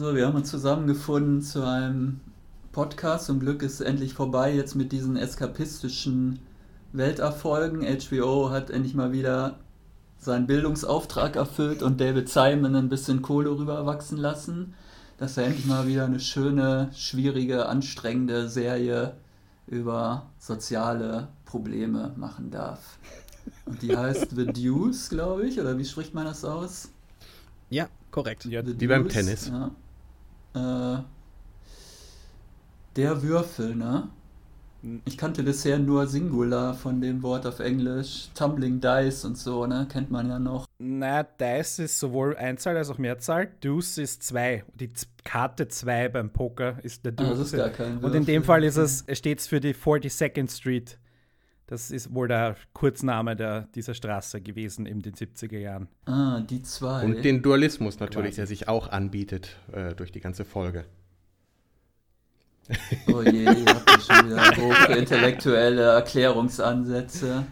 So, 0.00 0.14
wir 0.14 0.26
haben 0.26 0.36
uns 0.36 0.48
zusammengefunden 0.48 1.42
zu 1.42 1.62
einem 1.62 2.20
Podcast. 2.72 3.26
Zum 3.26 3.38
Glück 3.38 3.62
ist 3.62 3.74
es 3.74 3.80
endlich 3.82 4.14
vorbei 4.14 4.50
jetzt 4.50 4.74
mit 4.74 4.92
diesen 4.92 5.18
eskapistischen 5.18 6.38
Welterfolgen. 6.94 7.82
HBO 7.82 8.48
hat 8.48 8.70
endlich 8.70 8.94
mal 8.94 9.12
wieder 9.12 9.58
seinen 10.16 10.46
Bildungsauftrag 10.46 11.36
erfüllt 11.36 11.82
und 11.82 12.00
David 12.00 12.30
Simon 12.30 12.76
ein 12.76 12.88
bisschen 12.88 13.20
Kohle 13.20 13.50
rüberwachsen 13.50 14.16
lassen, 14.16 14.72
dass 15.18 15.36
er 15.36 15.44
endlich 15.44 15.66
mal 15.66 15.86
wieder 15.86 16.06
eine 16.06 16.18
schöne, 16.18 16.88
schwierige, 16.94 17.66
anstrengende 17.66 18.48
Serie 18.48 19.16
über 19.66 20.30
soziale 20.38 21.28
Probleme 21.44 22.14
machen 22.16 22.50
darf. 22.50 22.98
Und 23.66 23.82
die 23.82 23.94
heißt 23.94 24.28
The 24.34 24.46
Deuce, 24.46 25.10
glaube 25.10 25.46
ich, 25.46 25.60
oder 25.60 25.76
wie 25.76 25.84
spricht 25.84 26.14
man 26.14 26.24
das 26.24 26.42
aus? 26.42 26.88
Ja, 27.68 27.86
korrekt. 28.10 28.46
Ja, 28.46 28.62
wie 28.64 28.86
beim 28.86 29.06
Tennis. 29.06 29.48
Ja. 29.48 29.70
Äh, 30.54 30.98
der 32.96 33.22
Würfel, 33.22 33.74
ne? 33.76 34.08
Hm. 34.82 35.02
Ich 35.04 35.16
kannte 35.18 35.42
bisher 35.42 35.78
nur 35.78 36.06
Singular 36.06 36.74
von 36.74 37.00
dem 37.00 37.22
Wort 37.22 37.46
auf 37.46 37.60
Englisch. 37.60 38.28
Tumbling 38.34 38.80
Dice 38.80 39.24
und 39.26 39.36
so, 39.36 39.66
ne? 39.66 39.86
Kennt 39.90 40.10
man 40.10 40.28
ja 40.28 40.38
noch. 40.38 40.66
Na, 40.78 41.22
Dice 41.22 41.80
ist 41.80 42.00
sowohl 42.00 42.36
Einzahl 42.36 42.76
als 42.76 42.90
auch 42.90 42.98
Mehrzahl. 42.98 43.48
Deuce 43.60 43.98
ist 43.98 44.22
2. 44.24 44.64
Die 44.74 44.92
Z 44.92 45.08
Karte 45.22 45.68
2 45.68 46.08
beim 46.08 46.30
Poker 46.30 46.78
ist 46.82 47.04
der 47.04 47.12
Ah, 47.12 47.22
Deuce. 47.22 47.38
das 47.38 47.46
ist 47.48 47.56
gar 47.56 47.68
kein 47.68 47.98
Und 47.98 48.14
in 48.14 48.24
dem 48.24 48.42
Würfel. 48.42 48.42
Fall 48.44 48.64
ist 48.64 48.76
es, 48.76 49.04
steht 49.18 49.38
es 49.40 49.46
für 49.46 49.60
die 49.60 49.74
42nd 49.74 50.50
Street. 50.50 50.98
Das 51.70 51.92
ist 51.92 52.12
wohl 52.12 52.26
der 52.26 52.56
Kurzname 52.72 53.36
der, 53.36 53.68
dieser 53.76 53.94
Straße 53.94 54.40
gewesen 54.40 54.86
in 54.86 55.02
den 55.02 55.14
70er 55.14 55.56
Jahren. 55.56 55.86
Ah, 56.04 56.40
die 56.40 56.62
zwei. 56.62 57.04
Und 57.04 57.24
den 57.24 57.42
Dualismus 57.42 58.00
natürlich, 58.00 58.30
Quasi. 58.30 58.40
der 58.40 58.46
sich 58.48 58.66
auch 58.66 58.88
anbietet 58.90 59.56
äh, 59.70 59.94
durch 59.94 60.10
die 60.10 60.18
ganze 60.18 60.44
Folge. 60.44 60.84
Oh 63.06 63.22
je, 63.22 63.44
ihr 63.44 63.66
habt 63.66 63.88
ja 63.88 64.00
schon 64.00 64.30
wieder 64.30 64.56
hohe 64.56 64.96
intellektuelle 64.96 65.82
Erklärungsansätze. 65.82 67.46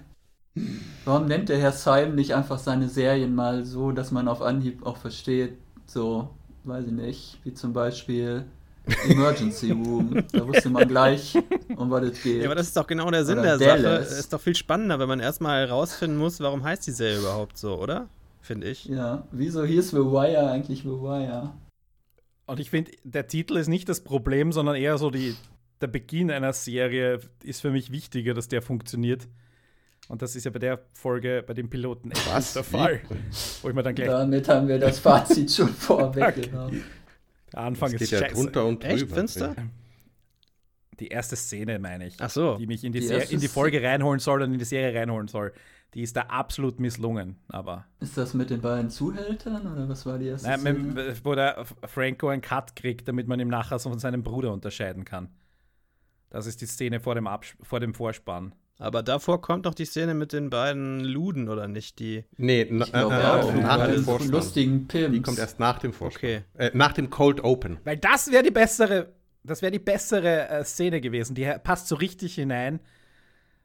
Warum 1.04 1.26
nennt 1.26 1.48
der 1.48 1.60
Herr 1.60 1.70
Simon 1.70 2.16
nicht 2.16 2.34
einfach 2.34 2.58
seine 2.58 2.88
Serien 2.88 3.36
mal 3.36 3.64
so, 3.64 3.92
dass 3.92 4.10
man 4.10 4.26
auf 4.26 4.42
Anhieb 4.42 4.84
auch 4.84 4.96
versteht, 4.96 5.58
so, 5.86 6.30
weiß 6.64 6.86
ich 6.86 6.92
nicht, 6.92 7.38
wie 7.44 7.54
zum 7.54 7.72
Beispiel 7.72 8.46
Emergency 9.08 9.70
Room. 9.72 10.24
Da 10.32 10.46
wusste 10.46 10.70
man 10.70 10.88
gleich, 10.88 11.36
um 11.76 11.90
was 11.90 12.04
es 12.04 12.22
geht. 12.22 12.40
Ja, 12.42 12.46
aber 12.46 12.54
das 12.54 12.68
ist 12.68 12.76
doch 12.76 12.86
genau 12.86 13.10
der 13.10 13.24
Sinn 13.24 13.38
Oder 13.38 13.56
der 13.56 13.58
Sache. 13.58 13.82
Dallas. 13.82 14.10
Es 14.12 14.18
ist 14.18 14.32
doch 14.32 14.40
viel 14.40 14.54
spannender, 14.54 14.98
wenn 14.98 15.08
man 15.08 15.20
erstmal 15.20 15.66
herausfinden 15.66 16.16
muss, 16.16 16.40
warum 16.40 16.64
heißt 16.64 16.86
die 16.86 16.92
Serie 16.92 17.18
überhaupt 17.18 17.58
so, 17.58 17.78
oder? 17.78 18.08
Finde 18.40 18.68
ich. 18.68 18.86
ja, 18.86 19.26
wieso 19.30 19.64
hier 19.64 19.80
ist 19.80 19.90
The 19.90 19.96
Wire 19.96 20.50
eigentlich 20.50 20.80
The 20.80 20.88
Wire? 20.88 21.52
Und 22.46 22.60
ich 22.60 22.70
finde, 22.70 22.92
der 23.04 23.26
Titel 23.26 23.56
ist 23.58 23.68
nicht 23.68 23.88
das 23.90 24.00
Problem, 24.00 24.52
sondern 24.52 24.74
eher 24.76 24.96
so 24.96 25.10
die, 25.10 25.36
der 25.82 25.88
Beginn 25.88 26.30
einer 26.30 26.54
Serie 26.54 27.20
ist 27.42 27.60
für 27.60 27.70
mich 27.70 27.92
wichtiger, 27.92 28.32
dass 28.32 28.48
der 28.48 28.62
funktioniert. 28.62 29.28
Und 30.08 30.22
das 30.22 30.34
ist 30.34 30.44
ja 30.44 30.50
bei 30.50 30.58
der 30.58 30.80
Folge, 30.94 31.44
bei 31.46 31.52
dem 31.52 31.68
Piloten 31.68 32.10
echt 32.10 32.32
Was? 32.32 32.54
der 32.54 32.64
Fall. 32.64 33.00
Wo 33.60 33.68
ich 33.68 33.74
mir 33.74 33.82
dann 33.82 33.94
gleich, 33.94 34.08
Damit 34.08 34.48
haben 34.48 34.66
wir 34.66 34.78
das 34.78 34.98
Fazit 34.98 35.52
schon 35.52 35.68
vorweggenommen. 35.74 36.82
Der 37.52 37.60
Anfang 37.60 37.88
Es 37.88 38.00
ist 38.00 38.10
geht 38.10 38.20
ja 38.20 38.26
scheiße. 38.26 38.34
drunter 38.34 38.64
und 38.66 38.82
drüber. 38.82 38.94
Echt, 38.94 39.08
findest 39.10 39.40
du? 39.40 39.54
finde 39.54 39.70
Die 41.00 41.08
erste 41.08 41.36
Szene, 41.36 41.78
meine 41.78 42.06
ich. 42.08 42.16
Ach 42.18 42.30
so. 42.30 42.56
Die 42.56 42.66
mich 42.66 42.82
in 42.84 42.92
die, 42.92 43.00
Die 43.00 43.32
in 43.34 43.40
die 43.40 43.48
Folge 43.48 43.82
reinholen 43.82 44.18
soll 44.20 44.42
und 44.42 44.52
in 44.52 44.58
die 44.58 44.64
Serie 44.64 44.98
reinholen 44.98 45.28
soll. 45.28 45.52
Die 45.94 46.02
ist 46.02 46.16
da 46.16 46.22
absolut 46.22 46.80
misslungen. 46.80 47.36
Aber 47.48 47.86
Ist 48.00 48.16
das 48.18 48.34
mit 48.34 48.50
den 48.50 48.60
beiden 48.60 48.90
Zuhältern 48.90 49.72
oder 49.72 49.88
was 49.88 50.04
war 50.04 50.18
die 50.18 50.26
erste 50.26 50.48
Nein, 50.48 50.60
Szene? 50.60 50.78
mit, 50.78 51.24
wo 51.24 51.34
der 51.34 51.64
Franco 51.86 52.28
einen 52.28 52.42
Cut 52.42 52.76
kriegt, 52.76 53.08
damit 53.08 53.26
man 53.26 53.40
ihm 53.40 53.48
nachher 53.48 53.78
so 53.78 53.88
von 53.88 53.98
seinem 53.98 54.22
Bruder 54.22 54.52
unterscheiden 54.52 55.04
kann. 55.04 55.30
Das 56.30 56.46
ist 56.46 56.60
die 56.60 56.66
Szene 56.66 57.00
vor 57.00 57.14
dem, 57.14 57.26
Abs 57.26 57.54
vor 57.62 57.80
dem 57.80 57.94
Vorspann. 57.94 58.54
Aber 58.78 59.02
davor 59.02 59.40
kommt 59.40 59.66
doch 59.66 59.74
die 59.74 59.84
Szene 59.84 60.14
mit 60.14 60.32
den 60.32 60.50
beiden 60.50 61.00
Luden, 61.00 61.48
oder 61.48 61.66
nicht? 61.66 61.98
Die. 61.98 62.24
Nee, 62.36 62.66
na, 62.70 62.86
äh, 62.86 63.48
äh, 63.48 63.60
nach 63.60 63.88
dem 63.88 64.04
Vorspann. 64.04 64.30
lustigen 64.30 64.86
Pimps. 64.86 65.12
Die 65.12 65.22
kommt 65.22 65.38
erst 65.38 65.58
nach 65.58 65.80
dem 65.80 65.92
Vorspann. 65.92 66.30
Okay. 66.30 66.42
Äh, 66.56 66.70
nach 66.74 66.92
dem 66.92 67.10
Cold 67.10 67.42
Open. 67.42 67.78
Weil 67.84 67.96
das 67.96 68.30
wäre 68.30 68.44
die 68.44 68.52
bessere, 68.52 69.12
das 69.42 69.62
wäre 69.62 69.72
die 69.72 69.80
bessere 69.80 70.48
äh, 70.48 70.64
Szene 70.64 71.00
gewesen. 71.00 71.34
Die 71.34 71.52
passt 71.64 71.88
so 71.88 71.96
richtig 71.96 72.36
hinein. 72.36 72.78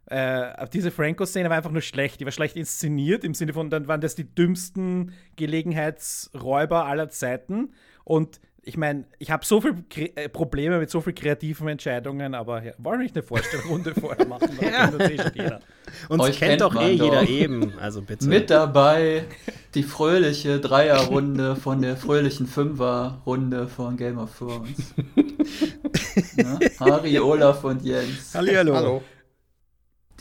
Äh, 0.07 0.67
diese 0.73 0.89
Franco-Szene 0.89 1.47
war 1.49 1.57
einfach 1.57 1.71
nur 1.71 1.81
schlecht. 1.81 2.19
Die 2.19 2.25
war 2.25 2.31
schlecht 2.31 2.55
inszeniert, 2.55 3.23
im 3.23 3.35
Sinne 3.35 3.53
von, 3.53 3.69
dann 3.69 3.87
waren 3.87 4.01
das 4.01 4.15
die 4.15 4.25
dümmsten 4.25 5.13
Gelegenheitsräuber 5.35 6.85
aller 6.85 7.09
Zeiten. 7.09 7.73
Und 8.03 8.41
ich 8.65 8.77
meine, 8.77 9.03
ich 9.19 9.29
habe 9.29 9.45
so 9.45 9.59
viele 9.59 9.83
äh, 10.15 10.29
Probleme 10.29 10.79
mit 10.79 10.89
so 10.89 11.01
vielen 11.01 11.15
kreativen 11.15 11.67
Entscheidungen, 11.67 12.33
aber 12.33 12.63
ja, 12.63 12.71
wollen 12.77 12.99
wir 12.99 13.03
nicht 13.03 13.15
eine 13.15 13.23
Vorstellrunde 13.23 13.93
vorher 13.99 14.25
machen? 14.25 14.57
Das 14.59 15.09
eh. 15.35 15.59
Uns 16.07 16.23
Euch 16.23 16.39
kennt 16.39 16.61
doch 16.61 16.73
eh 16.75 16.95
doch. 16.95 17.05
jeder 17.05 17.27
eben. 17.27 17.77
Also 17.79 18.01
bitte. 18.01 18.25
Mit 18.25 18.49
dabei 18.49 19.25
die 19.73 19.83
fröhliche 19.83 20.59
Dreierrunde 20.59 21.57
von 21.57 21.81
der 21.81 21.97
fröhlichen 21.97 22.47
Fünferrunde 22.47 23.67
von 23.67 23.97
Game 23.97 24.17
of 24.17 24.37
Thrones. 24.37 24.93
ne? 26.35 26.59
Harry, 26.79 27.19
Olaf 27.19 27.65
und 27.65 27.83
Jens. 27.83 28.33
Hallihallo. 28.33 28.75
Hallo. 28.75 29.03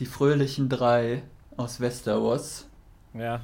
Die 0.00 0.06
fröhlichen 0.06 0.68
drei 0.68 1.22
aus 1.56 1.80
Westeros. 1.80 2.66
Ja. 3.14 3.42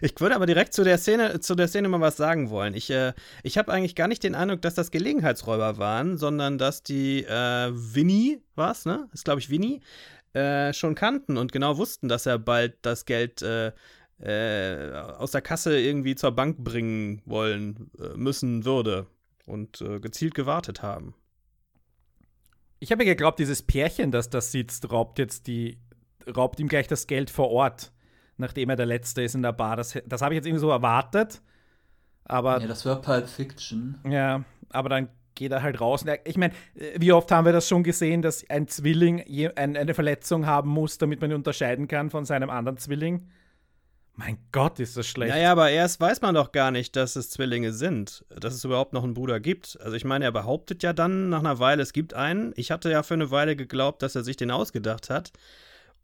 Ich 0.00 0.18
würde 0.20 0.34
aber 0.34 0.46
direkt 0.46 0.72
zu 0.72 0.84
der 0.84 0.98
Szene, 0.98 1.40
zu 1.40 1.54
der 1.54 1.68
Szene 1.68 1.88
mal 1.88 2.00
was 2.00 2.16
sagen 2.16 2.50
wollen. 2.50 2.74
Ich, 2.74 2.90
äh, 2.90 3.12
ich 3.42 3.58
habe 3.58 3.72
eigentlich 3.72 3.94
gar 3.94 4.08
nicht 4.08 4.22
den 4.22 4.34
Eindruck, 4.34 4.62
dass 4.62 4.74
das 4.74 4.90
Gelegenheitsräuber 4.90 5.78
waren, 5.78 6.18
sondern 6.18 6.58
dass 6.58 6.82
die 6.82 7.24
äh, 7.24 7.70
Winnie, 7.72 8.42
was, 8.54 8.86
ne? 8.86 9.08
Ist, 9.12 9.24
glaube 9.24 9.40
ich, 9.40 9.50
Winnie, 9.50 9.80
äh, 10.32 10.72
schon 10.72 10.94
kannten 10.94 11.36
und 11.36 11.52
genau 11.52 11.76
wussten, 11.76 12.08
dass 12.08 12.26
er 12.26 12.38
bald 12.38 12.76
das 12.82 13.04
Geld 13.04 13.42
äh, 13.42 13.72
äh, 14.22 14.92
aus 14.92 15.32
der 15.32 15.42
Kasse 15.42 15.78
irgendwie 15.78 16.14
zur 16.14 16.32
Bank 16.32 16.58
bringen 16.58 17.22
wollen 17.24 17.90
äh, 17.98 18.16
müssen 18.16 18.64
würde 18.64 19.06
und 19.46 19.80
äh, 19.80 20.00
gezielt 20.00 20.34
gewartet 20.34 20.82
haben. 20.82 21.14
Ich 22.78 22.90
habe 22.90 23.04
ja 23.04 23.12
geglaubt, 23.12 23.38
dieses 23.38 23.62
Pärchen, 23.62 24.10
das 24.10 24.30
da 24.30 24.40
sitzt, 24.40 24.90
raubt 24.90 25.18
jetzt 25.18 25.46
die, 25.46 25.78
raubt 26.34 26.58
ihm 26.60 26.68
gleich 26.68 26.88
das 26.88 27.06
Geld 27.06 27.30
vor 27.30 27.50
Ort, 27.50 27.91
nachdem 28.42 28.68
er 28.70 28.76
der 28.76 28.86
Letzte 28.86 29.22
ist 29.22 29.34
in 29.34 29.42
der 29.42 29.52
Bar. 29.52 29.76
Das, 29.76 29.96
das 30.06 30.20
habe 30.20 30.34
ich 30.34 30.36
jetzt 30.36 30.46
irgendwie 30.46 30.60
so 30.60 30.70
erwartet. 30.70 31.40
Aber 32.24 32.60
Ja, 32.60 32.66
das 32.66 32.84
war 32.84 33.00
Pulp 33.00 33.28
Fiction. 33.28 33.98
Ja, 34.08 34.44
aber 34.70 34.88
dann 34.90 35.08
geht 35.34 35.50
er 35.52 35.62
halt 35.62 35.80
raus. 35.80 36.02
Und 36.02 36.08
er- 36.08 36.26
Ich 36.26 36.36
meine, 36.36 36.52
wie 36.96 37.12
oft 37.12 37.30
haben 37.32 37.44
wir 37.46 37.52
das 37.52 37.66
schon 37.68 37.82
gesehen, 37.82 38.20
dass 38.22 38.48
ein 38.50 38.68
Zwilling 38.68 39.22
eine 39.56 39.94
Verletzung 39.94 40.46
haben 40.46 40.68
muss, 40.68 40.98
damit 40.98 41.20
man 41.20 41.30
ihn 41.30 41.36
unterscheiden 41.36 41.88
kann 41.88 42.10
von 42.10 42.24
seinem 42.26 42.50
anderen 42.50 42.76
Zwilling? 42.78 43.28
Mein 44.14 44.36
Gott, 44.52 44.78
ist 44.78 44.94
das 44.96 45.06
schlecht. 45.06 45.32
Naja, 45.32 45.52
aber 45.52 45.70
erst 45.70 45.98
weiß 45.98 46.20
man 46.20 46.34
doch 46.34 46.52
gar 46.52 46.70
nicht, 46.70 46.96
dass 46.96 47.16
es 47.16 47.30
Zwillinge 47.30 47.72
sind, 47.72 48.26
dass 48.28 48.52
es 48.52 48.62
überhaupt 48.62 48.92
noch 48.92 49.04
einen 49.04 49.14
Bruder 49.14 49.40
gibt. 49.40 49.78
Also 49.80 49.96
ich 49.96 50.04
meine, 50.04 50.26
er 50.26 50.32
behauptet 50.32 50.82
ja 50.82 50.92
dann 50.92 51.30
nach 51.30 51.38
einer 51.40 51.58
Weile, 51.60 51.82
es 51.82 51.94
gibt 51.94 52.12
einen. 52.12 52.52
Ich 52.56 52.70
hatte 52.70 52.90
ja 52.90 53.02
für 53.02 53.14
eine 53.14 53.30
Weile 53.30 53.56
geglaubt, 53.56 54.02
dass 54.02 54.14
er 54.14 54.22
sich 54.22 54.36
den 54.36 54.50
ausgedacht 54.50 55.08
hat, 55.08 55.32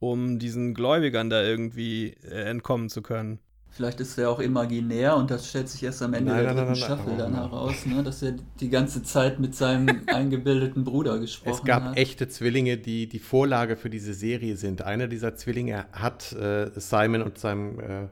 um 0.00 0.38
diesen 0.38 0.74
Gläubigern 0.74 1.30
da 1.30 1.42
irgendwie 1.42 2.14
äh, 2.24 2.44
entkommen 2.44 2.88
zu 2.88 3.02
können. 3.02 3.38
Vielleicht 3.70 4.00
ist 4.00 4.18
er 4.18 4.30
auch 4.30 4.40
imaginär 4.40 5.16
und 5.16 5.30
das 5.30 5.48
stellt 5.48 5.68
sich 5.68 5.82
erst 5.82 6.02
am 6.02 6.14
Ende 6.14 6.32
Nein, 6.32 6.42
der 6.42 6.54
dritten 6.54 6.72
nein, 6.72 6.72
nein, 6.72 6.76
Staffel 6.76 7.16
dann 7.16 7.34
heraus, 7.34 7.86
ne? 7.86 8.02
dass 8.02 8.22
er 8.22 8.34
die 8.60 8.70
ganze 8.70 9.02
Zeit 9.02 9.38
mit 9.38 9.54
seinem 9.54 10.02
eingebildeten 10.06 10.84
Bruder 10.84 11.18
gesprochen 11.18 11.54
Es 11.54 11.64
gab 11.64 11.82
hat. 11.84 11.96
echte 11.96 12.28
Zwillinge, 12.28 12.78
die 12.78 13.08
die 13.08 13.18
Vorlage 13.18 13.76
für 13.76 13.90
diese 13.90 14.14
Serie 14.14 14.56
sind. 14.56 14.82
Einer 14.82 15.06
dieser 15.06 15.36
Zwillinge 15.36 15.86
hat 15.92 16.32
äh, 16.32 16.70
Simon 16.74 17.22
und 17.22 17.38
seinem 17.38 17.78
äh, 17.78 18.08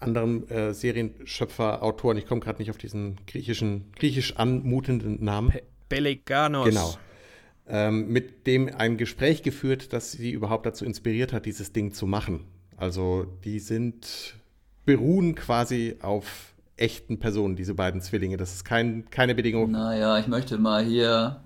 anderen 0.00 0.48
äh, 0.50 0.74
Serienschöpfer, 0.74 1.82
Autoren, 1.82 2.18
ich 2.18 2.26
komme 2.26 2.40
gerade 2.40 2.58
nicht 2.58 2.70
auf 2.70 2.76
diesen 2.76 3.20
griechischen, 3.26 3.92
griechisch 3.96 4.36
anmutenden 4.36 5.24
Namen. 5.24 5.52
Beliganos. 5.88 6.68
Genau. 6.68 6.94
Ähm, 7.66 8.08
mit 8.08 8.46
dem 8.46 8.68
ein 8.76 8.98
Gespräch 8.98 9.42
geführt, 9.42 9.92
das 9.92 10.12
sie 10.12 10.32
überhaupt 10.32 10.66
dazu 10.66 10.84
inspiriert 10.84 11.32
hat, 11.32 11.46
dieses 11.46 11.72
Ding 11.72 11.92
zu 11.92 12.06
machen. 12.06 12.44
Also 12.76 13.26
die 13.44 13.58
sind, 13.58 14.34
beruhen 14.84 15.34
quasi 15.34 15.96
auf 16.02 16.52
echten 16.76 17.18
Personen, 17.18 17.56
diese 17.56 17.74
beiden 17.74 18.00
Zwillinge. 18.02 18.36
Das 18.36 18.52
ist 18.54 18.64
kein, 18.64 19.08
keine 19.10 19.34
Bedingung. 19.34 19.70
Naja, 19.70 20.18
ich 20.18 20.26
möchte 20.26 20.58
mal 20.58 20.84
hier 20.84 21.40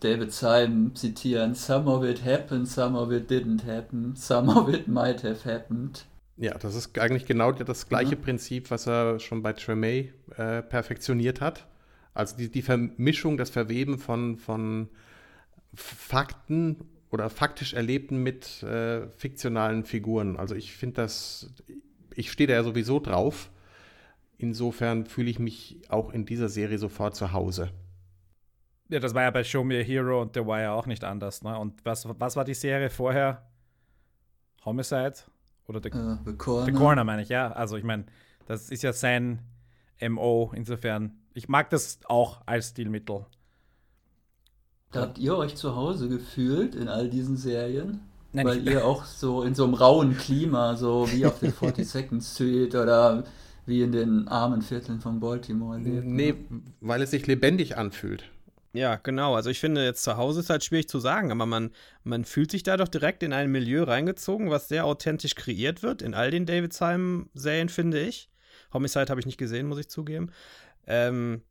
David 0.00 0.32
Simon 0.32 0.94
zitieren. 0.94 1.54
Some 1.54 1.90
of 1.90 2.04
it 2.04 2.24
happened, 2.24 2.68
some 2.68 2.96
of 2.98 3.10
it 3.10 3.30
didn't 3.30 3.66
happen, 3.66 4.14
some 4.16 4.50
of 4.54 4.68
it 4.68 4.88
might 4.88 5.22
have 5.24 5.44
happened. 5.44 6.06
Ja, 6.36 6.56
das 6.56 6.74
ist 6.74 6.98
eigentlich 6.98 7.26
genau 7.26 7.52
das 7.52 7.88
gleiche 7.88 8.16
Mhm. 8.16 8.20
Prinzip, 8.22 8.70
was 8.70 8.86
er 8.86 9.18
schon 9.18 9.42
bei 9.42 9.52
Tremay 9.52 10.12
äh, 10.36 10.62
perfektioniert 10.62 11.40
hat. 11.40 11.66
Also 12.14 12.36
die, 12.36 12.48
die 12.48 12.62
Vermischung, 12.62 13.36
das 13.36 13.50
Verweben 13.50 13.98
von, 13.98 14.36
von 14.38 14.88
Fakten 15.74 16.76
oder 17.10 17.28
faktisch 17.30 17.74
Erlebten 17.74 18.22
mit 18.22 18.62
äh, 18.62 19.08
fiktionalen 19.10 19.84
Figuren. 19.84 20.36
Also 20.36 20.54
ich 20.54 20.72
finde 20.72 20.96
das, 21.02 21.52
ich 22.14 22.30
stehe 22.30 22.46
da 22.46 22.54
ja 22.54 22.62
sowieso 22.62 23.00
drauf. 23.00 23.50
insofern 24.38 25.06
fühle 25.06 25.30
ich 25.30 25.38
mich 25.38 25.80
auch 25.88 26.10
in 26.12 26.24
dieser 26.24 26.48
Serie 26.48 26.78
sofort 26.78 27.14
zu 27.14 27.32
Hause. 27.32 27.70
Ja, 28.88 28.98
das 28.98 29.14
war 29.14 29.22
ja 29.22 29.30
bei 29.30 29.44
Show 29.44 29.62
Me 29.62 29.80
a 29.80 29.82
Hero 29.82 30.20
und 30.22 30.34
The 30.34 30.40
Wire 30.40 30.72
auch 30.72 30.86
nicht 30.86 31.04
anders. 31.04 31.42
Ne? 31.42 31.56
Und 31.58 31.84
was, 31.84 32.08
was 32.08 32.36
war 32.36 32.44
die 32.44 32.54
Serie 32.54 32.90
vorher? 32.90 33.46
Homicide? 34.64 35.14
Oder 35.68 35.80
The, 35.82 35.90
Äh, 35.90 36.16
The 36.26 36.32
Corner. 36.36 36.66
The 36.66 36.72
Corner, 36.72 37.04
meine 37.04 37.22
ich, 37.22 37.28
ja. 37.28 37.52
Also 37.52 37.76
ich 37.76 37.84
meine, 37.84 38.06
das 38.46 38.70
ist 38.70 38.82
ja 38.82 38.92
sein 38.92 39.40
MO. 40.00 40.52
Insofern, 40.54 41.18
ich 41.34 41.48
mag 41.48 41.70
das 41.70 42.00
auch 42.06 42.40
als 42.46 42.70
Stilmittel. 42.70 43.26
Habt 44.92 45.18
ihr 45.18 45.36
euch 45.36 45.54
zu 45.54 45.76
Hause 45.76 46.08
gefühlt 46.08 46.74
in 46.74 46.88
all 46.88 47.08
diesen 47.08 47.36
Serien? 47.36 48.00
Nein, 48.32 48.46
Weil 48.46 48.68
ihr 48.68 48.84
auch 48.84 49.04
so 49.04 49.42
in 49.42 49.54
so 49.54 49.64
einem 49.64 49.74
rauen 49.74 50.16
Klima, 50.16 50.76
so 50.76 51.08
wie 51.12 51.26
auf 51.26 51.40
der 51.40 51.52
42nd 51.52 52.22
Street 52.22 52.74
oder 52.74 53.24
wie 53.66 53.82
in 53.82 53.92
den 53.92 54.28
armen 54.28 54.62
Vierteln 54.62 55.00
von 55.00 55.20
Baltimore 55.20 55.78
lebt. 55.78 56.06
Nee, 56.06 56.34
weil 56.80 57.02
es 57.02 57.10
sich 57.10 57.26
lebendig 57.26 57.76
anfühlt. 57.76 58.24
Ja, 58.72 58.96
genau. 58.96 59.34
Also 59.34 59.50
ich 59.50 59.58
finde, 59.58 59.84
jetzt 59.84 60.04
zu 60.04 60.16
Hause 60.16 60.40
ist 60.40 60.50
halt 60.50 60.62
schwierig 60.62 60.88
zu 60.88 61.00
sagen, 61.00 61.32
aber 61.32 61.44
man, 61.44 61.70
man 62.04 62.24
fühlt 62.24 62.52
sich 62.52 62.62
da 62.62 62.76
doch 62.76 62.86
direkt 62.86 63.22
in 63.24 63.32
ein 63.32 63.50
Milieu 63.50 63.82
reingezogen, 63.82 64.50
was 64.50 64.68
sehr 64.68 64.84
authentisch 64.84 65.34
kreiert 65.34 65.82
wird. 65.82 66.02
In 66.02 66.14
all 66.14 66.30
den 66.30 66.46
David 66.46 66.72
Simon-Serien, 66.72 67.68
finde 67.68 68.00
ich. 68.00 68.30
Homicide 68.72 69.06
habe 69.08 69.18
ich 69.18 69.26
nicht 69.26 69.38
gesehen, 69.38 69.66
muss 69.66 69.80
ich 69.80 69.88
zugeben. 69.88 70.30
Ähm, 70.86 71.42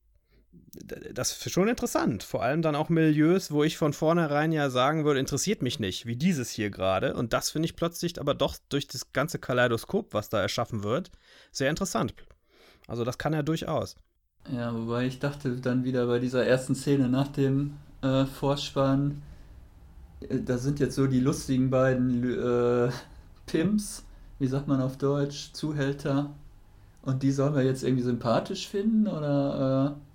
das 1.13 1.31
ist 1.31 1.51
schon 1.51 1.67
interessant. 1.67 2.23
Vor 2.23 2.43
allem 2.43 2.61
dann 2.61 2.75
auch 2.75 2.89
Milieus, 2.89 3.51
wo 3.51 3.63
ich 3.63 3.77
von 3.77 3.93
vornherein 3.93 4.51
ja 4.51 4.69
sagen 4.69 5.05
würde, 5.05 5.19
interessiert 5.19 5.61
mich 5.61 5.79
nicht, 5.79 6.05
wie 6.05 6.15
dieses 6.15 6.49
hier 6.49 6.69
gerade. 6.69 7.13
Und 7.15 7.33
das 7.33 7.49
finde 7.49 7.67
ich 7.67 7.75
plötzlich 7.75 8.19
aber 8.19 8.33
doch 8.33 8.55
durch 8.69 8.87
das 8.87 9.11
ganze 9.13 9.39
Kaleidoskop, 9.39 10.13
was 10.13 10.29
da 10.29 10.41
erschaffen 10.41 10.83
wird, 10.83 11.11
sehr 11.51 11.69
interessant. 11.69 12.13
Also 12.87 13.03
das 13.03 13.17
kann 13.17 13.33
er 13.33 13.43
durchaus. 13.43 13.95
Ja, 14.51 14.73
wobei 14.73 15.05
ich 15.05 15.19
dachte 15.19 15.57
dann 15.57 15.83
wieder 15.83 16.07
bei 16.07 16.19
dieser 16.19 16.45
ersten 16.45 16.75
Szene 16.75 17.09
nach 17.09 17.27
dem 17.27 17.75
äh, 18.01 18.25
Vorspann, 18.25 19.21
äh, 20.21 20.39
da 20.39 20.57
sind 20.57 20.79
jetzt 20.79 20.95
so 20.95 21.07
die 21.07 21.19
lustigen 21.19 21.69
beiden 21.69 22.23
äh, 22.23 22.91
Pimps, 23.45 24.05
wie 24.39 24.47
sagt 24.47 24.67
man 24.67 24.81
auf 24.81 24.97
Deutsch, 24.97 25.51
Zuhälter. 25.53 26.33
Und 27.01 27.23
die 27.23 27.31
sollen 27.31 27.55
wir 27.55 27.63
jetzt 27.63 27.83
irgendwie 27.83 28.03
sympathisch 28.03 28.67
finden 28.67 29.07
oder 29.07 29.95
äh, 29.97 30.08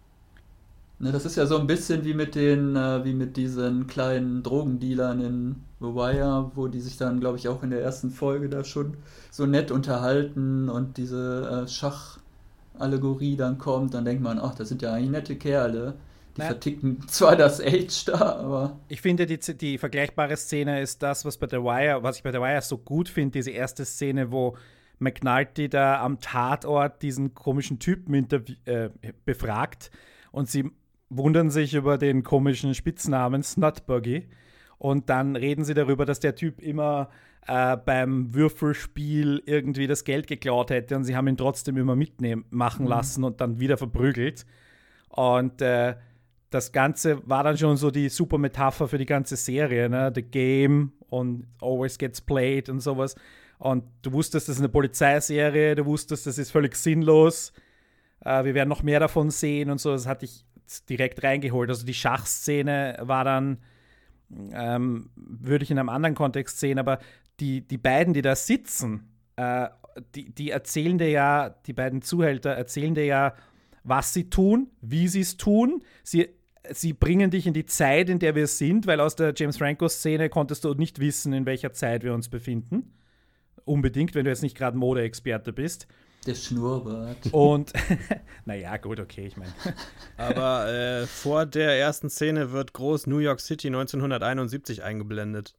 ne, 1.04 1.12
das 1.12 1.26
ist 1.26 1.36
ja 1.36 1.46
so 1.46 1.58
ein 1.58 1.66
bisschen 1.66 2.04
wie 2.04 2.14
mit 2.14 2.34
den, 2.34 2.74
äh, 2.76 3.04
wie 3.04 3.12
mit 3.12 3.36
diesen 3.36 3.86
kleinen 3.86 4.42
Drogendealern 4.42 5.20
in 5.20 5.56
The 5.80 5.86
Wire, 5.86 6.50
wo 6.54 6.66
die 6.66 6.80
sich 6.80 6.96
dann, 6.96 7.20
glaube 7.20 7.36
ich, 7.36 7.46
auch 7.46 7.62
in 7.62 7.70
der 7.70 7.82
ersten 7.82 8.10
Folge 8.10 8.48
da 8.48 8.64
schon 8.64 8.96
so 9.30 9.44
nett 9.44 9.70
unterhalten 9.70 10.68
und 10.68 10.96
diese 10.96 11.64
äh, 11.64 11.68
Schach 11.68 12.18
Allegorie 12.78 13.36
dann 13.36 13.58
kommt, 13.58 13.94
dann 13.94 14.04
denkt 14.04 14.22
man, 14.22 14.38
ach, 14.40 14.54
das 14.54 14.68
sind 14.68 14.82
ja 14.82 14.94
eigentlich 14.94 15.10
nette 15.10 15.36
Kerle. 15.36 15.94
Die 16.36 16.40
verticken 16.40 17.02
zwar 17.06 17.36
das 17.36 17.60
Age 17.60 18.06
da, 18.06 18.36
aber 18.36 18.80
Ich 18.88 19.00
finde, 19.00 19.26
die, 19.26 19.38
die 19.38 19.78
vergleichbare 19.78 20.36
Szene 20.36 20.80
ist 20.80 21.02
das, 21.02 21.24
was 21.24 21.36
bei 21.36 21.46
The 21.48 21.58
Wire, 21.58 22.02
was 22.02 22.16
ich 22.16 22.22
bei 22.22 22.32
The 22.32 22.38
Wire 22.38 22.62
so 22.62 22.78
gut 22.78 23.08
finde, 23.08 23.32
diese 23.32 23.50
erste 23.50 23.84
Szene, 23.84 24.32
wo 24.32 24.56
McNulty 24.98 25.68
da 25.68 26.02
am 26.02 26.18
Tatort 26.18 27.02
diesen 27.02 27.34
komischen 27.34 27.78
Typen 27.78 28.26
äh, 28.64 28.88
befragt 29.24 29.90
und 30.32 30.48
sie 30.48 30.70
wundern 31.10 31.50
sich 31.50 31.74
über 31.74 31.98
den 31.98 32.22
komischen 32.22 32.74
Spitznamen 32.74 33.42
Snotbuggy 33.42 34.28
und 34.78 35.08
dann 35.08 35.36
reden 35.36 35.64
sie 35.64 35.74
darüber, 35.74 36.04
dass 36.04 36.20
der 36.20 36.34
Typ 36.34 36.60
immer 36.60 37.08
äh, 37.46 37.76
beim 37.76 38.34
Würfelspiel 38.34 39.42
irgendwie 39.46 39.86
das 39.86 40.04
Geld 40.04 40.26
geklaut 40.26 40.70
hätte 40.70 40.96
und 40.96 41.04
sie 41.04 41.16
haben 41.16 41.28
ihn 41.28 41.36
trotzdem 41.36 41.76
immer 41.76 41.96
mitnehmen 41.96 42.44
machen 42.50 42.86
lassen 42.86 43.24
und 43.24 43.40
dann 43.40 43.60
wieder 43.60 43.76
verprügelt. 43.76 44.46
Und 45.08 45.60
äh, 45.62 45.94
das 46.50 46.72
Ganze 46.72 47.28
war 47.28 47.44
dann 47.44 47.58
schon 47.58 47.76
so 47.76 47.90
die 47.90 48.08
super 48.08 48.38
Metapher 48.38 48.88
für 48.88 48.98
die 48.98 49.06
ganze 49.06 49.36
Serie, 49.36 49.88
ne? 49.88 50.12
The 50.14 50.22
Game 50.22 50.92
und 51.08 51.46
Always 51.60 51.98
Gets 51.98 52.20
Played 52.20 52.68
und 52.68 52.80
sowas. 52.80 53.14
Und 53.58 53.84
du 54.02 54.12
wusstest, 54.12 54.48
das 54.48 54.56
ist 54.56 54.60
eine 54.60 54.68
Polizeiserie, 54.68 55.74
du 55.74 55.84
wusstest, 55.84 56.26
das 56.26 56.38
ist 56.38 56.50
völlig 56.50 56.76
sinnlos. 56.76 57.52
Äh, 58.24 58.44
wir 58.44 58.54
werden 58.54 58.68
noch 58.68 58.82
mehr 58.82 59.00
davon 59.00 59.30
sehen 59.30 59.70
und 59.70 59.80
so. 59.80 59.92
Das 59.92 60.06
hatte 60.06 60.24
ich 60.24 60.44
direkt 60.88 61.22
reingeholt. 61.22 61.68
Also 61.70 61.86
die 61.86 61.94
Schachszene 61.94 62.96
war 63.00 63.24
dann, 63.24 63.58
ähm, 64.52 65.10
würde 65.16 65.64
ich 65.64 65.70
in 65.70 65.78
einem 65.78 65.88
anderen 65.88 66.14
Kontext 66.14 66.60
sehen, 66.60 66.78
aber 66.78 66.98
die, 67.40 67.66
die 67.66 67.78
beiden, 67.78 68.14
die 68.14 68.22
da 68.22 68.36
sitzen, 68.36 69.08
äh, 69.36 69.68
die, 70.14 70.34
die 70.34 70.50
erzählen 70.50 70.98
dir 70.98 71.10
ja, 71.10 71.50
die 71.66 71.72
beiden 71.72 72.02
Zuhälter 72.02 72.50
erzählen 72.50 72.94
dir 72.94 73.04
ja, 73.04 73.34
was 73.84 74.12
sie 74.14 74.30
tun, 74.30 74.70
wie 74.80 75.08
sie 75.08 75.20
es 75.20 75.36
tun. 75.36 75.82
Sie, 76.02 76.28
sie 76.70 76.92
bringen 76.92 77.30
dich 77.30 77.46
in 77.46 77.52
die 77.52 77.66
Zeit, 77.66 78.08
in 78.08 78.18
der 78.18 78.34
wir 78.34 78.46
sind, 78.46 78.86
weil 78.86 79.00
aus 79.00 79.16
der 79.16 79.34
James 79.36 79.58
Franco-Szene 79.58 80.30
konntest 80.30 80.64
du 80.64 80.74
nicht 80.74 80.98
wissen, 80.98 81.32
in 81.32 81.46
welcher 81.46 81.72
Zeit 81.72 82.02
wir 82.02 82.14
uns 82.14 82.28
befinden. 82.28 82.94
Unbedingt, 83.64 84.14
wenn 84.14 84.24
du 84.24 84.30
jetzt 84.30 84.42
nicht 84.42 84.56
gerade 84.56 84.76
Modeexperte 84.76 85.52
bist. 85.52 85.86
Der 86.26 86.34
Schnurrbart. 86.34 87.32
Und, 87.32 87.72
naja, 88.44 88.76
gut, 88.76 89.00
okay, 89.00 89.26
ich 89.26 89.36
meine. 89.36 89.52
Aber 90.16 90.68
äh, 90.68 91.06
vor 91.06 91.46
der 91.46 91.78
ersten 91.78 92.10
Szene 92.10 92.52
wird 92.52 92.72
groß 92.72 93.06
New 93.06 93.18
York 93.18 93.40
City 93.40 93.68
1971 93.68 94.82
eingeblendet. 94.82 95.54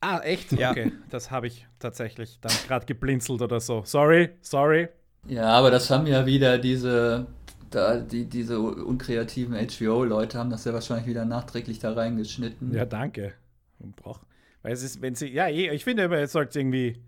Ah, 0.00 0.20
echt? 0.20 0.52
Ja. 0.52 0.70
Okay, 0.70 0.92
das 1.10 1.30
habe 1.30 1.46
ich 1.46 1.66
tatsächlich 1.78 2.38
dann 2.40 2.52
gerade 2.66 2.86
geblinzelt 2.86 3.42
oder 3.42 3.60
so. 3.60 3.82
Sorry, 3.84 4.30
sorry. 4.40 4.88
Ja, 5.26 5.48
aber 5.48 5.70
das 5.70 5.90
haben 5.90 6.06
ja 6.06 6.24
wieder 6.24 6.56
diese, 6.56 7.26
da, 7.70 7.98
die, 7.98 8.24
diese 8.24 8.58
unkreativen 8.60 9.54
HBO-Leute 9.54 10.38
haben 10.38 10.48
das 10.48 10.64
ja 10.64 10.72
wahrscheinlich 10.72 11.06
wieder 11.06 11.26
nachträglich 11.26 11.78
da 11.78 11.92
reingeschnitten. 11.92 12.72
Ja, 12.74 12.86
danke. 12.86 13.34
Man 13.78 13.92
braucht, 13.92 14.22
weil 14.62 14.72
es 14.72 14.82
ist, 14.82 15.02
wenn 15.02 15.14
sie, 15.14 15.28
ja, 15.28 15.48
ich 15.48 15.84
finde, 15.84 16.04
aber 16.04 16.18
es 16.18 16.32
sollte 16.32 16.58
irgendwie, 16.58 17.02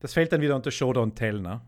das 0.00 0.12
fällt 0.12 0.32
dann 0.32 0.40
wieder 0.40 0.54
unter 0.54 0.70
Show 0.70 0.92
Don't 0.92 1.14
Tell, 1.14 1.40
ne? 1.40 1.60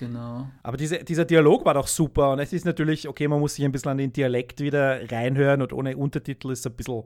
Genau. 0.00 0.48
Aber 0.62 0.78
diese, 0.78 1.04
dieser 1.04 1.26
Dialog 1.26 1.66
war 1.66 1.74
doch 1.74 1.86
super 1.86 2.32
und 2.32 2.38
es 2.38 2.54
ist 2.54 2.64
natürlich, 2.64 3.06
okay, 3.06 3.28
man 3.28 3.38
muss 3.38 3.56
sich 3.56 3.66
ein 3.66 3.70
bisschen 3.70 3.90
an 3.90 3.98
den 3.98 4.14
Dialekt 4.14 4.60
wieder 4.60 5.12
reinhören 5.12 5.60
und 5.60 5.74
ohne 5.74 5.94
Untertitel 5.94 6.50
ist 6.50 6.66
ein 6.66 6.72
bisschen. 6.72 7.02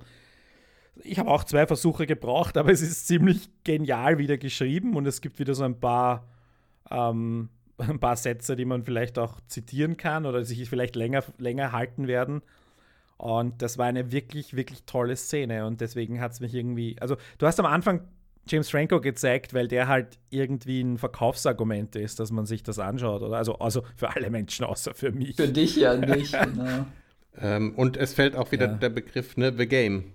Ich 1.02 1.18
habe 1.18 1.28
auch 1.28 1.42
zwei 1.42 1.66
Versuche 1.66 2.06
gebraucht, 2.06 2.56
aber 2.56 2.70
es 2.70 2.82
ist 2.82 3.08
ziemlich 3.08 3.48
genial 3.64 4.18
wieder 4.18 4.38
geschrieben 4.38 4.94
und 4.94 5.06
es 5.06 5.20
gibt 5.20 5.40
wieder 5.40 5.56
so 5.56 5.64
ein 5.64 5.80
paar, 5.80 6.28
ähm, 6.88 7.48
ein 7.78 7.98
paar 7.98 8.14
Sätze, 8.14 8.54
die 8.54 8.64
man 8.64 8.84
vielleicht 8.84 9.18
auch 9.18 9.40
zitieren 9.48 9.96
kann 9.96 10.24
oder 10.24 10.44
sich 10.44 10.70
vielleicht 10.70 10.94
länger, 10.94 11.24
länger 11.38 11.72
halten 11.72 12.06
werden. 12.06 12.42
Und 13.16 13.60
das 13.60 13.76
war 13.76 13.86
eine 13.86 14.12
wirklich, 14.12 14.54
wirklich 14.54 14.84
tolle 14.84 15.16
Szene 15.16 15.66
und 15.66 15.80
deswegen 15.80 16.20
hat 16.20 16.30
es 16.30 16.38
mich 16.38 16.54
irgendwie. 16.54 16.96
Also, 17.00 17.16
du 17.38 17.46
hast 17.48 17.58
am 17.58 17.66
Anfang 17.66 18.02
James 18.46 18.68
Franco 18.70 19.00
gezeigt, 19.00 19.54
weil 19.54 19.68
der 19.68 19.88
halt 19.88 20.18
irgendwie 20.30 20.80
ein 20.82 20.98
Verkaufsargument 20.98 21.96
ist, 21.96 22.20
dass 22.20 22.30
man 22.30 22.46
sich 22.46 22.62
das 22.62 22.78
anschaut. 22.78 23.22
Oder? 23.22 23.36
Also, 23.38 23.58
also 23.58 23.82
für 23.96 24.14
alle 24.14 24.30
Menschen 24.30 24.64
außer 24.66 24.94
für 24.94 25.12
mich. 25.12 25.36
Für 25.36 25.48
dich 25.48 25.76
ja 25.76 25.96
nicht, 25.96 26.32
genau. 26.54 26.86
Ähm, 27.38 27.74
und 27.74 27.96
es 27.96 28.14
fällt 28.14 28.36
auch 28.36 28.52
wieder 28.52 28.66
Ja. 28.66 28.74
der 28.74 28.90
Begriff 28.90 29.36
ne, 29.36 29.52
The 29.56 29.66
Game. 29.66 30.12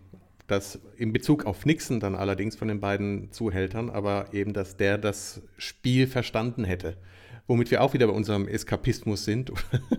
Das 0.48 0.80
in 0.98 1.14
Bezug 1.14 1.46
auf 1.46 1.66
Nixon 1.66 2.00
dann 2.00 2.16
allerdings 2.16 2.56
von 2.56 2.68
den 2.68 2.80
beiden 2.80 3.32
Zuhältern, 3.32 3.90
aber 3.92 4.34
eben, 4.34 4.54
dass 4.54 4.78
der 4.78 4.98
das 4.98 5.42
Spiel 5.58 6.08
verstanden 6.08 6.64
hätte. 6.64 6.98
Womit 7.46 7.70
wir 7.72 7.82
auch 7.84 7.94
wieder 7.94 8.08
bei 8.08 8.14
unserem 8.14 8.48
Eskapismus 8.48 9.26
sind. 9.26 9.52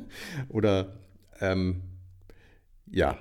Oder 0.49 0.95
ähm, 1.41 1.83
ja. 2.91 3.19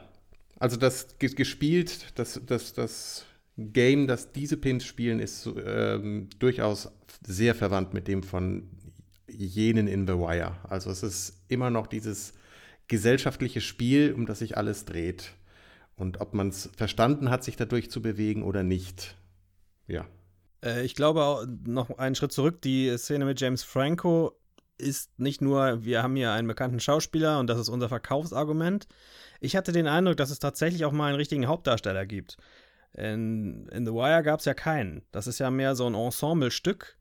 Also 0.59 0.75
das 0.77 1.17
ge- 1.19 1.33
gespielt, 1.33 2.17
das, 2.17 2.41
das, 2.45 2.73
das 2.73 3.25
Game, 3.59 4.07
das 4.07 4.31
diese 4.31 4.57
Pimps 4.57 4.85
spielen, 4.85 5.19
ist 5.19 5.49
ähm, 5.65 6.29
durchaus 6.39 6.91
sehr 7.25 7.55
verwandt 7.55 7.93
mit 7.93 8.07
dem 8.07 8.23
von 8.23 8.69
jenen 9.27 9.87
in 9.87 10.07
The 10.07 10.13
Wire. 10.13 10.57
Also 10.63 10.89
es 10.89 11.03
ist 11.03 11.43
immer 11.47 11.69
noch 11.69 11.87
dieses 11.87 12.33
gesellschaftliche 12.87 13.61
Spiel, 13.61 14.13
um 14.13 14.25
das 14.25 14.39
sich 14.39 14.57
alles 14.57 14.85
dreht. 14.85 15.33
Und 15.95 16.21
ob 16.21 16.33
man 16.33 16.49
es 16.49 16.69
verstanden 16.75 17.29
hat, 17.29 17.43
sich 17.43 17.55
dadurch 17.55 17.91
zu 17.91 18.01
bewegen 18.01 18.43
oder 18.43 18.63
nicht. 18.63 19.15
Ja. 19.87 20.05
Äh, 20.63 20.85
ich 20.85 20.95
glaube 20.95 21.47
noch 21.65 21.97
einen 21.97 22.15
Schritt 22.15 22.31
zurück. 22.31 22.61
Die 22.61 22.97
Szene 22.97 23.25
mit 23.25 23.39
James 23.39 23.63
Franco 23.63 24.39
ist 24.77 25.19
nicht 25.19 25.41
nur, 25.41 25.83
wir 25.83 26.01
haben 26.01 26.15
hier 26.15 26.31
einen 26.31 26.47
bekannten 26.47 26.79
Schauspieler 26.79 27.39
und 27.39 27.47
das 27.47 27.59
ist 27.59 27.69
unser 27.69 27.89
Verkaufsargument. 27.89 28.87
Ich 29.41 29.55
hatte 29.55 29.71
den 29.71 29.87
Eindruck, 29.87 30.17
dass 30.17 30.31
es 30.31 30.39
tatsächlich 30.39 30.85
auch 30.85 30.91
mal 30.91 31.07
einen 31.07 31.17
richtigen 31.17 31.47
Hauptdarsteller 31.47 32.05
gibt. 32.05 32.37
In, 32.93 33.67
in 33.69 33.85
The 33.85 33.93
Wire 33.93 34.23
gab 34.23 34.39
es 34.39 34.45
ja 34.45 34.53
keinen. 34.53 35.03
Das 35.11 35.27
ist 35.27 35.39
ja 35.39 35.51
mehr 35.51 35.75
so 35.75 35.87
ein 35.87 35.95
Ensemblestück 35.95 36.97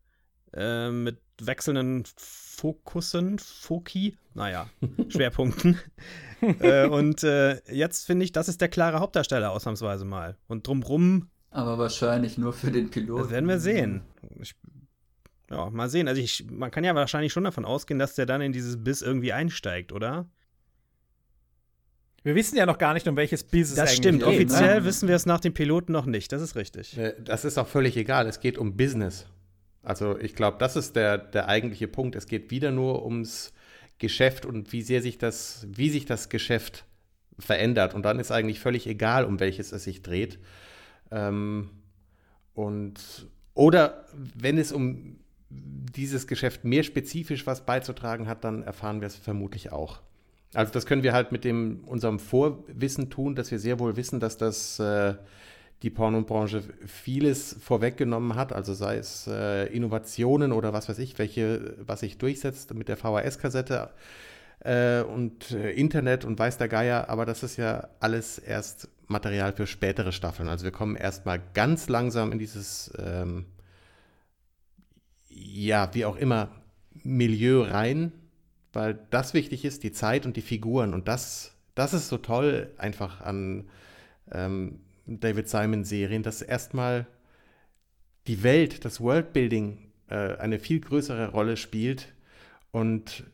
äh, 0.54 0.90
mit 0.90 1.18
wechselnden 1.40 2.04
Fokussen, 2.16 3.38
Foki, 3.38 4.16
naja, 4.35 4.68
Schwerpunkten. 5.09 5.78
äh, 6.40 6.87
und 6.87 7.23
äh, 7.23 7.61
jetzt 7.73 8.07
finde 8.07 8.25
ich, 8.25 8.33
das 8.33 8.49
ist 8.49 8.61
der 8.61 8.68
klare 8.68 9.00
Hauptdarsteller 9.00 9.50
ausnahmsweise 9.50 10.04
mal. 10.04 10.37
Und 10.47 10.66
drumrum 10.66 11.30
Aber 11.50 11.78
wahrscheinlich 11.78 12.38
nur 12.38 12.52
für 12.52 12.71
den 12.71 12.90
Piloten. 12.90 13.23
das 13.23 13.30
werden 13.30 13.49
wir 13.49 13.59
sehen. 13.59 14.02
Ich 14.40 14.54
Ja, 15.50 15.71
mal 15.71 15.88
sehen. 15.88 16.09
Also 16.09 16.21
ich, 16.21 16.47
man 16.50 16.71
kann 16.71 16.85
ja 16.85 16.95
wahrscheinlich 16.95 17.33
schon 17.33 17.45
davon 17.45 17.64
ausgehen, 17.64 17.99
dass 17.99 18.14
der 18.14 18.26
dann 18.26 18.40
in 18.40 18.52
dieses 18.52 18.83
Biss 18.83 19.02
irgendwie 19.02 19.33
einsteigt, 19.33 19.92
oder? 19.92 20.28
Wir 22.22 22.34
wissen 22.34 22.56
ja 22.56 22.66
noch 22.66 22.78
gar 22.78 22.94
nicht, 22.94 23.06
um 23.08 23.16
welches 23.16 23.44
Biss 23.44 23.70
es 23.70 23.76
Das 23.76 23.90
eigentlich 23.90 23.96
stimmt. 23.98 24.18
geht. 24.20 24.28
Offiziell 24.28 24.80
ne? 24.80 24.84
wissen 24.84 25.08
wir 25.08 25.16
es 25.16 25.26
nach 25.26 25.40
dem 25.40 25.54
Piloten 25.54 25.92
noch 25.92 26.06
nicht. 26.06 26.32
Das 26.32 26.42
ist 26.42 26.56
richtig. 26.56 26.98
Das 27.25 27.44
ist 27.44 27.58
auch 27.58 27.68
völlig 27.68 27.96
egal. 27.96 28.26
Es 28.26 28.40
geht 28.40 28.58
um 28.58 28.76
Business. 28.76 29.26
Also 29.82 30.18
ich 30.18 30.34
glaube, 30.34 30.58
das 30.58 30.76
ist 30.76 30.96
der, 30.96 31.18
der 31.18 31.48
eigentliche 31.48 31.88
Punkt. 31.88 32.16
Es 32.16 32.26
geht 32.26 32.50
wieder 32.50 32.70
nur 32.70 33.04
ums 33.04 33.52
Geschäft 33.98 34.46
und 34.46 34.72
wie 34.72 34.82
sehr 34.82 35.00
sich 35.02 35.18
das, 35.18 35.66
wie 35.70 35.90
sich 35.90 36.06
das 36.06 36.28
Geschäft 36.28 36.84
verändert. 37.38 37.94
Und 37.94 38.02
dann 38.02 38.18
ist 38.18 38.30
eigentlich 38.30 38.60
völlig 38.60 38.87
egal, 38.87 39.25
um 39.25 39.40
welches 39.40 39.72
es 39.72 39.84
sich 39.84 40.02
dreht. 40.02 40.38
Ähm, 41.10 41.70
und 42.54 43.28
oder 43.54 44.04
wenn 44.12 44.58
es 44.58 44.72
um 44.72 45.20
dieses 45.50 46.26
Geschäft 46.26 46.64
mehr 46.64 46.82
spezifisch 46.82 47.46
was 47.46 47.64
beizutragen 47.64 48.28
hat, 48.28 48.44
dann 48.44 48.62
erfahren 48.62 49.00
wir 49.00 49.06
es 49.06 49.16
vermutlich 49.16 49.72
auch. 49.72 50.00
Also 50.55 50.73
das 50.73 50.87
können 50.87 51.02
wir 51.02 51.12
halt 51.12 51.33
mit 51.33 51.45
dem 51.45 51.85
unserem 51.87 52.19
Vorwissen 52.19 53.11
tun, 53.11 53.35
dass 53.35 53.50
wir 53.50 53.59
sehr 53.59 53.78
wohl 53.78 53.97
wissen, 53.97 54.19
dass 54.19 54.38
das 54.38 54.78
äh, 54.78 55.14
die 55.83 55.90
Pornobranche 55.90 56.62
vieles 56.87 57.57
vorweggenommen 57.61 58.35
hat, 58.35 58.52
also 58.52 58.75
sei 58.75 58.97
es 58.97 59.28
äh, 59.28 59.67
Innovationen 59.67 60.52
oder 60.52 60.73
was 60.73 60.88
weiß 60.88 60.99
ich, 60.99 61.19
welche, 61.19 61.76
was 61.78 62.00
sich 62.00 62.19
durchsetzt 62.19 62.75
mit 62.75 62.88
der 62.88 62.97
VHS-Kassette 62.97 63.90
äh, 64.61 65.02
und 65.02 65.52
äh, 65.52 65.71
Internet 65.71 66.25
und 66.25 66.38
weiß 66.38 66.59
der 66.59 66.69
Geier, 66.69 67.09
aber 67.09 67.26
das 67.26 67.43
ist 67.43 67.59
ja 67.59 67.88
alles 68.00 68.38
erst 68.38 68.88
Material 69.07 69.52
für 69.52 69.67
spätere 69.67 70.12
Staffeln. 70.12 70.49
Also 70.49 70.64
wir 70.64 70.73
kommen 70.73 70.97
erstmal 70.97 71.40
ganz 71.55 71.88
langsam 71.88 72.33
in 72.33 72.38
dieses, 72.38 72.93
ähm, 72.99 73.47
ja, 75.28 75.95
wie 75.95 76.05
auch 76.05 76.17
immer, 76.17 76.50
Milieu 77.05 77.62
rein, 77.62 78.12
weil 78.78 78.97
das 79.11 79.35
wichtig 79.35 79.64
ist, 79.64 79.82
die 79.82 79.90
Zeit 79.90 80.25
und 80.25 80.37
die 80.37 80.40
Figuren 80.40 80.94
und 80.94 81.08
das, 81.08 81.52
das 81.75 81.92
ist 81.92 82.08
so 82.08 82.16
toll 82.16 82.70
einfach 82.78 83.20
an 83.20 83.68
ähm, 84.30 84.78
David 85.04 85.49
Simon-Serien, 85.49 86.23
dass 86.23 86.42
erstmal 86.42 87.08
die 88.28 88.44
Welt, 88.44 88.85
das 88.85 89.00
Worldbuilding 89.00 89.78
äh, 90.11 90.37
eine 90.37 90.61
viel 90.61 90.78
größere 90.80 91.32
Rolle 91.32 91.56
spielt 91.56 92.14
und 92.70 93.25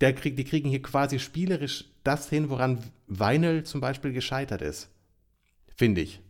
der 0.00 0.14
krieg, 0.14 0.34
die 0.34 0.44
kriegen 0.44 0.70
hier 0.70 0.80
quasi 0.80 1.18
spielerisch 1.18 1.84
das 2.02 2.30
hin, 2.30 2.48
woran 2.48 2.78
Vinyl 3.06 3.64
zum 3.64 3.82
Beispiel 3.82 4.14
gescheitert 4.14 4.62
ist, 4.62 4.88
finde 5.76 6.00
ich. 6.00 6.20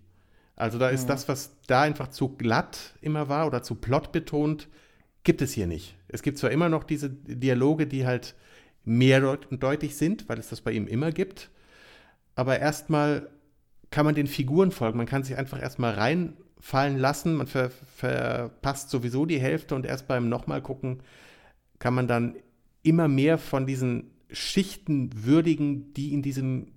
Also 0.57 0.79
da 0.79 0.89
ist 0.89 1.05
Mhm. 1.05 1.09
das, 1.09 1.29
was 1.29 1.53
da 1.69 1.83
einfach 1.83 2.09
zu 2.09 2.31
glatt 2.31 2.95
immer 3.01 3.29
war 3.29 3.47
oder 3.47 3.63
zu 3.63 3.77
plotbetont, 3.77 4.67
gibt 5.23 5.41
es 5.41 5.53
hier 5.53 5.69
nicht. 5.69 5.95
Es 6.09 6.23
gibt 6.23 6.39
zwar 6.39 6.51
immer 6.51 6.69
noch 6.69 6.83
diese 6.83 7.11
Dialoge, 7.11 7.87
die 7.87 8.07
halt 8.07 8.35
mehr 8.87 9.21
deut 9.21 9.49
deutlich 9.51 9.97
sind, 9.97 10.27
weil 10.29 10.39
es 10.39 10.49
das 10.49 10.63
bei 10.63 10.73
ihm 10.73 10.87
immer 10.87 11.13
gibt, 11.13 11.51
aber 12.35 12.59
erstmal 12.59 13.29
kann 13.91 14.07
man 14.07 14.15
den 14.15 14.27
Figuren 14.27 14.71
folgen. 14.71 14.99
Man 14.99 15.07
kann 15.07 15.23
sich 15.23 15.37
einfach 15.37 15.61
erstmal 15.61 15.95
reinfallen 15.95 16.99
lassen. 16.99 17.35
Man 17.35 17.47
ver 17.47 17.71
verpasst 17.71 18.91
sowieso 18.91 19.27
die 19.27 19.41
Hälfte 19.41 19.75
und 19.75 19.87
erst 19.87 20.09
beim 20.09 20.29
nochmal 20.29 20.63
gucken 20.63 21.03
kann 21.79 21.95
man 21.95 22.09
dann 22.09 22.37
immer 22.83 23.09
mehr 23.09 23.39
von 23.39 23.67
diesen 23.67 24.11
Schichten 24.31 25.11
würdigen, 25.25 25.93
die 25.95 26.13
in 26.13 26.23
diesem 26.23 26.73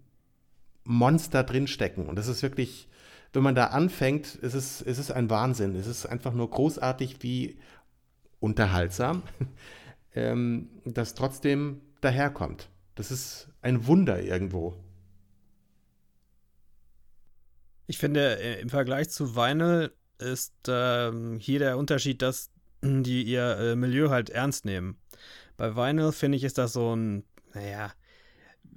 Monster 0.83 1.43
drinstecken. 1.43 2.07
Und 2.07 2.17
das 2.17 2.27
ist 2.27 2.41
wirklich, 2.41 2.87
wenn 3.33 3.43
man 3.43 3.55
da 3.55 3.67
anfängt, 3.67 4.35
ist 4.35 4.53
es, 4.53 4.81
ist 4.81 4.97
es 4.97 5.11
ein 5.11 5.29
Wahnsinn. 5.29 5.75
Es 5.75 5.87
ist 5.87 6.05
einfach 6.05 6.33
nur 6.33 6.49
großartig, 6.49 7.17
wie 7.21 7.59
unterhaltsam 8.39 9.23
ähm, 10.15 10.69
das 10.85 11.13
trotzdem 11.13 11.81
daherkommt. 12.01 12.69
Das 12.95 13.11
ist 13.11 13.49
ein 13.61 13.87
Wunder 13.87 14.21
irgendwo. 14.21 14.75
Ich 17.87 17.97
finde, 17.97 18.39
äh, 18.39 18.61
im 18.61 18.69
Vergleich 18.69 19.09
zu 19.09 19.35
Vinyl 19.35 19.91
ist 20.19 20.53
ähm, 20.67 21.39
hier 21.39 21.59
der 21.59 21.77
Unterschied, 21.77 22.21
dass 22.21 22.51
die 22.81 23.23
ihr 23.23 23.57
äh, 23.57 23.75
Milieu 23.75 24.09
halt 24.09 24.29
ernst 24.29 24.65
nehmen. 24.65 24.99
Bei 25.57 25.75
Vinyl 25.75 26.11
finde 26.11 26.37
ich, 26.37 26.43
ist 26.43 26.57
das 26.57 26.73
so 26.73 26.95
ein, 26.95 27.23
naja, 27.53 27.91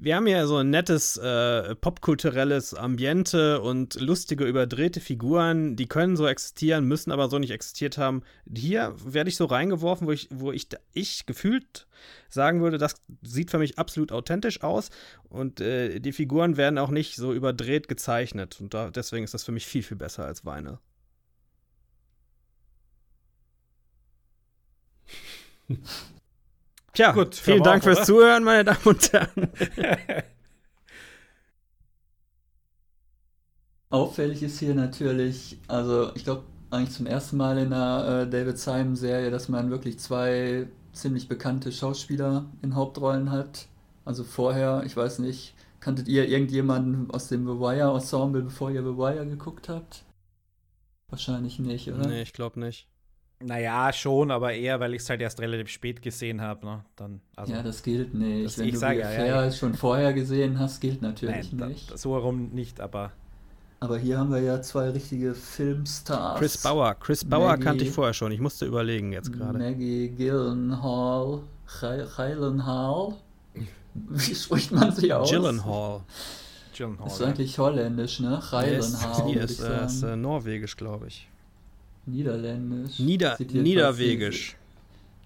wir 0.02 0.16
haben 0.16 0.26
ja 0.26 0.46
so 0.48 0.56
ein 0.56 0.70
nettes 0.70 1.16
äh, 1.16 1.76
popkulturelles 1.76 2.74
Ambiente 2.74 3.60
und 3.60 4.00
lustige, 4.00 4.44
überdrehte 4.44 4.98
Figuren, 5.00 5.76
die 5.76 5.86
können 5.86 6.16
so 6.16 6.26
existieren, 6.26 6.88
müssen 6.88 7.12
aber 7.12 7.28
so 7.28 7.38
nicht 7.38 7.52
existiert 7.52 7.98
haben. 7.98 8.24
Hier 8.52 8.96
werde 9.04 9.30
ich 9.30 9.36
so 9.36 9.44
reingeworfen, 9.44 10.08
wo 10.08 10.12
ich, 10.12 10.28
wo 10.32 10.50
ich, 10.50 10.66
ich 10.92 11.24
gefühlt 11.26 11.86
sagen 12.28 12.60
würde, 12.62 12.78
das 12.78 12.96
sieht 13.22 13.52
für 13.52 13.58
mich 13.58 13.78
absolut 13.78 14.10
authentisch 14.10 14.64
aus 14.64 14.90
und 15.28 15.60
äh, 15.60 16.00
die 16.00 16.12
Figuren 16.12 16.56
werden 16.56 16.78
auch 16.78 16.90
nicht 16.90 17.14
so 17.14 17.32
überdreht 17.32 17.86
gezeichnet 17.86 18.60
und 18.60 18.74
da, 18.74 18.90
deswegen 18.90 19.22
ist 19.22 19.34
das 19.34 19.44
für 19.44 19.52
mich 19.52 19.66
viel, 19.66 19.84
viel 19.84 19.96
besser 19.96 20.24
als 20.24 20.44
Vinyl. 20.44 20.78
Tja, 26.92 27.12
Gut, 27.12 27.34
vielen 27.34 27.62
Dank 27.62 27.82
auch, 27.82 27.84
fürs 27.84 27.98
oder? 27.98 28.06
Zuhören, 28.06 28.44
meine 28.44 28.64
Damen 28.64 28.84
und 28.84 29.12
Herren. 29.12 29.48
Auffällig 33.90 34.42
ist 34.42 34.58
hier 34.58 34.74
natürlich, 34.74 35.58
also 35.68 36.14
ich 36.14 36.24
glaube 36.24 36.44
eigentlich 36.70 36.94
zum 36.94 37.06
ersten 37.06 37.36
Mal 37.36 37.58
in 37.58 37.72
einer 37.72 38.22
äh, 38.22 38.30
David 38.30 38.58
Simon-Serie, 38.58 39.30
dass 39.30 39.48
man 39.48 39.70
wirklich 39.70 39.98
zwei 39.98 40.66
ziemlich 40.92 41.28
bekannte 41.28 41.72
Schauspieler 41.72 42.46
in 42.62 42.74
Hauptrollen 42.74 43.30
hat. 43.30 43.66
Also 44.04 44.24
vorher, 44.24 44.82
ich 44.86 44.96
weiß 44.96 45.18
nicht, 45.20 45.54
kanntet 45.80 46.08
ihr 46.08 46.28
irgendjemanden 46.28 47.10
aus 47.10 47.28
dem 47.28 47.46
The 47.46 47.52
Wire-Ensemble, 47.52 48.42
bevor 48.42 48.70
ihr 48.70 48.82
The 48.82 48.96
Wire 48.96 49.26
geguckt 49.26 49.68
habt? 49.68 50.04
Wahrscheinlich 51.08 51.58
nicht, 51.58 51.90
oder? 51.90 52.06
Nee, 52.08 52.22
ich 52.22 52.32
glaube 52.32 52.58
nicht. 52.60 52.88
Naja, 53.44 53.92
schon, 53.92 54.30
aber 54.30 54.52
eher, 54.52 54.78
weil 54.80 54.94
ich 54.94 55.02
es 55.02 55.10
halt 55.10 55.20
erst 55.20 55.40
relativ 55.40 55.68
spät 55.68 56.02
gesehen 56.02 56.40
habe. 56.40 56.64
Ne? 56.66 56.84
Dann, 56.96 57.20
also, 57.36 57.52
ja, 57.52 57.62
das 57.62 57.82
gilt 57.82 58.14
nicht. 58.14 58.46
Das- 58.46 58.58
Wenn 58.58 58.66
ich 58.66 58.72
du 58.74 58.78
sag 58.78 58.94
The 58.94 59.00
ja, 59.00 59.24
ja, 59.44 59.50
schon 59.52 59.74
vorher 59.74 60.12
gesehen 60.12 60.58
hast, 60.58 60.80
gilt 60.80 61.02
natürlich 61.02 61.52
nein, 61.52 61.70
nicht. 61.70 61.90
da, 61.90 61.96
so 61.96 62.14
herum 62.14 62.50
nicht, 62.52 62.80
aber 62.80 63.12
Aber 63.80 63.98
hier 63.98 64.18
haben 64.18 64.30
wir 64.30 64.40
ja 64.40 64.62
zwei 64.62 64.90
richtige 64.90 65.34
Filmstars. 65.34 66.38
Chris 66.38 66.58
Bauer. 66.58 66.94
Chris 67.00 67.24
Bauer 67.24 67.48
Maggie- 67.48 67.62
kannte 67.64 67.84
ich 67.84 67.90
vorher 67.90 68.14
schon. 68.14 68.30
Ich 68.32 68.40
musste 68.40 68.64
überlegen 68.66 69.12
jetzt 69.12 69.32
gerade. 69.32 69.58
Maggie 69.58 70.08
Gyllenhaal. 70.10 71.40
Gy- 71.80 72.06
Gyllenhaal? 72.16 73.14
Wie 73.94 74.34
spricht 74.34 74.72
man 74.72 74.90
sie 74.92 75.12
aus? 75.12 75.30
Gyllenhaal. 75.30 76.00
Gyllenhaal. 76.76 77.04
Das 77.04 77.14
ist 77.14 77.20
ja. 77.20 77.26
eigentlich 77.26 77.58
holländisch, 77.58 78.20
ne? 78.20 78.40
Gyllenhaal, 78.50 79.26
die 79.28 79.34
würde 79.34 79.44
ist, 79.52 79.60
ich 79.60 79.68
äh, 79.68 79.84
ist 79.86 80.02
äh, 80.02 80.16
norwegisch, 80.16 80.76
glaube 80.76 81.08
ich. 81.08 81.28
Niederländisch. 82.06 82.98
Nieder 82.98 83.36
Niederwegisch. 83.38 84.56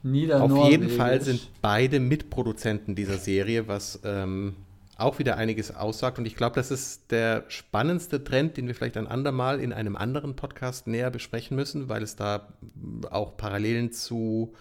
Nieder 0.03 0.43
Auf 0.43 0.71
jeden 0.71 0.89
Fall 0.91 1.21
sind 1.21 1.49
beide 1.63 1.99
Mitproduzenten 1.99 2.95
dieser 2.95 3.17
Serie, 3.17 3.67
was 3.67 4.01
ähm, 4.05 4.55
auch 4.97 5.19
wieder 5.19 5.37
einiges 5.37 5.75
aussagt. 5.75 6.19
Und 6.19 6.27
ich 6.27 6.37
glaube, 6.37 6.55
das 6.55 6.71
ist 6.71 7.11
der 7.11 7.45
spannendste 7.49 8.23
Trend, 8.23 8.57
den 8.57 8.67
wir 8.67 8.75
vielleicht 8.75 8.97
ein 8.97 9.07
andermal 9.07 9.61
in 9.61 9.73
einem 9.73 9.97
anderen 9.97 10.37
Podcast 10.37 10.87
näher 10.87 11.11
besprechen 11.11 11.57
müssen, 11.57 11.89
weil 11.89 12.03
es 12.03 12.17
da 12.17 12.49
auch 13.11 13.37
Parallelen 13.37 13.91
zu 13.91 14.55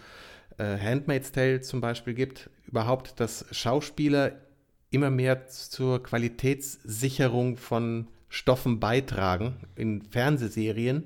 äh, 0.57 0.77
Handmaid's 0.77 1.31
Tale 1.31 1.61
zum 1.61 1.79
Beispiel 1.79 2.13
gibt. 2.13 2.49
Überhaupt, 2.67 3.19
dass 3.19 3.45
Schauspieler 3.51 4.33
immer 4.89 5.09
mehr 5.09 5.47
zur 5.47 6.01
Qualitätssicherung 6.01 7.57
von 7.57 8.07
Stoffen 8.29 8.79
beitragen 8.79 9.55
in 9.75 10.01
Fernsehserien. 10.01 11.03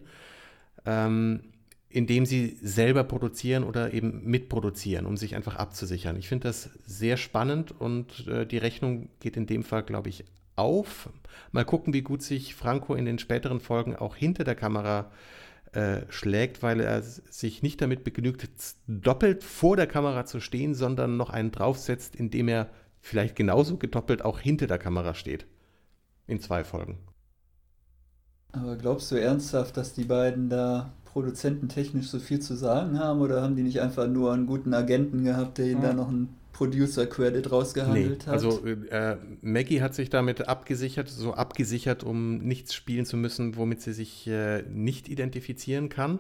Ähm, 0.89 1.41
indem 1.89 2.25
sie 2.25 2.57
selber 2.61 3.03
produzieren 3.03 3.63
oder 3.63 3.93
eben 3.93 4.23
mitproduzieren, 4.23 5.05
um 5.05 5.17
sich 5.17 5.35
einfach 5.35 5.55
abzusichern. 5.55 6.15
Ich 6.17 6.27
finde 6.27 6.47
das 6.47 6.69
sehr 6.85 7.17
spannend 7.17 7.71
und 7.71 8.27
äh, 8.27 8.45
die 8.45 8.59
Rechnung 8.59 9.09
geht 9.19 9.37
in 9.37 9.47
dem 9.47 9.63
Fall, 9.63 9.83
glaube 9.83 10.09
ich, 10.09 10.23
auf. 10.55 11.09
Mal 11.51 11.65
gucken, 11.65 11.93
wie 11.93 12.01
gut 12.01 12.21
sich 12.21 12.53
Franco 12.53 12.93
in 12.93 13.05
den 13.05 13.17
späteren 13.17 13.59
Folgen 13.59 13.95
auch 13.95 14.15
hinter 14.15 14.43
der 14.43 14.55
Kamera 14.55 15.11
äh, 15.71 16.01
schlägt, 16.09 16.61
weil 16.61 16.79
er 16.79 17.01
sich 17.01 17.63
nicht 17.63 17.81
damit 17.81 18.03
begnügt, 18.03 18.47
doppelt 18.87 19.43
vor 19.43 19.75
der 19.75 19.87
Kamera 19.87 20.25
zu 20.25 20.39
stehen, 20.39 20.75
sondern 20.75 21.17
noch 21.17 21.29
einen 21.29 21.51
draufsetzt, 21.51 22.15
indem 22.15 22.49
er 22.49 22.69
vielleicht 23.01 23.35
genauso 23.35 23.77
gedoppelt 23.77 24.23
auch 24.23 24.39
hinter 24.39 24.67
der 24.67 24.79
Kamera 24.79 25.13
steht. 25.13 25.47
In 26.27 26.39
zwei 26.39 26.63
Folgen. 26.63 26.99
Aber 28.51 28.75
glaubst 28.75 29.11
du 29.11 29.15
ernsthaft, 29.15 29.77
dass 29.77 29.93
die 29.93 30.03
beiden 30.05 30.49
da 30.49 30.91
produzententechnisch 31.05 32.07
so 32.09 32.19
viel 32.19 32.39
zu 32.39 32.55
sagen 32.55 32.99
haben? 32.99 33.21
Oder 33.21 33.41
haben 33.41 33.55
die 33.55 33.63
nicht 33.63 33.81
einfach 33.81 34.07
nur 34.07 34.33
einen 34.33 34.45
guten 34.47 34.73
Agenten 34.73 35.23
gehabt, 35.23 35.57
der 35.57 35.67
ihnen 35.67 35.81
Ja. 35.81 35.89
da 35.89 35.93
noch 35.93 36.07
einen 36.09 36.35
Producer-Credit 36.53 37.51
rausgehandelt 37.51 38.27
hat? 38.27 38.33
Also 38.33 38.65
äh, 38.65 39.17
Maggie 39.41 39.81
hat 39.81 39.93
sich 39.95 40.09
damit 40.09 40.47
abgesichert, 40.47 41.07
so 41.09 41.33
abgesichert, 41.33 42.03
um 42.03 42.39
nichts 42.39 42.73
spielen 42.73 43.05
zu 43.05 43.17
müssen, 43.17 43.55
womit 43.55 43.81
sie 43.81 43.93
sich 43.93 44.27
äh, 44.27 44.63
nicht 44.63 45.07
identifizieren 45.09 45.89
kann. 45.89 46.19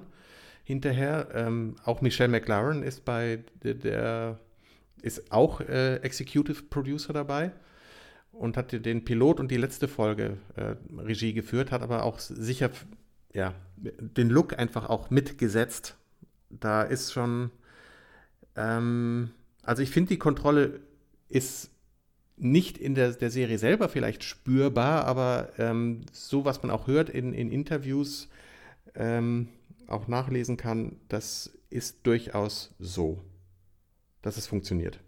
hinterher. 0.63 1.29
Ähm, 1.33 1.75
auch 1.83 2.01
Michelle 2.01 2.29
McLaren 2.29 2.83
ist 2.83 3.03
bei 3.03 3.39
der, 3.63 3.73
der 3.73 4.39
ist 5.01 5.31
auch 5.31 5.61
äh, 5.61 5.95
Executive 5.97 6.61
Producer 6.69 7.11
dabei 7.11 7.51
und 8.39 8.55
hat 8.55 8.71
den 8.85 9.03
Pilot 9.03 9.41
und 9.41 9.51
die 9.51 9.57
letzte 9.57 9.89
Folge 9.89 10.37
äh, 10.55 10.75
Regie 10.97 11.33
geführt, 11.33 11.71
hat 11.71 11.81
aber 11.81 12.03
auch 12.03 12.19
sicher 12.19 12.71
ja, 13.33 13.53
den 13.77 14.29
Look 14.29 14.57
einfach 14.57 14.89
auch 14.89 15.09
mitgesetzt. 15.09 15.97
Da 16.49 16.83
ist 16.83 17.11
schon, 17.11 17.51
ähm, 18.55 19.31
also 19.61 19.83
ich 19.83 19.91
finde, 19.91 20.09
die 20.09 20.17
Kontrolle 20.17 20.79
ist 21.27 21.69
nicht 22.37 22.77
in 22.77 22.95
der, 22.95 23.11
der 23.11 23.29
Serie 23.29 23.57
selber 23.57 23.89
vielleicht 23.89 24.23
spürbar, 24.23 25.03
aber 25.03 25.49
ähm, 25.57 26.01
so, 26.13 26.45
was 26.45 26.63
man 26.63 26.71
auch 26.71 26.87
hört 26.87 27.09
in, 27.09 27.33
in 27.33 27.51
Interviews, 27.51 28.29
ähm, 28.95 29.49
auch 29.87 30.07
nachlesen 30.07 30.55
kann, 30.55 30.95
das 31.09 31.51
ist 31.69 32.07
durchaus 32.07 32.73
so, 32.79 33.21
dass 34.21 34.37
es 34.37 34.47
funktioniert. 34.47 35.01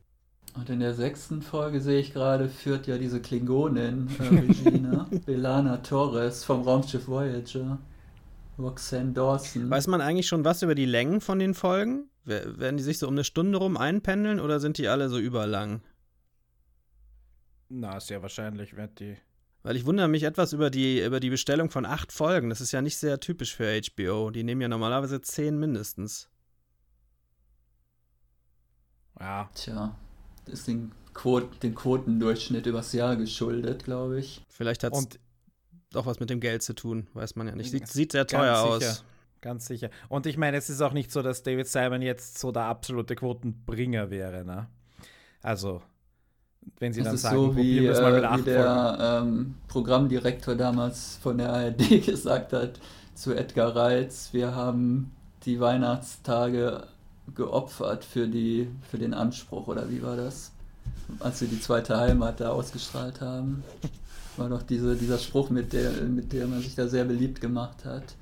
Und 0.55 0.69
in 0.69 0.79
der 0.79 0.93
sechsten 0.93 1.41
Folge 1.41 1.79
sehe 1.79 1.99
ich 1.99 2.13
gerade, 2.13 2.49
führt 2.49 2.85
ja 2.85 2.97
diese 2.97 3.21
Klingonin 3.21 4.09
äh, 4.19 4.23
Regie, 4.23 4.79
ne? 4.79 5.07
Belana 5.25 5.77
Torres 5.77 6.43
vom 6.43 6.63
Raumschiff 6.63 7.07
Voyager. 7.07 7.77
Roxanne 8.59 9.13
Dawson. 9.13 9.69
Weiß 9.69 9.87
man 9.87 10.01
eigentlich 10.01 10.27
schon 10.27 10.45
was 10.45 10.61
über 10.61 10.75
die 10.75 10.85
Längen 10.85 11.21
von 11.21 11.39
den 11.39 11.53
Folgen? 11.53 12.09
Werden 12.25 12.77
die 12.77 12.83
sich 12.83 12.99
so 12.99 13.07
um 13.07 13.13
eine 13.13 13.23
Stunde 13.23 13.57
rum 13.57 13.77
einpendeln 13.77 14.39
oder 14.39 14.59
sind 14.59 14.77
die 14.77 14.87
alle 14.87 15.09
so 15.09 15.17
überlang? 15.17 15.81
Na, 17.69 17.99
sehr 17.99 18.21
wahrscheinlich 18.21 18.75
wird 18.75 18.99
die. 18.99 19.17
Weil 19.63 19.75
ich 19.75 19.85
wundere 19.85 20.07
mich 20.07 20.23
etwas 20.23 20.53
über 20.53 20.69
die, 20.69 21.01
über 21.01 21.19
die 21.19 21.29
Bestellung 21.29 21.69
von 21.69 21.85
acht 21.85 22.11
Folgen. 22.11 22.49
Das 22.49 22.61
ist 22.61 22.71
ja 22.71 22.81
nicht 22.81 22.97
sehr 22.97 23.19
typisch 23.19 23.55
für 23.55 23.79
HBO. 23.79 24.29
Die 24.29 24.43
nehmen 24.43 24.61
ja 24.61 24.67
normalerweise 24.67 25.21
zehn 25.21 25.57
mindestens. 25.57 26.29
Ja. 29.19 29.49
Tja, 29.53 29.95
ist 30.47 30.67
den, 30.67 30.91
Quot 31.13 31.61
den 31.63 31.75
Quotendurchschnitt 31.75 32.65
übers 32.65 32.93
Jahr 32.93 33.15
geschuldet, 33.15 33.83
glaube 33.83 34.19
ich. 34.19 34.43
Vielleicht 34.49 34.83
hat 34.83 34.93
es 34.93 35.07
auch 35.93 36.05
was 36.05 36.19
mit 36.19 36.29
dem 36.29 36.39
Geld 36.39 36.63
zu 36.63 36.73
tun, 36.73 37.07
weiß 37.13 37.35
man 37.35 37.47
ja 37.47 37.55
nicht. 37.55 37.71
Sieht, 37.71 37.87
sieht 37.87 38.11
sehr 38.13 38.27
teuer 38.27 38.59
aus. 38.59 39.03
Ganz 39.41 39.65
sicher. 39.65 39.89
Und 40.07 40.27
ich 40.27 40.37
meine, 40.37 40.57
es 40.57 40.69
ist 40.69 40.81
auch 40.81 40.93
nicht 40.93 41.11
so, 41.11 41.23
dass 41.23 41.41
David 41.41 41.67
Simon 41.67 42.03
jetzt 42.03 42.37
so 42.37 42.51
der 42.51 42.63
absolute 42.65 43.15
Quotenbringer 43.15 44.11
wäre, 44.11 44.45
ne? 44.45 44.67
Also, 45.41 45.81
wenn 46.77 46.93
sie 46.93 47.01
das 47.01 47.09
dann 47.09 47.17
sagen, 47.17 47.35
so 47.35 47.55
wie, 47.55 47.87
das 47.87 47.99
mal 47.99 48.13
mit 48.13 48.23
äh, 48.23 48.37
wie 48.37 48.43
der 48.43 49.21
ähm, 49.23 49.55
Programmdirektor 49.67 50.55
damals 50.55 51.17
von 51.23 51.39
der 51.39 51.51
ARD 51.51 52.05
gesagt 52.05 52.53
hat 52.53 52.79
zu 53.15 53.33
Edgar 53.33 53.75
Reitz, 53.75 54.29
wir 54.31 54.53
haben 54.53 55.11
die 55.45 55.59
Weihnachtstage 55.59 56.87
geopfert 57.35 58.03
für, 58.03 58.27
die, 58.27 58.69
für 58.89 58.97
den 58.97 59.13
Anspruch, 59.13 59.67
oder 59.67 59.89
wie 59.89 60.01
war 60.01 60.15
das? 60.15 60.51
Als 61.19 61.39
sie 61.39 61.47
die 61.47 61.59
zweite 61.59 61.97
Heimat 61.97 62.39
da 62.39 62.49
ausgestrahlt 62.49 63.21
haben. 63.21 63.63
War 64.37 64.49
doch 64.49 64.61
diese, 64.61 64.95
dieser 64.95 65.17
Spruch, 65.17 65.49
mit, 65.49 65.73
der, 65.73 65.91
mit 66.03 66.31
dem 66.31 66.51
man 66.51 66.61
sich 66.61 66.75
da 66.75 66.87
sehr 66.87 67.03
beliebt 67.03 67.41
gemacht 67.41 67.83
hat. 67.85 68.15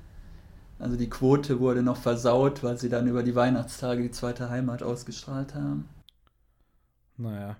Also 0.78 0.96
die 0.96 1.10
Quote 1.10 1.60
wurde 1.60 1.82
noch 1.82 1.98
versaut, 1.98 2.62
weil 2.62 2.78
sie 2.78 2.88
dann 2.88 3.06
über 3.06 3.22
die 3.22 3.34
Weihnachtstage 3.34 4.02
die 4.02 4.10
zweite 4.10 4.48
Heimat 4.48 4.82
ausgestrahlt 4.82 5.54
haben. 5.54 5.88
Naja. 7.16 7.56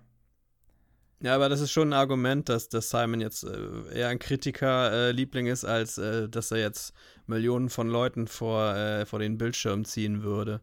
Ja, 1.23 1.35
aber 1.35 1.51
das 1.51 1.61
ist 1.61 1.71
schon 1.71 1.91
ein 1.91 1.93
Argument, 1.93 2.49
dass, 2.49 2.71
dass 2.71 2.89
Simon 2.89 3.21
jetzt 3.21 3.45
äh, 3.45 3.95
eher 3.95 4.09
ein 4.09 4.19
Kritiker-Liebling 4.19 5.47
äh, 5.47 5.53
ist, 5.53 5.67
als 5.67 5.99
äh, 5.99 6.31
dass 6.31 6.51
er 6.51 6.59
jetzt 6.59 6.95
Millionen 7.27 7.69
von 7.69 7.89
Leuten 7.89 8.27
vor, 8.27 8.75
äh, 8.75 9.05
vor 9.05 9.19
den 9.19 9.37
Bildschirm 9.37 9.85
ziehen 9.85 10.23
würde. 10.23 10.63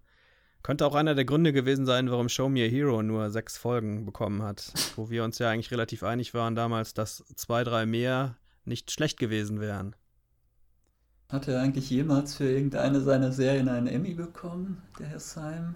Könnte 0.63 0.85
auch 0.85 0.95
einer 0.95 1.15
der 1.15 1.25
Gründe 1.25 1.53
gewesen 1.53 1.85
sein, 1.85 2.09
warum 2.11 2.29
Show 2.29 2.49
Me 2.49 2.65
a 2.65 2.67
Hero 2.67 3.01
nur 3.01 3.29
sechs 3.29 3.57
Folgen 3.57 4.05
bekommen 4.05 4.43
hat. 4.43 4.73
Wo 4.95 5.09
wir 5.09 5.23
uns 5.23 5.39
ja 5.39 5.49
eigentlich 5.49 5.71
relativ 5.71 6.03
einig 6.03 6.33
waren 6.33 6.55
damals, 6.55 6.93
dass 6.93 7.23
zwei, 7.35 7.63
drei 7.63 7.85
mehr 7.85 8.35
nicht 8.65 8.91
schlecht 8.91 9.17
gewesen 9.17 9.59
wären. 9.59 9.95
Hat 11.29 11.47
er 11.49 11.61
eigentlich 11.61 11.89
jemals 11.89 12.35
für 12.35 12.49
irgendeine 12.49 13.01
seiner 13.01 13.33
Serien 13.33 13.67
einen 13.67 13.87
Emmy 13.87 14.13
bekommen, 14.13 14.81
der 14.97 15.07
Herr 15.07 15.19
Simon? 15.19 15.75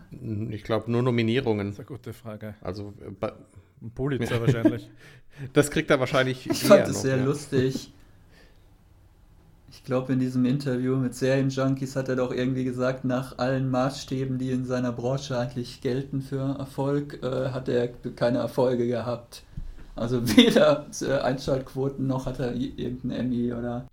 Ich 0.50 0.64
glaube 0.64 0.90
nur 0.90 1.04
Nominierungen. 1.04 1.68
Das 1.68 1.76
ist 1.76 1.80
eine 1.80 1.88
gute 1.88 2.14
Frage. 2.14 2.56
Also 2.62 2.94
äh, 3.02 3.28
ein 3.82 3.92
Pulitzer 3.92 4.40
wahrscheinlich. 4.40 4.90
Das 5.54 5.72
kriegt 5.72 5.90
er 5.90 5.98
wahrscheinlich. 6.00 6.48
Ich 6.50 6.66
fand 6.66 6.90
es 6.90 7.04
sehr 7.04 7.16
ja. 7.16 7.24
lustig. 7.24 7.94
Ich 9.74 9.86
glaube, 9.86 10.12
in 10.12 10.20
diesem 10.20 10.44
Interview 10.44 10.98
mit 10.98 11.16
Serienjunkies 11.16 11.96
hat 11.96 12.10
er 12.10 12.18
doch 12.18 12.34
irgendwie 12.34 12.66
gesagt, 12.66 13.06
nach 13.06 13.38
allen 13.38 13.72
Maßstäben, 13.72 14.38
die 14.38 14.52
in 14.52 14.66
seiner 14.66 14.92
Branche 14.92 15.38
eigentlich 15.40 15.80
gelten 15.80 16.22
für 16.22 16.58
Erfolg, 16.60 17.24
äh, 17.24 17.52
hat 17.52 17.70
er 17.70 17.88
keine 17.88 18.40
Erfolge 18.40 18.86
gehabt. 18.86 19.44
Also 19.96 20.28
weder 20.38 20.88
äh, 21.02 21.20
Einschaltquoten 21.20 22.06
noch 22.06 22.26
hat 22.26 22.40
er 22.40 22.54
irgendeinen 22.54 23.12
Emmy 23.12 23.54
oder 23.54 23.88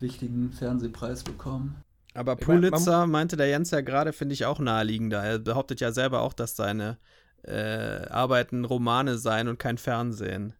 wichtigen 0.00 0.52
Fernsehpreis 0.52 1.24
bekommen. 1.24 1.82
Aber 2.12 2.36
Pulitzer 2.36 3.06
meinte 3.06 3.38
der 3.38 3.48
Jens 3.48 3.70
ja 3.70 3.80
gerade, 3.80 4.12
finde 4.12 4.34
ich 4.34 4.44
auch 4.44 4.58
naheliegender. 4.58 5.22
Er 5.22 5.38
behauptet 5.38 5.80
ja 5.80 5.92
selber 5.92 6.20
auch, 6.20 6.34
dass 6.34 6.56
seine 6.56 6.98
äh, 7.42 8.06
Arbeiten 8.08 8.66
Romane 8.66 9.16
seien 9.16 9.48
und 9.48 9.58
kein 9.58 9.78
Fernsehen. 9.78 10.52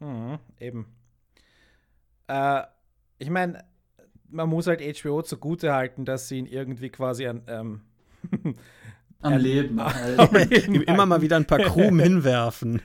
Mhm, 0.00 0.38
eben. 0.58 0.86
Äh, 2.28 2.62
ich 3.18 3.30
meine, 3.30 3.64
man 4.28 4.48
muss 4.48 4.66
halt 4.66 4.80
HBO 5.00 5.22
zugute 5.22 5.72
halten, 5.72 6.04
dass 6.04 6.28
sie 6.28 6.38
ihn 6.38 6.46
irgendwie 6.46 6.90
quasi 6.90 7.26
an. 7.26 7.42
Ähm, 7.46 7.80
am 9.20 9.38
Leben 9.38 9.82
halt. 9.84 10.50
Immer 10.68 11.06
mal 11.06 11.22
wieder 11.22 11.36
ein 11.36 11.46
paar 11.46 11.60
Krumen 11.60 12.00
hinwerfen. 12.00 12.82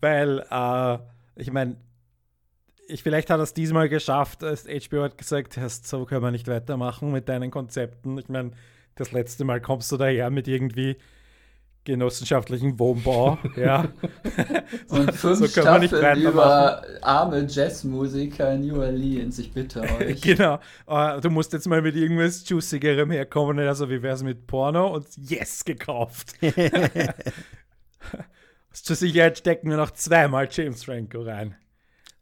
Weil, 0.00 0.44
äh, 0.50 0.98
ich 1.36 1.50
meine, 1.50 1.76
ich, 2.88 3.02
vielleicht 3.02 3.30
hat 3.30 3.40
er 3.40 3.44
es 3.44 3.54
diesmal 3.54 3.88
geschafft, 3.88 4.44
als 4.44 4.66
HBO 4.66 5.02
hat 5.02 5.18
gesagt, 5.18 5.54
so 5.54 6.04
können 6.04 6.22
wir 6.22 6.30
nicht 6.30 6.48
weitermachen 6.48 7.10
mit 7.10 7.28
deinen 7.28 7.50
Konzepten. 7.50 8.18
Ich 8.18 8.28
meine, 8.28 8.52
das 8.94 9.12
letzte 9.12 9.44
Mal 9.44 9.60
kommst 9.60 9.90
du 9.90 9.96
daher 9.96 10.30
mit 10.30 10.46
irgendwie 10.46 10.96
genossenschaftlichen 11.84 12.78
Wohnbau, 12.78 13.38
ja. 13.56 13.88
Und 14.88 15.12
fünf 15.12 15.38
so 15.38 15.46
Staffeln 15.48 16.22
über 16.22 16.82
arme 17.02 17.46
Jazzmusiker 17.48 18.52
in 18.54 18.68
New 18.68 18.80
Orleans, 18.80 19.38
ich 19.38 19.52
bitte 19.52 19.82
euch. 19.82 20.20
genau. 20.22 20.60
Uh, 20.86 21.20
du 21.20 21.30
musst 21.30 21.52
jetzt 21.52 21.66
mal 21.66 21.82
mit 21.82 21.96
irgendwas 21.96 22.48
Juicigerem 22.48 23.10
herkommen, 23.10 23.58
also 23.58 23.90
wie 23.90 24.00
wär's 24.02 24.22
mit 24.22 24.46
Porno 24.46 24.94
und 24.94 25.06
yes, 25.16 25.64
gekauft. 25.64 26.34
Zur 28.72 28.96
Sicherheit 28.96 29.38
stecken 29.38 29.68
wir 29.68 29.76
noch 29.76 29.90
zweimal 29.90 30.48
James 30.50 30.84
Franco 30.84 31.22
rein. 31.22 31.56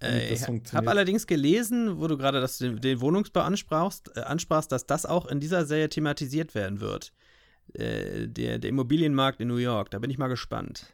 Äh, 0.03 0.33
ich 0.33 0.42
habe 0.73 0.88
allerdings 0.88 1.27
gelesen, 1.27 2.01
wo 2.01 2.07
du 2.07 2.16
gerade 2.16 2.44
den, 2.61 2.81
den 2.81 3.01
Wohnungsbau 3.01 3.40
ansprachst, 3.40 4.11
äh, 4.16 4.20
ansprachst, 4.20 4.73
dass 4.73 4.87
das 4.87 5.05
auch 5.05 5.27
in 5.27 5.40
dieser 5.40 5.66
Serie 5.66 5.90
thematisiert 5.90 6.55
werden 6.55 6.81
wird. 6.81 7.12
Äh, 7.74 8.28
der, 8.28 8.59
der 8.59 8.70
Immobilienmarkt 8.70 9.40
in 9.40 9.48
New 9.48 9.56
York. 9.56 9.90
Da 9.90 9.98
bin 9.98 10.11
ich 10.11 10.18
mal 10.18 10.28
gespannt. 10.28 10.87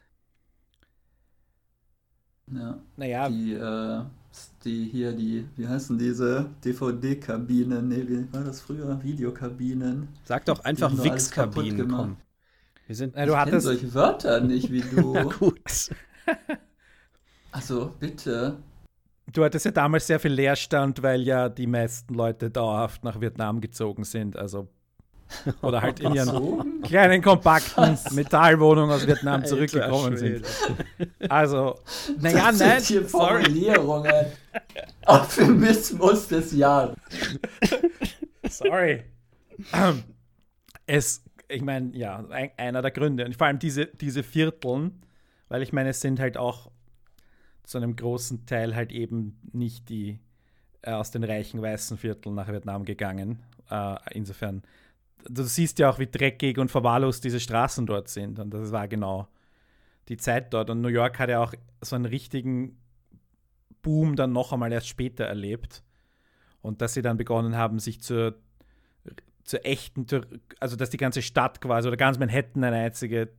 Ja. 2.51 2.79
Naja. 2.95 3.29
Die, 3.29 3.53
äh, 3.53 4.03
die 4.63 4.85
hier, 4.85 5.13
die, 5.13 5.45
wie 5.55 5.67
heißen 5.67 5.97
diese 5.97 6.49
DVD-Kabinen? 6.63 7.87
Nee, 7.89 8.07
wie 8.07 8.33
war 8.33 8.43
das 8.43 8.61
früher? 8.61 9.01
Videokabinen. 9.03 10.07
Sag 10.23 10.45
doch 10.45 10.59
einfach 10.63 10.91
Wix-Kabinen. 11.03 11.87
Komm. 11.89 12.17
Wir 12.85 12.95
sind, 12.95 13.15
ja, 13.15 13.25
du 13.25 13.33
ich 13.33 13.37
hattest 13.37 13.65
solche 13.65 13.93
Wörter 13.93 14.39
nicht 14.39 14.71
wie 14.71 14.81
du. 14.81 15.13
Na 15.13 15.23
gut. 15.23 15.61
Also, 17.49 17.95
bitte. 17.99 18.57
Du 19.31 19.43
hattest 19.43 19.65
ja 19.65 19.71
damals 19.71 20.05
sehr 20.05 20.19
viel 20.19 20.33
Leerstand, 20.33 21.01
weil 21.01 21.21
ja 21.21 21.49
die 21.49 21.65
meisten 21.65 22.13
Leute 22.13 22.51
dauerhaft 22.51 23.03
nach 23.03 23.19
Vietnam 23.19 23.61
gezogen 23.61 24.03
sind. 24.03 24.37
Also 24.37 24.67
oder 25.61 25.81
halt 25.81 25.99
in 25.99 26.13
ihren 26.13 26.27
so? 26.27 26.65
kleinen, 26.83 27.21
kompakten 27.21 27.97
Metallwohnungen 28.11 28.95
aus 28.95 29.05
Vietnam 29.05 29.45
zurückgekommen 29.45 30.17
sind. 30.17 30.45
Also, 31.29 31.79
naja, 32.19 32.51
nein, 32.51 32.81
hier 32.81 33.05
Formulierungen. 33.05 34.27
Optimismus 35.05 36.27
des 36.27 36.53
Jahres. 36.53 36.95
Sorry. 38.49 39.03
Es, 40.85 41.23
ich 41.47 41.61
meine, 41.61 41.95
ja, 41.95 42.25
ein, 42.29 42.51
einer 42.57 42.81
der 42.81 42.91
Gründe. 42.91 43.25
Und 43.25 43.35
vor 43.35 43.47
allem 43.47 43.59
diese, 43.59 43.85
diese 43.85 44.23
Vierteln, 44.23 45.01
weil 45.49 45.61
ich 45.61 45.73
meine, 45.73 45.89
es 45.89 46.01
sind 46.01 46.19
halt 46.19 46.37
auch 46.37 46.71
zu 47.63 47.77
einem 47.77 47.95
großen 47.95 48.45
Teil 48.45 48.75
halt 48.75 48.91
eben 48.91 49.39
nicht 49.51 49.89
die 49.89 50.19
äh, 50.81 50.91
aus 50.91 51.11
den 51.11 51.23
reichen 51.23 51.61
weißen 51.61 51.97
Vierteln 51.97 52.35
nach 52.35 52.47
Vietnam 52.47 52.85
gegangen. 52.85 53.43
Äh, 53.69 53.95
insofern 54.11 54.63
du 55.29 55.43
siehst 55.43 55.79
ja 55.79 55.89
auch, 55.89 55.99
wie 55.99 56.07
dreckig 56.07 56.57
und 56.57 56.69
verwahrlost 56.69 57.23
diese 57.23 57.39
Straßen 57.39 57.85
dort 57.85 58.07
sind. 58.09 58.39
Und 58.39 58.53
das 58.53 58.71
war 58.71 58.87
genau 58.87 59.27
die 60.09 60.17
Zeit 60.17 60.53
dort. 60.53 60.69
Und 60.69 60.81
New 60.81 60.87
York 60.87 61.19
hat 61.19 61.29
ja 61.29 61.41
auch 61.41 61.53
so 61.81 61.95
einen 61.95 62.05
richtigen 62.05 62.77
Boom 63.81 64.15
dann 64.15 64.31
noch 64.31 64.53
einmal 64.53 64.71
erst 64.71 64.87
später 64.87 65.25
erlebt. 65.25 65.83
Und 66.61 66.81
dass 66.81 66.93
sie 66.93 67.01
dann 67.01 67.17
begonnen 67.17 67.55
haben, 67.55 67.79
sich 67.79 68.01
zur, 68.01 68.35
zur 69.43 69.65
echten, 69.65 70.05
also 70.59 70.75
dass 70.75 70.89
die 70.89 70.97
ganze 70.97 71.21
Stadt 71.21 71.61
quasi 71.61 71.87
oder 71.87 71.97
ganz 71.97 72.17
Manhattan 72.19 72.63
eine 72.63 72.77
einzige 72.77 73.29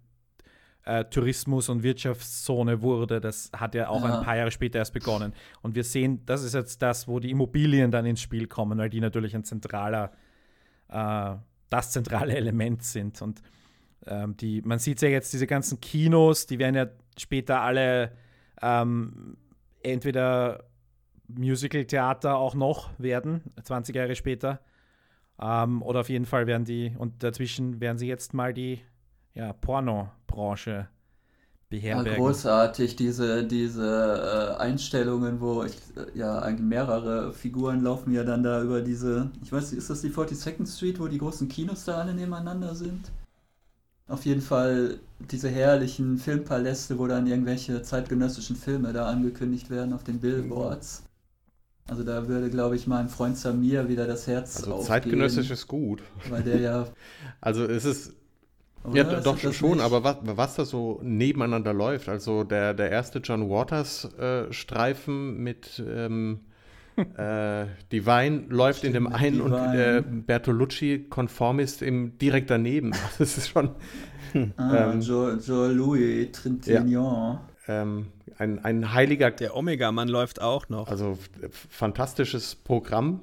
äh, 0.85 1.05
Tourismus- 1.05 1.69
und 1.69 1.83
Wirtschaftszone 1.83 2.81
wurde. 2.81 3.21
Das 3.21 3.51
hat 3.55 3.75
ja 3.75 3.89
auch 3.89 4.03
ja. 4.03 4.19
ein 4.19 4.25
paar 4.25 4.37
Jahre 4.37 4.51
später 4.51 4.79
erst 4.79 4.95
begonnen. 4.95 5.35
Und 5.61 5.75
wir 5.75 5.85
sehen, 5.85 6.25
das 6.25 6.43
ist 6.43 6.55
jetzt 6.55 6.81
das, 6.81 7.07
wo 7.07 7.21
die 7.21 7.31
Immobilien 7.31 7.91
dann 7.91 8.07
ins 8.07 8.23
Spiel 8.23 8.47
kommen, 8.47 8.79
weil 8.79 8.89
die 8.89 9.01
natürlich 9.01 9.35
ein 9.35 9.45
zentraler, 9.45 10.13
äh, 10.89 11.35
das 11.71 11.93
zentrale 11.93 12.35
Element 12.37 12.83
sind. 12.83 13.21
Und 13.23 13.43
ähm, 14.07 14.37
die, 14.37 14.63
man 14.63 14.79
sieht 14.79 15.01
ja 15.03 15.09
jetzt 15.09 15.33
diese 15.33 15.47
ganzen 15.47 15.81
Kinos, 15.81 16.47
die 16.47 16.59
werden 16.59 16.75
ja 16.75 16.87
später 17.17 17.61
alle 17.61 18.13
ähm, 18.63 19.37
entweder 19.83 20.65
Musical-Theater 21.29 22.37
auch 22.37 22.55
noch 22.55 22.91
werden, 22.99 23.43
20 23.63 23.95
Jahre 23.95 24.17
später. 24.17 24.61
Ähm, 25.41 25.83
oder 25.83 26.01
auf 26.01 26.09
jeden 26.09 26.27
Fall 26.27 26.47
werden 26.47 26.65
die, 26.65 26.95
und 26.99 27.23
dazwischen 27.23 27.81
werden 27.81 27.99
sie 27.99 28.09
jetzt 28.09 28.35
mal 28.35 28.55
die 28.55 28.81
ja, 29.35 29.53
Pornobranche 29.53 30.89
beherbergen. 31.69 32.13
Ja, 32.13 32.19
großartig, 32.19 32.97
diese, 32.97 33.45
diese 33.45 34.57
äh, 34.57 34.61
Einstellungen, 34.61 35.41
wo 35.41 35.65
ich, 35.65 35.75
äh, 35.97 36.19
ja 36.19 36.39
eigentlich 36.39 36.67
mehrere 36.67 37.33
Figuren 37.33 37.83
laufen 37.83 38.13
ja 38.13 38.25
dann 38.25 38.43
da 38.43 38.63
über 38.63 38.81
diese, 38.81 39.31
ich 39.43 39.53
weiß 39.53 39.71
nicht, 39.71 39.79
ist 39.79 39.91
das 39.91 40.01
die 40.01 40.11
42nd 40.11 40.67
Street, 40.67 40.99
wo 40.99 41.09
die 41.09 41.19
großen 41.19 41.49
Kinos 41.49 41.85
da 41.85 41.99
alle 41.99 42.15
nebeneinander 42.15 42.75
sind? 42.75 43.11
Auf 44.07 44.25
jeden 44.25 44.41
Fall 44.41 45.01
diese 45.31 45.51
herrlichen 45.51 46.17
Filmpaläste, 46.17 46.99
wo 46.99 47.07
dann 47.07 47.27
irgendwelche 47.27 47.83
zeitgenössischen 47.83 48.57
Filme 48.57 48.95
da 48.95 49.07
angekündigt 49.07 49.69
werden 49.69 49.93
auf 49.93 50.03
den 50.03 50.21
Billboards. 50.21 51.03
Also 51.87 52.05
da 52.05 52.29
würde, 52.29 52.49
glaube 52.49 52.77
ich, 52.77 52.87
meinem 52.87 53.09
Freund 53.09 53.37
Samir 53.37 53.89
wieder 53.89 54.07
das 54.07 54.27
Herz 54.27 54.59
Also 54.59 54.73
aufgehen, 54.73 54.87
zeitgenössisch 54.87 55.51
ist 55.51 55.67
gut. 55.67 56.03
Weil 56.31 56.43
der 56.43 56.61
ja... 56.61 56.87
also 57.41 57.65
es 57.65 57.85
ist 57.85 58.15
oder 58.85 58.97
ja, 58.97 59.21
doch 59.21 59.39
schon, 59.39 59.73
nicht? 59.73 59.83
aber 59.83 60.05
was, 60.05 60.17
was 60.23 60.55
da 60.57 60.65
so 60.65 61.01
nebeneinander 61.03 61.73
läuft, 61.73 62.09
also 62.09 62.45
der, 62.45 62.75
der 62.75 62.91
erste 62.91 63.19
John 63.19 63.49
Waters-Streifen 63.49 65.37
äh, 65.37 65.41
mit 65.41 65.83
ähm, 65.87 66.41
äh, 67.17 67.67
Divine 67.93 68.45
läuft 68.49 68.81
Stimmt, 68.81 68.97
in 68.97 69.05
dem 69.05 69.13
einen 69.13 69.39
Divine. 69.39 69.57
und 69.57 69.73
der 69.73 70.03
Bertolucci 70.03 71.07
Conformist 71.09 71.83
im 71.83 72.19
direkt 72.19 72.51
daneben. 72.51 72.93
Das 73.19 73.39
ist 73.39 73.49
schon. 73.49 73.71
ah, 74.57 74.93
ähm, 74.93 75.01
Joe, 75.01 75.39
Joe 75.45 75.73
Louis 75.73 76.31
Trintignant. 76.33 76.91
Ja. 76.91 77.41
Ähm, 77.69 78.07
ein, 78.39 78.65
ein 78.65 78.93
heiliger. 78.95 79.31
Der 79.31 79.57
Omega-Mann 79.57 80.09
läuft 80.09 80.41
auch 80.41 80.69
noch. 80.69 80.89
Also 80.89 81.19
fantastisches 81.71 82.55
Programm, 82.55 83.21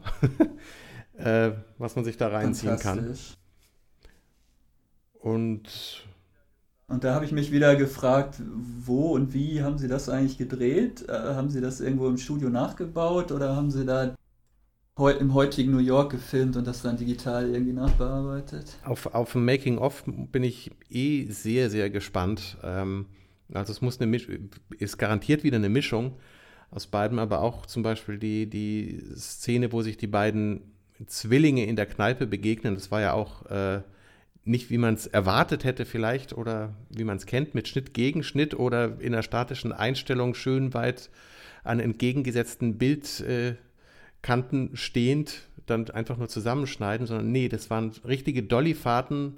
äh, 1.17 1.51
was 1.77 1.95
man 1.95 2.05
sich 2.05 2.17
da 2.17 2.27
reinziehen 2.27 2.77
kann. 2.77 3.15
Und 5.25 6.05
und 6.87 7.03
da 7.03 7.15
habe 7.15 7.25
ich 7.25 7.31
mich 7.31 7.51
wieder 7.51 7.75
gefragt, 7.75 8.39
wo 8.45 9.13
und 9.13 9.33
wie 9.33 9.63
haben 9.63 9.79
Sie 9.79 9.87
das 9.87 10.07
eigentlich 10.07 10.37
gedreht? 10.37 11.03
Äh, 11.09 11.13
haben 11.33 11.49
Sie 11.49 11.61
das 11.61 11.81
irgendwo 11.81 12.07
im 12.07 12.17
Studio 12.17 12.49
nachgebaut 12.49 13.31
oder 13.31 13.55
haben 13.55 13.71
Sie 13.71 13.87
da 13.87 14.13
heu 14.99 15.11
im 15.11 15.33
heutigen 15.33 15.71
New 15.71 15.79
York 15.79 16.11
gefilmt 16.11 16.55
und 16.57 16.67
das 16.67 16.83
dann 16.83 16.97
digital 16.97 17.49
irgendwie 17.49 17.73
nachbearbeitet? 17.73 18.77
Auf, 18.83 19.07
auf 19.15 19.31
dem 19.31 19.45
Making-of 19.45 20.03
bin 20.05 20.43
ich 20.43 20.69
eh 20.91 21.25
sehr, 21.31 21.71
sehr 21.71 21.89
gespannt. 21.89 22.57
Ähm, 22.61 23.07
also 23.51 23.71
es 23.71 23.81
muss 23.81 23.99
eine 23.99 24.05
Misch 24.05 24.29
ist 24.77 24.99
garantiert 24.99 25.43
wieder 25.43 25.57
eine 25.57 25.69
Mischung 25.69 26.19
aus 26.69 26.85
beiden, 26.85 27.17
aber 27.17 27.41
auch 27.41 27.65
zum 27.65 27.81
Beispiel 27.81 28.19
die, 28.19 28.47
die 28.47 29.01
Szene, 29.15 29.71
wo 29.71 29.81
sich 29.81 29.97
die 29.97 30.05
beiden 30.05 30.61
Zwillinge 31.07 31.65
in 31.65 31.75
der 31.75 31.87
Kneipe 31.87 32.27
begegnen, 32.27 32.75
das 32.75 32.91
war 32.91 33.01
ja 33.01 33.13
auch 33.13 33.47
äh, 33.47 33.81
nicht, 34.45 34.69
wie 34.69 34.77
man 34.77 34.93
es 34.93 35.07
erwartet 35.07 35.63
hätte 35.63 35.85
vielleicht 35.85 36.31
oder 36.33 36.75
wie 36.89 37.03
man 37.03 37.17
es 37.17 37.25
kennt, 37.25 37.55
mit 37.55 37.67
Schnitt 37.67 37.95
gegen 37.95 38.23
Schnitt 38.23 38.53
oder 38.53 39.01
in 39.01 39.13
einer 39.13 39.23
statischen 39.23 39.73
Einstellung 39.73 40.35
schön 40.35 40.73
weit 40.75 41.09
an 41.63 41.79
entgegengesetzten 41.79 42.77
Bildkanten 42.77 44.73
äh, 44.73 44.77
stehend, 44.77 45.47
dann 45.65 45.89
einfach 45.89 46.17
nur 46.17 46.29
zusammenschneiden, 46.29 47.07
sondern 47.07 47.31
nee, 47.31 47.49
das 47.49 47.71
waren 47.71 47.91
richtige 48.07 48.43
Dollyfahrten 48.43 49.37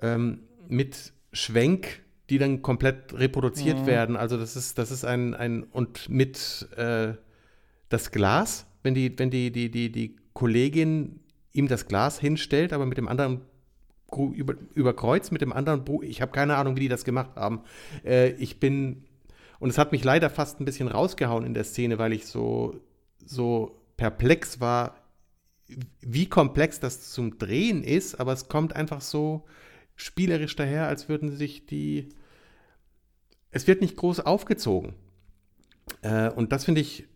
ähm, 0.00 0.40
mit 0.66 1.12
Schwenk, 1.34 2.00
die 2.30 2.38
dann 2.38 2.62
komplett 2.62 3.12
reproduziert 3.12 3.80
mhm. 3.80 3.86
werden. 3.86 4.16
Also 4.16 4.38
das 4.38 4.56
ist, 4.56 4.78
das 4.78 4.90
ist 4.90 5.04
ein, 5.04 5.34
ein 5.34 5.64
und 5.64 6.08
mit 6.08 6.68
äh, 6.76 7.12
das 7.90 8.10
Glas, 8.10 8.66
wenn 8.82 8.94
die, 8.94 9.12
wenn 9.18 9.30
die, 9.30 9.52
die, 9.52 9.70
die, 9.70 9.92
die 9.92 10.16
Kollegin 10.32 11.20
ihm 11.52 11.68
das 11.68 11.86
Glas 11.86 12.18
hinstellt, 12.18 12.72
aber 12.72 12.86
mit 12.86 12.96
dem 12.96 13.08
anderen 13.08 13.42
über, 14.16 14.54
überkreuzt 14.74 15.32
mit 15.32 15.42
dem 15.42 15.52
anderen 15.52 15.84
Buch. 15.84 16.02
Ich 16.02 16.20
habe 16.22 16.32
keine 16.32 16.56
Ahnung, 16.56 16.76
wie 16.76 16.80
die 16.80 16.88
das 16.88 17.04
gemacht 17.04 17.36
haben. 17.36 17.62
Äh, 18.04 18.30
ich 18.32 18.60
bin, 18.60 19.04
und 19.58 19.70
es 19.70 19.78
hat 19.78 19.92
mich 19.92 20.04
leider 20.04 20.30
fast 20.30 20.60
ein 20.60 20.64
bisschen 20.64 20.88
rausgehauen 20.88 21.44
in 21.44 21.54
der 21.54 21.64
Szene, 21.64 21.98
weil 21.98 22.12
ich 22.12 22.26
so, 22.26 22.80
so 23.24 23.80
perplex 23.96 24.60
war, 24.60 24.96
wie 26.00 26.28
komplex 26.28 26.80
das 26.80 27.10
zum 27.10 27.38
Drehen 27.38 27.82
ist, 27.82 28.16
aber 28.20 28.32
es 28.32 28.48
kommt 28.48 28.76
einfach 28.76 29.00
so 29.00 29.44
spielerisch 29.94 30.56
daher, 30.56 30.88
als 30.88 31.08
würden 31.08 31.30
sich 31.30 31.66
die. 31.66 32.10
Es 33.50 33.66
wird 33.66 33.80
nicht 33.80 33.96
groß 33.96 34.20
aufgezogen. 34.20 34.94
Äh, 36.00 36.30
und 36.30 36.52
das 36.52 36.64
finde 36.64 36.80
ich 36.80 37.06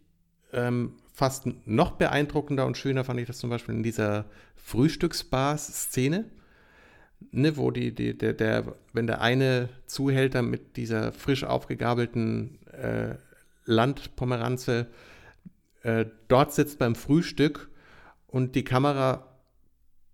ähm, 0.52 0.94
fast 1.12 1.46
noch 1.64 1.92
beeindruckender 1.92 2.66
und 2.66 2.76
schöner, 2.76 3.04
fand 3.04 3.20
ich 3.20 3.26
das 3.26 3.38
zum 3.38 3.50
Beispiel 3.50 3.74
in 3.74 3.82
dieser 3.82 4.26
Frühstücksbar-Szene 4.56 6.30
ne, 7.30 7.56
wo 7.56 7.70
die, 7.70 7.94
die, 7.94 8.16
der, 8.16 8.32
der, 8.32 8.74
wenn 8.92 9.06
der 9.06 9.20
eine 9.20 9.68
Zuhälter 9.86 10.42
mit 10.42 10.76
dieser 10.76 11.12
frisch 11.12 11.44
aufgegabelten 11.44 12.58
äh, 12.72 13.14
Landpomeranze 13.64 14.86
äh, 15.82 16.06
dort 16.28 16.52
sitzt 16.52 16.78
beim 16.78 16.94
Frühstück 16.94 17.70
und 18.26 18.54
die 18.54 18.64
Kamera 18.64 19.26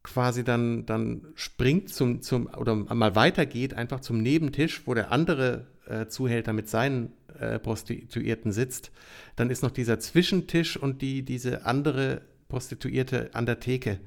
quasi 0.02 0.42
dann, 0.42 0.84
dann 0.86 1.28
springt 1.34 1.88
zum, 1.90 2.22
zum, 2.22 2.46
oder 2.46 2.74
mal 2.74 3.14
weitergeht, 3.14 3.74
einfach 3.74 4.00
zum 4.00 4.20
Nebentisch, 4.20 4.82
wo 4.86 4.94
der 4.94 5.12
andere 5.12 5.66
äh, 5.86 6.06
Zuhälter 6.06 6.52
mit 6.52 6.68
seinen 6.68 7.12
äh, 7.38 7.58
Prostituierten 7.58 8.52
sitzt, 8.52 8.90
dann 9.36 9.50
ist 9.50 9.62
noch 9.62 9.70
dieser 9.70 10.00
Zwischentisch 10.00 10.76
und 10.76 11.02
die, 11.02 11.22
diese 11.22 11.66
andere 11.66 12.22
Prostituierte 12.48 13.30
an 13.32 13.46
der 13.46 13.60
Theke. 13.60 13.98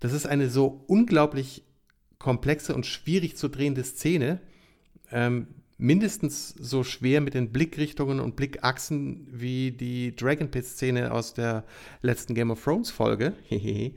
Das 0.00 0.12
ist 0.12 0.26
eine 0.26 0.50
so 0.50 0.84
unglaublich 0.86 1.64
komplexe 2.18 2.74
und 2.74 2.86
schwierig 2.86 3.36
zu 3.36 3.48
drehende 3.48 3.84
Szene. 3.84 4.40
Ähm, 5.10 5.48
mindestens 5.78 6.50
so 6.50 6.82
schwer 6.82 7.20
mit 7.20 7.34
den 7.34 7.52
Blickrichtungen 7.52 8.18
und 8.20 8.36
Blickachsen 8.36 9.28
wie 9.30 9.70
die 9.70 10.14
Dragon 10.14 10.50
Pit 10.50 10.66
Szene 10.66 11.12
aus 11.12 11.34
der 11.34 11.64
letzten 12.02 12.34
Game 12.34 12.50
of 12.50 12.62
Thrones 12.62 12.90
Folge. 12.90 13.34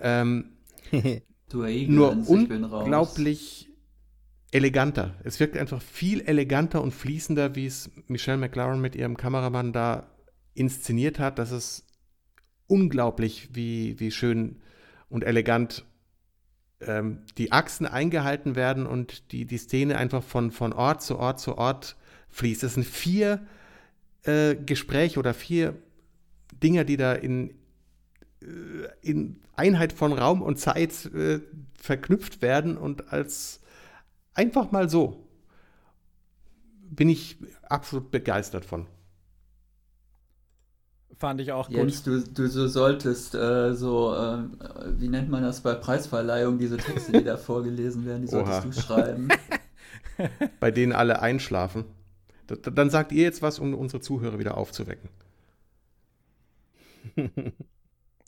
ähm, 0.00 0.52
nur 1.52 2.16
unglaublich 2.26 3.68
eleganter. 4.50 5.14
Es 5.24 5.40
wirkt 5.40 5.56
einfach 5.56 5.82
viel 5.82 6.22
eleganter 6.22 6.80
und 6.82 6.92
fließender, 6.92 7.54
wie 7.54 7.66
es 7.66 7.90
Michelle 8.06 8.38
McLaren 8.38 8.80
mit 8.80 8.96
ihrem 8.96 9.16
Kameramann 9.16 9.72
da 9.72 10.10
inszeniert 10.54 11.18
hat. 11.18 11.38
Das 11.38 11.50
ist 11.50 11.84
unglaublich, 12.66 13.50
wie, 13.52 13.98
wie 14.00 14.10
schön 14.10 14.62
und 15.08 15.24
elegant 15.24 15.84
ähm, 16.86 17.22
die 17.38 17.52
Achsen 17.52 17.86
eingehalten 17.86 18.56
werden 18.56 18.86
und 18.86 19.32
die, 19.32 19.44
die 19.44 19.58
Szene 19.58 19.96
einfach 19.96 20.22
von, 20.22 20.50
von 20.50 20.72
Ort 20.72 21.02
zu 21.02 21.18
Ort 21.18 21.40
zu 21.40 21.58
Ort 21.58 21.96
fließt. 22.30 22.62
Das 22.62 22.74
sind 22.74 22.86
vier 22.86 23.46
äh, 24.22 24.54
Gespräche 24.54 25.18
oder 25.18 25.34
vier 25.34 25.76
Dinge, 26.62 26.84
die 26.84 26.96
da 26.96 27.12
in, 27.12 27.50
äh, 28.42 28.46
in 29.02 29.40
Einheit 29.56 29.92
von 29.92 30.12
Raum 30.12 30.42
und 30.42 30.58
Zeit 30.58 31.06
äh, 31.06 31.40
verknüpft 31.78 32.42
werden 32.42 32.76
und 32.76 33.12
als 33.12 33.60
einfach 34.34 34.72
mal 34.72 34.88
so 34.88 35.28
bin 36.82 37.08
ich 37.08 37.38
absolut 37.68 38.10
begeistert 38.10 38.64
von. 38.64 38.86
Fand 41.18 41.40
ich 41.40 41.52
auch 41.52 41.68
gut. 41.68 41.76
Jens, 41.76 42.02
du, 42.02 42.20
du, 42.20 42.48
du 42.48 42.68
solltest 42.68 43.34
äh, 43.34 43.74
so, 43.74 44.14
äh, 44.14 44.38
wie 44.98 45.08
nennt 45.08 45.30
man 45.30 45.42
das 45.42 45.60
bei 45.60 45.74
Preisverleihungen, 45.74 46.58
diese 46.58 46.76
Texte, 46.76 47.12
die 47.12 47.24
da 47.24 47.36
vorgelesen 47.38 48.04
werden, 48.04 48.22
die 48.22 48.28
solltest 48.28 48.60
Oha. 48.60 48.66
du 48.66 48.72
schreiben. 48.72 49.28
bei 50.60 50.70
denen 50.70 50.92
alle 50.92 51.20
einschlafen. 51.20 51.84
Dann 52.46 52.90
sagt 52.90 53.12
ihr 53.12 53.22
jetzt 53.22 53.42
was, 53.42 53.58
um 53.58 53.74
unsere 53.74 54.00
Zuhörer 54.00 54.38
wieder 54.38 54.56
aufzuwecken. 54.56 55.08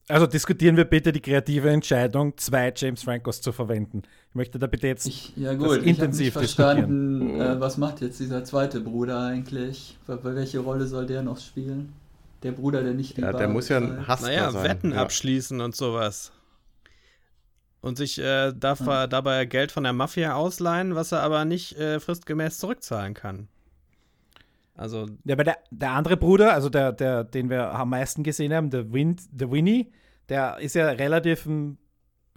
Also 0.08 0.28
diskutieren 0.28 0.76
wir 0.76 0.84
bitte 0.84 1.10
die 1.10 1.20
kreative 1.20 1.68
Entscheidung, 1.68 2.36
zwei 2.36 2.72
James 2.76 3.02
Francos 3.02 3.40
zu 3.40 3.50
verwenden. 3.50 4.02
Ich 4.28 4.34
möchte 4.36 4.56
da 4.56 4.68
bitte 4.68 4.86
jetzt 4.86 5.04
ich, 5.04 5.36
ja 5.36 5.54
gut, 5.54 5.82
intensiv 5.82 6.28
ich 6.28 6.32
verstanden, 6.32 7.40
äh, 7.40 7.58
was 7.58 7.76
macht 7.76 8.02
jetzt 8.02 8.20
dieser 8.20 8.44
zweite 8.44 8.78
Bruder 8.80 9.20
eigentlich? 9.20 9.98
Welche 10.06 10.60
Rolle 10.60 10.86
soll 10.86 11.06
der 11.06 11.22
noch 11.22 11.40
spielen? 11.40 11.92
Der 12.42 12.52
Bruder, 12.52 12.82
der 12.82 12.94
nicht 12.94 13.18
Ja, 13.18 13.32
der 13.32 13.48
muss 13.48 13.68
ja 13.68 13.78
ein 13.78 14.06
Hass 14.06 14.22
naja, 14.22 14.50
sein. 14.50 14.64
Wetten 14.64 14.92
ja. 14.92 15.02
abschließen 15.02 15.60
und 15.60 15.74
sowas. 15.74 16.32
und 17.80 17.96
sich 17.96 18.18
äh, 18.18 18.52
darf 18.52 18.80
er 18.86 19.06
dabei 19.08 19.44
Geld 19.46 19.72
von 19.72 19.84
der 19.84 19.92
Mafia 19.92 20.34
ausleihen, 20.34 20.94
was 20.94 21.12
er 21.12 21.22
aber 21.22 21.44
nicht 21.44 21.76
äh, 21.78 22.00
fristgemäß 22.00 22.58
zurückzahlen 22.58 23.14
kann. 23.14 23.48
Also. 24.74 25.06
Ja, 25.24 25.34
aber 25.34 25.44
der, 25.44 25.58
der 25.70 25.92
andere 25.92 26.16
Bruder, 26.16 26.52
also 26.52 26.68
der, 26.68 26.92
der, 26.92 27.24
den 27.24 27.48
wir 27.48 27.72
am 27.72 27.90
meisten 27.90 28.22
gesehen 28.22 28.52
haben, 28.52 28.70
der, 28.70 28.92
Win, 28.92 29.16
der 29.30 29.50
Winnie, 29.50 29.92
der 30.28 30.58
ist 30.58 30.74
ja 30.74 30.88
relativ 30.88 31.46
ein 31.46 31.78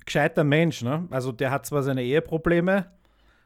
gescheiter 0.06 0.44
Mensch, 0.44 0.82
ne? 0.82 1.08
Also 1.12 1.32
der 1.32 1.52
hat 1.52 1.66
zwar 1.66 1.84
seine 1.84 2.04
Eheprobleme 2.04 2.86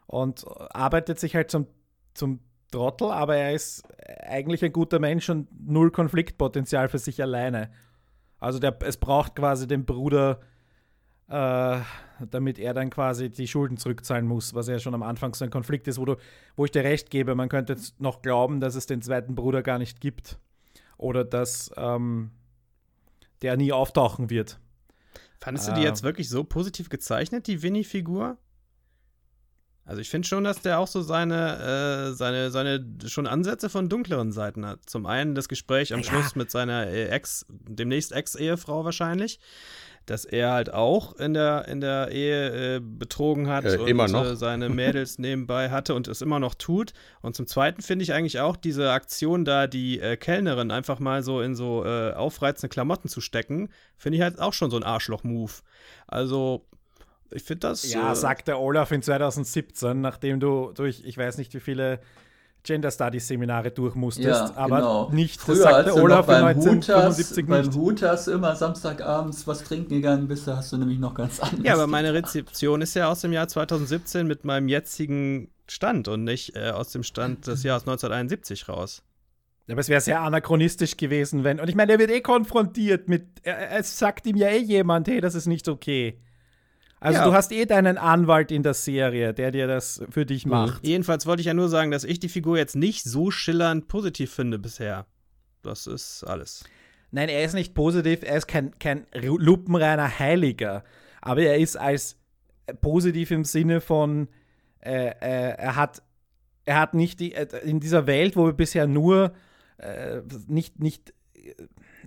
und 0.05 0.45
arbeitet 0.75 1.19
sich 1.19 1.35
halt 1.35 1.49
zum, 1.49 1.67
zum 2.13 2.39
Trottel, 2.73 3.11
aber 3.11 3.35
er 3.35 3.53
ist 3.53 3.83
eigentlich 4.27 4.63
ein 4.63 4.73
guter 4.73 4.99
Mensch 4.99 5.29
und 5.29 5.47
null 5.67 5.91
Konfliktpotenzial 5.91 6.89
für 6.89 6.97
sich 6.97 7.21
alleine. 7.21 7.71
Also 8.39 8.59
der, 8.59 8.77
es 8.83 8.97
braucht 8.97 9.35
quasi 9.35 9.67
den 9.67 9.85
Bruder, 9.85 10.41
äh, 11.29 11.79
damit 12.29 12.59
er 12.59 12.73
dann 12.73 12.89
quasi 12.89 13.29
die 13.29 13.47
Schulden 13.47 13.77
zurückzahlen 13.77 14.27
muss, 14.27 14.53
was 14.53 14.67
ja 14.67 14.79
schon 14.79 14.93
am 14.93 15.03
Anfang 15.03 15.33
so 15.33 15.45
ein 15.45 15.51
Konflikt 15.51 15.87
ist, 15.87 15.99
wo, 15.99 16.05
du, 16.05 16.15
wo 16.55 16.65
ich 16.65 16.71
dir 16.71 16.83
recht 16.83 17.09
gebe, 17.09 17.35
man 17.35 17.47
könnte 17.47 17.73
jetzt 17.73 18.01
noch 18.01 18.21
glauben, 18.21 18.59
dass 18.59 18.75
es 18.75 18.85
den 18.85 19.01
zweiten 19.01 19.35
Bruder 19.35 19.61
gar 19.61 19.77
nicht 19.77 20.01
gibt. 20.01 20.39
Oder 20.97 21.23
dass 21.23 21.71
ähm, 21.77 22.31
der 23.41 23.55
nie 23.55 23.71
auftauchen 23.71 24.29
wird. 24.29 24.59
Fandest 25.39 25.67
du 25.67 25.73
die 25.73 25.81
jetzt 25.81 26.03
wirklich 26.03 26.29
so 26.29 26.43
positiv 26.43 26.89
gezeichnet, 26.89 27.47
die 27.47 27.61
Winnie-Figur? 27.61 28.37
Also 29.85 29.99
ich 29.99 30.09
finde 30.09 30.27
schon, 30.27 30.45
dass 30.45 30.61
der 30.61 30.79
auch 30.79 30.87
so 30.87 31.01
seine, 31.01 32.11
äh, 32.11 32.13
seine, 32.13 32.51
seine 32.51 32.85
schon 33.05 33.27
Ansätze 33.27 33.69
von 33.69 33.89
dunkleren 33.89 34.31
Seiten 34.31 34.65
hat. 34.65 34.79
Zum 34.85 35.05
einen 35.05 35.35
das 35.35 35.49
Gespräch 35.49 35.93
am 35.93 35.99
ja. 35.99 36.05
Schluss 36.05 36.35
mit 36.35 36.49
seiner 36.51 36.87
äh, 36.87 37.07
Ex, 37.07 37.45
demnächst 37.49 38.13
Ex-Ehefrau 38.13 38.85
wahrscheinlich, 38.85 39.39
dass 40.05 40.23
er 40.23 40.51
halt 40.51 40.73
auch 40.73 41.17
in 41.17 41.33
der, 41.33 41.67
in 41.67 41.81
der 41.81 42.11
Ehe 42.11 42.75
äh, 42.75 42.79
betrogen 42.79 43.49
hat 43.49 43.65
äh, 43.65 43.77
und 43.77 44.13
äh, 44.15 44.35
seine 44.37 44.69
Mädels 44.69 45.17
nebenbei 45.19 45.69
hatte 45.69 45.95
und 45.95 46.07
es 46.07 46.21
immer 46.21 46.39
noch 46.39 46.55
tut. 46.55 46.93
Und 47.21 47.35
zum 47.35 47.45
Zweiten 47.45 47.81
finde 47.81 48.03
ich 48.03 48.13
eigentlich 48.13 48.39
auch 48.39 48.55
diese 48.55 48.91
Aktion 48.91 49.43
da, 49.43 49.67
die 49.67 49.99
äh, 49.99 50.15
Kellnerin 50.15 50.71
einfach 50.71 50.99
mal 50.99 51.23
so 51.23 51.41
in 51.41 51.55
so 51.55 51.85
äh, 51.85 52.13
aufreizende 52.13 52.69
Klamotten 52.69 53.09
zu 53.09 53.19
stecken, 53.19 53.69
finde 53.97 54.17
ich 54.17 54.21
halt 54.21 54.39
auch 54.39 54.53
schon 54.53 54.71
so 54.71 54.77
ein 54.77 54.83
Arschloch-Move. 54.83 55.51
Also 56.07 56.65
ich 57.33 57.43
finde 57.43 57.67
das. 57.67 57.91
Ja, 57.91 58.11
äh, 58.11 58.15
sagt 58.15 58.47
der 58.47 58.59
Olaf 58.59 58.91
in 58.91 59.01
2017, 59.01 59.99
nachdem 60.01 60.39
du 60.39 60.71
durch, 60.73 61.03
ich 61.05 61.17
weiß 61.17 61.37
nicht 61.37 61.53
wie 61.53 61.59
viele 61.59 61.99
Gender 62.63 62.91
Studies 62.91 63.27
Seminare 63.27 63.71
durch 63.71 63.93
musstest, 63.93 64.27
ja, 64.27 64.55
aber 64.55 64.77
genau. 64.77 65.09
nicht, 65.11 65.41
Früher, 65.41 65.55
das 65.55 65.63
sagte 65.63 65.95
Olaf 65.95 66.29
in 66.29 66.35
1975 66.35 67.45
Hutas, 67.45 67.65
nicht. 67.65 67.73
Beim 67.73 67.81
Hutas 67.81 68.27
immer 68.29 68.55
Samstagabends 68.55 69.45
was 69.47 69.63
trinken 69.65 69.95
gegangen 69.95 70.29
bist, 70.29 70.47
da 70.47 70.57
hast 70.57 70.71
du 70.71 70.77
nämlich 70.77 70.99
noch 70.99 71.13
ganz 71.13 71.41
anders. 71.41 71.59
Ja, 71.61 71.73
aber 71.73 71.87
meine 71.87 72.13
Rezeption 72.13 72.81
ist 72.81 72.93
ja 72.93 73.09
aus 73.09 73.19
dem 73.19 73.33
Jahr 73.33 73.49
2017 73.49 74.25
mit 74.25 74.45
meinem 74.45 74.69
jetzigen 74.69 75.49
Stand 75.67 76.07
und 76.07 76.23
nicht 76.23 76.55
äh, 76.55 76.69
aus 76.69 76.91
dem 76.91 77.03
Stand 77.03 77.47
des 77.47 77.63
Jahres 77.63 77.83
1971 77.83 78.69
raus. 78.69 79.03
Aber 79.69 79.79
es 79.79 79.89
wäre 79.89 80.01
sehr 80.01 80.21
anachronistisch 80.21 80.97
gewesen, 80.97 81.43
wenn. 81.43 81.59
Und 81.59 81.69
ich 81.69 81.75
meine, 81.75 81.93
er 81.93 81.99
wird 81.99 82.11
eh 82.11 82.21
konfrontiert 82.21 83.07
mit. 83.07 83.27
Es 83.43 83.97
sagt 83.97 84.25
ihm 84.25 84.35
ja 84.35 84.49
eh 84.49 84.59
jemand, 84.59 85.07
hey, 85.07 85.21
das 85.21 85.35
ist 85.35 85.47
nicht 85.47 85.69
okay. 85.69 86.19
Also 87.03 87.19
ja. 87.19 87.25
du 87.25 87.33
hast 87.33 87.51
eh 87.51 87.65
deinen 87.65 87.97
Anwalt 87.97 88.49
in 88.49 88.63
der 88.63 88.73
Serie, 88.73 89.33
der 89.33 89.51
dir 89.51 89.67
das 89.67 90.01
für 90.09 90.25
dich 90.25 90.45
macht. 90.45 90.83
Mhm. 90.83 90.89
Jedenfalls 90.89 91.25
wollte 91.25 91.41
ich 91.41 91.47
ja 91.47 91.53
nur 91.53 91.67
sagen, 91.67 91.91
dass 91.91 92.05
ich 92.05 92.17
die 92.17 92.29
Figur 92.29 92.57
jetzt 92.57 92.77
nicht 92.77 93.03
so 93.03 93.29
schillernd 93.29 93.89
positiv 93.89 94.33
finde 94.33 94.57
bisher. 94.57 95.05
Das 95.63 95.85
ist 95.85 96.23
alles. 96.23 96.63
Nein, 97.11 97.27
er 97.27 97.43
ist 97.43 97.55
nicht 97.55 97.73
positiv, 97.73 98.23
er 98.23 98.37
ist 98.37 98.47
kein, 98.47 98.79
kein 98.79 99.05
lupenreiner 99.13 100.17
Heiliger. 100.17 100.85
Aber 101.19 101.41
er 101.41 101.57
ist 101.57 101.75
als 101.75 102.17
positiv 102.79 103.31
im 103.31 103.43
Sinne 103.43 103.81
von, 103.81 104.29
äh, 104.79 105.07
äh, 105.07 105.55
er 105.57 105.75
hat 105.75 106.01
er 106.63 106.79
hat 106.79 106.93
nicht 106.93 107.19
die, 107.19 107.33
äh, 107.33 107.47
in 107.65 107.81
dieser 107.81 108.07
Welt, 108.07 108.37
wo 108.37 108.45
wir 108.45 108.53
bisher 108.53 108.87
nur 108.87 109.33
äh, 109.75 110.21
nicht, 110.47 110.79
nicht 110.79 111.13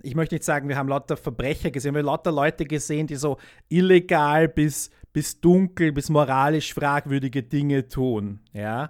ich 0.03 0.15
möchte 0.15 0.35
nicht 0.35 0.43
sagen, 0.43 0.69
wir 0.69 0.77
haben 0.77 0.89
lauter 0.89 1.17
Verbrecher 1.17 1.71
gesehen, 1.71 1.93
wir 1.93 1.99
haben 1.99 2.07
lauter 2.07 2.31
Leute 2.31 2.65
gesehen, 2.65 3.07
die 3.07 3.15
so 3.15 3.37
illegal 3.69 4.47
bis, 4.47 4.89
bis 5.13 5.39
dunkel, 5.41 5.91
bis 5.91 6.09
moralisch 6.09 6.73
fragwürdige 6.73 7.43
Dinge 7.43 7.87
tun. 7.87 8.39
Ja? 8.53 8.89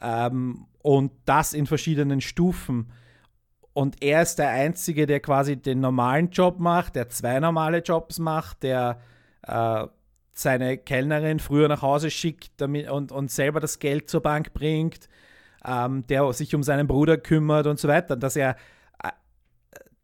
Ähm, 0.00 0.66
und 0.82 1.12
das 1.24 1.52
in 1.52 1.66
verschiedenen 1.66 2.20
Stufen. 2.20 2.92
Und 3.72 4.02
er 4.02 4.22
ist 4.22 4.36
der 4.36 4.50
Einzige, 4.50 5.06
der 5.06 5.20
quasi 5.20 5.56
den 5.56 5.80
normalen 5.80 6.30
Job 6.30 6.58
macht, 6.58 6.96
der 6.96 7.08
zwei 7.08 7.40
normale 7.40 7.78
Jobs 7.78 8.18
macht, 8.18 8.62
der 8.62 9.00
äh, 9.46 9.86
seine 10.32 10.78
Kellnerin 10.78 11.38
früher 11.38 11.68
nach 11.68 11.82
Hause 11.82 12.10
schickt 12.10 12.50
damit, 12.56 12.90
und, 12.90 13.12
und 13.12 13.30
selber 13.30 13.60
das 13.60 13.78
Geld 13.78 14.10
zur 14.10 14.22
Bank 14.22 14.52
bringt, 14.52 15.08
ähm, 15.64 16.06
der 16.06 16.30
sich 16.32 16.54
um 16.54 16.62
seinen 16.62 16.86
Bruder 16.86 17.16
kümmert 17.16 17.66
und 17.66 17.78
so 17.78 17.88
weiter. 17.88 18.16
Dass 18.16 18.36
er 18.36 18.56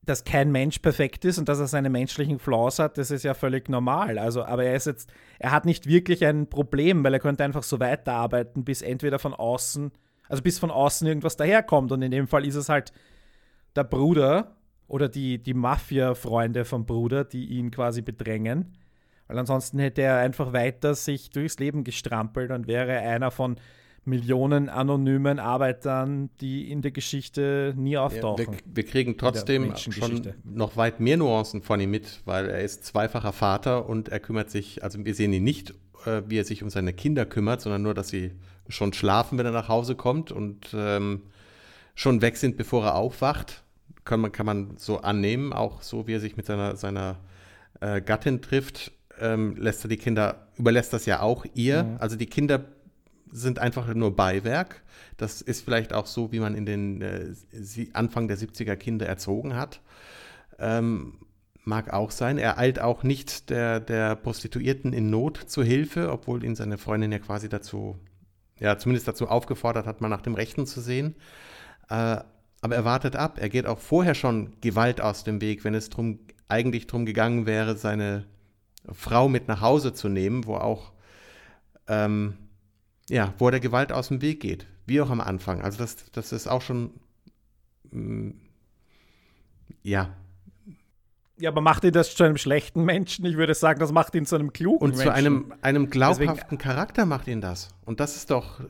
dass 0.08 0.24
kein 0.24 0.50
Mensch 0.50 0.78
perfekt 0.78 1.24
ist 1.24 1.38
und 1.38 1.48
dass 1.48 1.60
er 1.60 1.66
seine 1.66 1.90
menschlichen 1.90 2.38
Flaws 2.38 2.78
hat, 2.78 2.96
das 2.96 3.10
ist 3.10 3.24
ja 3.24 3.34
völlig 3.34 3.68
normal. 3.68 4.18
Also, 4.18 4.44
aber 4.44 4.64
er 4.64 4.74
ist 4.74 4.86
jetzt, 4.86 5.12
er 5.38 5.50
hat 5.50 5.66
nicht 5.66 5.86
wirklich 5.86 6.24
ein 6.24 6.48
Problem, 6.48 7.04
weil 7.04 7.12
er 7.12 7.20
könnte 7.20 7.44
einfach 7.44 7.62
so 7.62 7.78
weiterarbeiten, 7.78 8.64
bis 8.64 8.80
entweder 8.80 9.18
von 9.18 9.34
außen, 9.34 9.92
also 10.28 10.42
bis 10.42 10.58
von 10.58 10.70
außen 10.70 11.06
irgendwas 11.06 11.36
daherkommt. 11.36 11.92
Und 11.92 12.00
in 12.02 12.10
dem 12.10 12.26
Fall 12.26 12.46
ist 12.46 12.54
es 12.54 12.68
halt 12.68 12.92
der 13.76 13.84
Bruder 13.84 14.56
oder 14.86 15.08
die, 15.08 15.42
die 15.42 15.54
Mafia-Freunde 15.54 16.64
vom 16.64 16.86
Bruder, 16.86 17.24
die 17.24 17.46
ihn 17.46 17.70
quasi 17.70 18.00
bedrängen. 18.00 18.76
Weil 19.26 19.38
ansonsten 19.38 19.78
hätte 19.78 20.00
er 20.00 20.16
einfach 20.16 20.54
weiter 20.54 20.94
sich 20.94 21.30
durchs 21.30 21.58
Leben 21.58 21.84
gestrampelt 21.84 22.50
und 22.50 22.66
wäre 22.66 22.98
einer 22.98 23.30
von 23.30 23.56
Millionen 24.08 24.68
anonymen 24.68 25.38
Arbeitern, 25.38 26.30
die 26.40 26.70
in 26.70 26.82
der 26.82 26.90
Geschichte 26.90 27.74
nie 27.76 27.96
auftauchen. 27.96 28.44
Ja, 28.44 28.52
wir, 28.52 28.58
wir, 28.64 28.84
kriegen 28.84 29.16
trotzdem 29.16 29.76
schon 29.76 30.32
noch 30.44 30.76
weit 30.76 31.00
mehr 31.00 31.16
Nuancen 31.16 31.62
von 31.62 31.80
ihm 31.80 31.90
mit, 31.90 32.20
weil 32.24 32.48
er 32.48 32.62
ist 32.62 32.84
zweifacher 32.84 33.32
Vater 33.32 33.88
und 33.88 34.08
er 34.08 34.20
kümmert 34.20 34.50
sich, 34.50 34.82
also 34.82 35.04
wir 35.04 35.14
sehen 35.14 35.32
ihn 35.32 35.44
nicht, 35.44 35.74
äh, 36.06 36.22
wie 36.26 36.38
er 36.38 36.44
sich 36.44 36.62
um 36.62 36.70
seine 36.70 36.92
Kinder 36.92 37.26
kümmert, 37.26 37.60
sondern 37.60 37.82
nur, 37.82 37.94
dass 37.94 38.08
sie 38.08 38.32
schon 38.68 38.92
schlafen, 38.92 39.38
wenn 39.38 39.46
er 39.46 39.52
nach 39.52 39.68
Hause 39.68 39.94
kommt 39.94 40.32
und 40.32 40.68
ähm, 40.74 41.22
schon 41.94 42.22
weg 42.22 42.36
sind, 42.36 42.56
bevor 42.56 42.84
er 42.84 42.94
aufwacht. 42.94 43.62
Kann 44.04 44.20
man, 44.20 44.32
kann 44.32 44.46
man 44.46 44.76
so 44.78 44.98
annehmen, 44.98 45.52
auch 45.52 45.82
so 45.82 46.06
wie 46.06 46.14
er 46.14 46.20
sich 46.20 46.36
mit 46.36 46.46
seiner, 46.46 46.76
seiner 46.76 47.18
äh, 47.80 48.00
Gattin 48.00 48.40
trifft, 48.40 48.92
ähm, 49.20 49.56
lässt 49.56 49.84
er 49.84 49.88
die 49.88 49.96
Kinder, 49.96 50.48
überlässt 50.56 50.92
das 50.92 51.06
ja 51.06 51.20
auch 51.20 51.44
ihr. 51.54 51.84
Mhm. 51.84 51.96
Also 51.98 52.16
die 52.16 52.26
Kinder 52.26 52.64
sind 53.32 53.58
einfach 53.58 53.92
nur 53.94 54.14
Beiwerk. 54.14 54.82
Das 55.16 55.40
ist 55.40 55.64
vielleicht 55.64 55.92
auch 55.92 56.06
so, 56.06 56.32
wie 56.32 56.40
man 56.40 56.54
in 56.54 56.66
den 56.66 57.02
äh, 57.02 57.34
Anfang 57.92 58.28
der 58.28 58.38
70er 58.38 58.76
Kinder 58.76 59.06
erzogen 59.06 59.56
hat. 59.56 59.80
Ähm, 60.58 61.18
mag 61.64 61.92
auch 61.92 62.10
sein. 62.10 62.38
Er 62.38 62.58
eilt 62.58 62.80
auch 62.80 63.02
nicht 63.02 63.50
der, 63.50 63.80
der 63.80 64.16
Prostituierten 64.16 64.92
in 64.92 65.10
Not 65.10 65.36
zu 65.36 65.62
Hilfe, 65.62 66.10
obwohl 66.10 66.44
ihn 66.44 66.56
seine 66.56 66.78
Freundin 66.78 67.12
ja 67.12 67.18
quasi 67.18 67.48
dazu, 67.48 67.96
ja, 68.58 68.78
zumindest 68.78 69.06
dazu 69.06 69.28
aufgefordert 69.28 69.86
hat, 69.86 70.00
mal 70.00 70.08
nach 70.08 70.22
dem 70.22 70.34
Rechten 70.34 70.66
zu 70.66 70.80
sehen. 70.80 71.14
Äh, 71.88 72.18
aber 72.60 72.74
er 72.74 72.84
wartet 72.84 73.14
ab. 73.14 73.38
Er 73.38 73.48
geht 73.48 73.66
auch 73.66 73.78
vorher 73.78 74.14
schon 74.14 74.60
Gewalt 74.60 75.00
aus 75.00 75.22
dem 75.22 75.40
Weg, 75.40 75.62
wenn 75.64 75.74
es 75.74 75.90
drum, 75.90 76.18
eigentlich 76.48 76.86
darum 76.86 77.06
gegangen 77.06 77.46
wäre, 77.46 77.76
seine 77.76 78.24
Frau 78.90 79.28
mit 79.28 79.48
nach 79.48 79.60
Hause 79.60 79.92
zu 79.92 80.08
nehmen, 80.08 80.46
wo 80.46 80.56
auch 80.56 80.92
ähm, 81.86 82.34
ja, 83.08 83.34
wo 83.38 83.48
er 83.48 83.52
der 83.52 83.60
Gewalt 83.60 83.92
aus 83.92 84.08
dem 84.08 84.22
Weg 84.22 84.40
geht. 84.40 84.66
Wie 84.86 85.00
auch 85.00 85.10
am 85.10 85.20
Anfang. 85.20 85.62
Also 85.62 85.78
das, 85.78 85.96
das 86.12 86.32
ist 86.32 86.46
auch 86.46 86.62
schon, 86.62 86.92
mh, 87.90 88.00
mm, 88.00 88.34
ja. 89.82 90.14
Ja, 91.38 91.50
aber 91.50 91.60
macht 91.60 91.84
ihn 91.84 91.92
das 91.92 92.14
zu 92.14 92.24
einem 92.24 92.36
schlechten 92.36 92.84
Menschen? 92.84 93.24
Ich 93.24 93.36
würde 93.36 93.54
sagen, 93.54 93.78
das 93.78 93.92
macht 93.92 94.14
ihn 94.14 94.26
zu 94.26 94.34
einem 94.34 94.52
klugen 94.52 94.82
Und 94.82 94.96
Menschen. 94.96 95.08
Und 95.08 95.12
zu 95.12 95.14
einem, 95.14 95.54
einem 95.62 95.90
glaubhaften 95.90 96.34
Deswegen, 96.34 96.58
Charakter 96.58 97.06
macht 97.06 97.28
ihn 97.28 97.40
das. 97.40 97.68
Und 97.84 98.00
das 98.00 98.16
ist 98.16 98.30
doch 98.30 98.60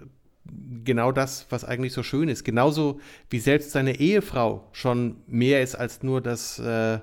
genau 0.85 1.12
das, 1.12 1.46
was 1.51 1.64
eigentlich 1.64 1.92
so 1.92 2.03
schön 2.03 2.29
ist. 2.29 2.44
Genauso 2.44 3.01
wie 3.31 3.38
selbst 3.38 3.70
seine 3.70 3.98
Ehefrau 3.98 4.68
schon 4.72 5.16
mehr 5.27 5.62
ist 5.62 5.77
als 5.77 6.03
nur 6.03 6.20
das 6.20 6.59
äh, 6.59 6.94
äh, 6.96 7.01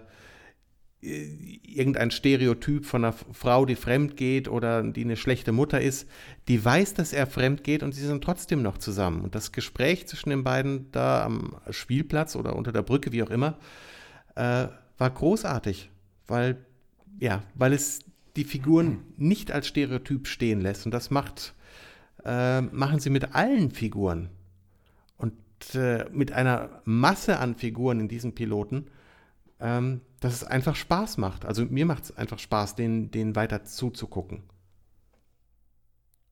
irgendein 1.05 2.11
Stereotyp 2.11 2.85
von 2.85 3.03
einer 3.03 3.13
Frau, 3.13 3.65
die 3.65 3.75
fremd 3.75 4.17
geht 4.17 4.47
oder 4.47 4.81
die 4.83 5.03
eine 5.03 5.17
schlechte 5.17 5.51
Mutter 5.51 5.81
ist, 5.81 6.07
die 6.47 6.63
weiß, 6.63 6.93
dass 6.93 7.13
er 7.13 7.27
fremd 7.27 7.63
geht 7.63 7.83
und 7.83 7.93
sie 7.93 8.05
sind 8.05 8.23
trotzdem 8.23 8.61
noch 8.61 8.77
zusammen. 8.77 9.21
Und 9.21 9.35
das 9.35 9.51
Gespräch 9.51 10.07
zwischen 10.07 10.29
den 10.29 10.43
beiden 10.43 10.91
da 10.91 11.23
am 11.23 11.55
Spielplatz 11.69 12.35
oder 12.35 12.55
unter 12.55 12.71
der 12.71 12.81
Brücke, 12.81 13.11
wie 13.11 13.23
auch 13.23 13.29
immer, 13.29 13.57
äh, 14.35 14.67
war 14.97 15.09
großartig, 15.09 15.89
weil, 16.27 16.65
ja, 17.19 17.43
weil 17.53 17.73
es 17.73 17.99
die 18.35 18.43
Figuren 18.43 18.99
nicht 19.17 19.51
als 19.51 19.67
Stereotyp 19.67 20.27
stehen 20.27 20.61
lässt. 20.61 20.85
Und 20.85 20.93
das 20.93 21.09
macht, 21.09 21.53
äh, 22.23 22.61
machen 22.61 22.99
sie 22.99 23.09
mit 23.09 23.35
allen 23.35 23.71
Figuren. 23.71 24.29
Und 25.17 25.33
äh, 25.75 26.05
mit 26.11 26.31
einer 26.31 26.81
Masse 26.85 27.39
an 27.39 27.55
Figuren 27.55 27.99
in 27.99 28.07
diesem 28.07 28.33
Piloten, 28.33 28.87
ähm, 29.59 30.01
dass 30.19 30.33
es 30.33 30.43
einfach 30.43 30.75
Spaß 30.75 31.17
macht. 31.17 31.45
Also 31.45 31.65
mir 31.65 31.85
macht 31.85 32.05
es 32.05 32.17
einfach 32.17 32.39
Spaß, 32.39 32.75
den, 32.75 33.11
den 33.11 33.35
weiter 33.35 33.63
zuzugucken. 33.63 34.43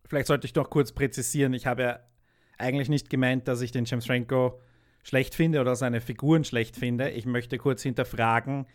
vielleicht 0.07 0.27
sollte 0.27 0.45
ich 0.45 0.55
noch 0.55 0.69
kurz 0.69 0.91
präzisieren. 0.91 1.53
Ich 1.53 1.65
habe 1.65 1.81
ja 1.83 1.99
eigentlich 2.57 2.89
nicht 2.89 3.09
gemeint, 3.09 3.47
dass 3.47 3.61
ich 3.61 3.71
den 3.71 3.85
James 3.85 4.05
Franco 4.05 4.59
schlecht 5.03 5.35
finde 5.35 5.61
oder 5.61 5.75
seine 5.75 6.01
Figuren 6.01 6.43
schlecht 6.43 6.75
finde. 6.77 7.09
Ich 7.09 7.25
möchte 7.25 7.57
kurz 7.57 7.83
hinterfragen, 7.83 8.65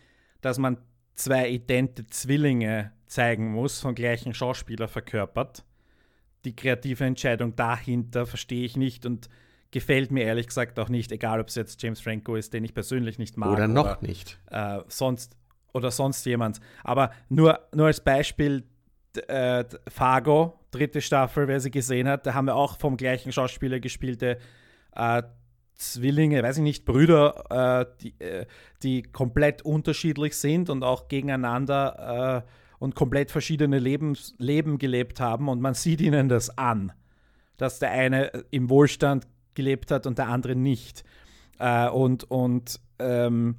dass 0.41 0.57
man 0.57 0.77
zwei 1.15 1.49
idente 1.49 2.07
Zwillinge 2.07 2.91
zeigen 3.07 3.51
muss, 3.51 3.81
von 3.81 3.95
gleichen 3.95 4.33
Schauspieler 4.33 4.87
verkörpert. 4.87 5.65
Die 6.45 6.55
kreative 6.55 7.03
Entscheidung 7.03 7.55
dahinter 7.55 8.25
verstehe 8.25 8.63
ich 8.63 8.77
nicht 8.77 9.05
und 9.05 9.29
gefällt 9.71 10.11
mir 10.11 10.23
ehrlich 10.23 10.47
gesagt 10.47 10.79
auch 10.79 10.89
nicht, 10.89 11.11
egal 11.11 11.39
ob 11.39 11.47
es 11.47 11.55
jetzt 11.55 11.81
James 11.81 12.01
Franco 12.01 12.35
ist, 12.35 12.53
den 12.53 12.63
ich 12.63 12.73
persönlich 12.73 13.19
nicht 13.19 13.37
mag. 13.37 13.51
Oder 13.51 13.67
noch 13.67 13.85
oder, 13.85 13.97
nicht. 14.01 14.39
Äh, 14.49 14.79
sonst, 14.87 15.35
oder 15.73 15.91
sonst 15.91 16.25
jemand. 16.25 16.59
Aber 16.83 17.11
nur, 17.29 17.59
nur 17.73 17.87
als 17.87 18.01
Beispiel, 18.01 18.63
äh, 19.27 19.65
Fargo, 19.87 20.59
dritte 20.71 21.01
Staffel, 21.01 21.47
wer 21.47 21.59
sie 21.59 21.71
gesehen 21.71 22.07
hat, 22.07 22.25
da 22.25 22.33
haben 22.33 22.45
wir 22.45 22.55
auch 22.55 22.77
vom 22.77 22.97
gleichen 22.97 23.31
Schauspieler 23.31 23.79
gespielte 23.79 24.37
äh, 24.95 25.23
Zwillinge, 25.75 26.43
weiß 26.43 26.57
ich 26.57 26.63
nicht, 26.63 26.85
Brüder, 26.85 27.45
äh, 27.49 27.85
die, 28.01 28.19
äh, 28.19 28.45
die 28.83 29.03
komplett 29.03 29.61
unterschiedlich 29.61 30.35
sind 30.35 30.69
und 30.69 30.83
auch 30.83 31.07
gegeneinander 31.07 32.45
äh, 32.45 32.51
und 32.79 32.95
komplett 32.95 33.31
verschiedene 33.31 33.79
Lebens 33.79 34.35
Leben 34.37 34.77
gelebt 34.77 35.19
haben 35.21 35.47
und 35.47 35.61
man 35.61 35.73
sieht 35.73 36.01
ihnen 36.01 36.27
das 36.27 36.57
an, 36.57 36.91
dass 37.57 37.79
der 37.79 37.91
eine 37.91 38.45
im 38.51 38.69
Wohlstand 38.69 39.25
gelebt 39.59 39.91
hat 39.91 40.07
und 40.07 40.17
der 40.17 40.27
andere 40.29 40.55
nicht. 40.55 41.03
Äh, 41.59 41.89
und 41.89 42.23
und 42.31 42.79
ähm, 42.97 43.55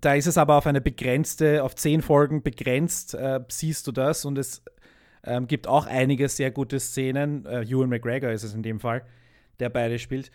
da 0.00 0.14
ist 0.14 0.26
es 0.26 0.38
aber 0.38 0.56
auf 0.56 0.66
eine 0.66 0.80
begrenzte, 0.80 1.62
auf 1.62 1.74
zehn 1.76 2.02
Folgen 2.02 2.42
begrenzt, 2.42 3.14
äh, 3.14 3.40
siehst 3.48 3.86
du 3.86 3.92
das 3.92 4.24
und 4.24 4.38
es 4.38 4.62
ähm, 5.24 5.46
gibt 5.46 5.68
auch 5.68 5.86
einige 5.86 6.28
sehr 6.28 6.50
gute 6.50 6.80
Szenen. 6.80 7.46
Äh, 7.46 7.62
Ewan 7.62 7.88
McGregor 7.88 8.30
ist 8.30 8.42
es 8.42 8.54
in 8.54 8.62
dem 8.62 8.80
Fall, 8.80 9.02
der 9.60 9.68
beide 9.68 9.98
spielt. 9.98 10.30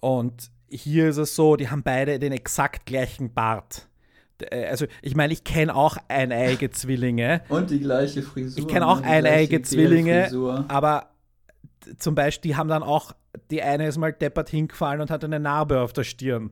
Und 0.00 0.50
hier 0.68 1.08
ist 1.08 1.16
es 1.16 1.34
so, 1.34 1.56
die 1.56 1.68
haben 1.68 1.82
beide 1.82 2.18
den 2.18 2.32
exakt 2.32 2.86
gleichen 2.86 3.32
Bart. 3.32 3.88
Äh, 4.40 4.66
also, 4.66 4.86
ich 5.02 5.16
meine, 5.16 5.32
ich 5.32 5.42
kenne 5.42 5.74
auch 5.74 5.96
eineige 6.06 6.70
Zwillinge. 6.70 7.42
Und 7.48 7.70
die 7.70 7.80
gleiche 7.80 8.22
Frisur. 8.22 8.58
Ich 8.58 8.68
kenne 8.68 8.86
auch 8.86 9.00
ne? 9.00 9.06
eineige 9.06 9.62
Zwillinge, 9.62 10.30
aber 10.68 11.10
zum 11.98 12.14
Beispiel, 12.14 12.50
die 12.52 12.56
haben 12.56 12.68
dann 12.68 12.82
auch, 12.82 13.12
die 13.50 13.62
eine 13.62 13.86
ist 13.86 13.98
mal 13.98 14.12
deppert 14.12 14.48
hingefallen 14.48 15.00
und 15.00 15.10
hat 15.10 15.24
eine 15.24 15.40
Narbe 15.40 15.80
auf 15.80 15.92
der 15.92 16.04
Stirn. 16.04 16.50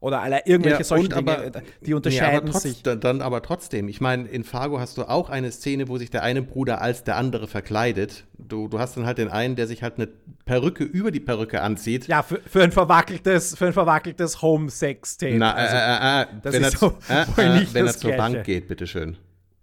Oder 0.00 0.20
alle, 0.20 0.42
irgendwelche 0.46 0.78
Ja, 0.78 0.84
solche 0.84 1.08
Dinge, 1.08 1.36
aber- 1.36 1.62
die 1.80 1.92
unterscheiden 1.92 2.44
Nee, 2.44 2.50
aber 2.50 2.60
sich. 2.60 2.82
Dann, 2.84 3.20
aber 3.20 3.42
trotzdem. 3.42 3.88
Ich 3.88 4.00
meine, 4.00 4.28
in 4.28 4.44
Fargo 4.44 4.78
hast 4.78 4.96
du 4.96 5.02
auch 5.02 5.28
eine 5.28 5.50
Szene, 5.50 5.88
wo 5.88 5.98
sich 5.98 6.08
der 6.08 6.22
eine 6.22 6.40
Bruder 6.40 6.80
als 6.80 7.02
der 7.02 7.16
andere 7.16 7.48
verkleidet. 7.48 8.24
Du, 8.38 8.68
du 8.68 8.78
hast 8.78 8.96
dann 8.96 9.06
halt 9.06 9.18
den 9.18 9.28
einen, 9.28 9.56
der 9.56 9.66
sich 9.66 9.82
halt 9.82 9.94
eine 9.96 10.08
Perücke 10.44 10.84
über 10.84 11.10
die 11.10 11.18
Perücke 11.18 11.62
anzieht. 11.62 12.06
Ja, 12.06 12.22
für, 12.22 12.40
für 12.46 12.62
ein 12.62 12.70
verwackeltes, 12.70 13.56
für 13.56 13.66
ein 13.66 13.72
verwackeltes 13.72 14.40
Home-Sex-Tape. 14.40 15.34
Na, 15.36 15.54
also, 15.54 15.76
äh, 15.76 15.80
äh, 15.80 16.22
äh, 16.22 16.26
das 16.42 16.54
wenn, 16.54 16.62
ist 16.62 16.74
er, 16.74 16.78
so 16.78 16.98
äh, 17.08 17.46
äh, 17.46 17.58
nicht 17.58 17.74
wenn 17.74 17.86
er 17.86 17.96
zur. 17.96 18.12
Bank 18.12 18.44
geht, 18.44 18.68
bitteschön. 18.68 19.16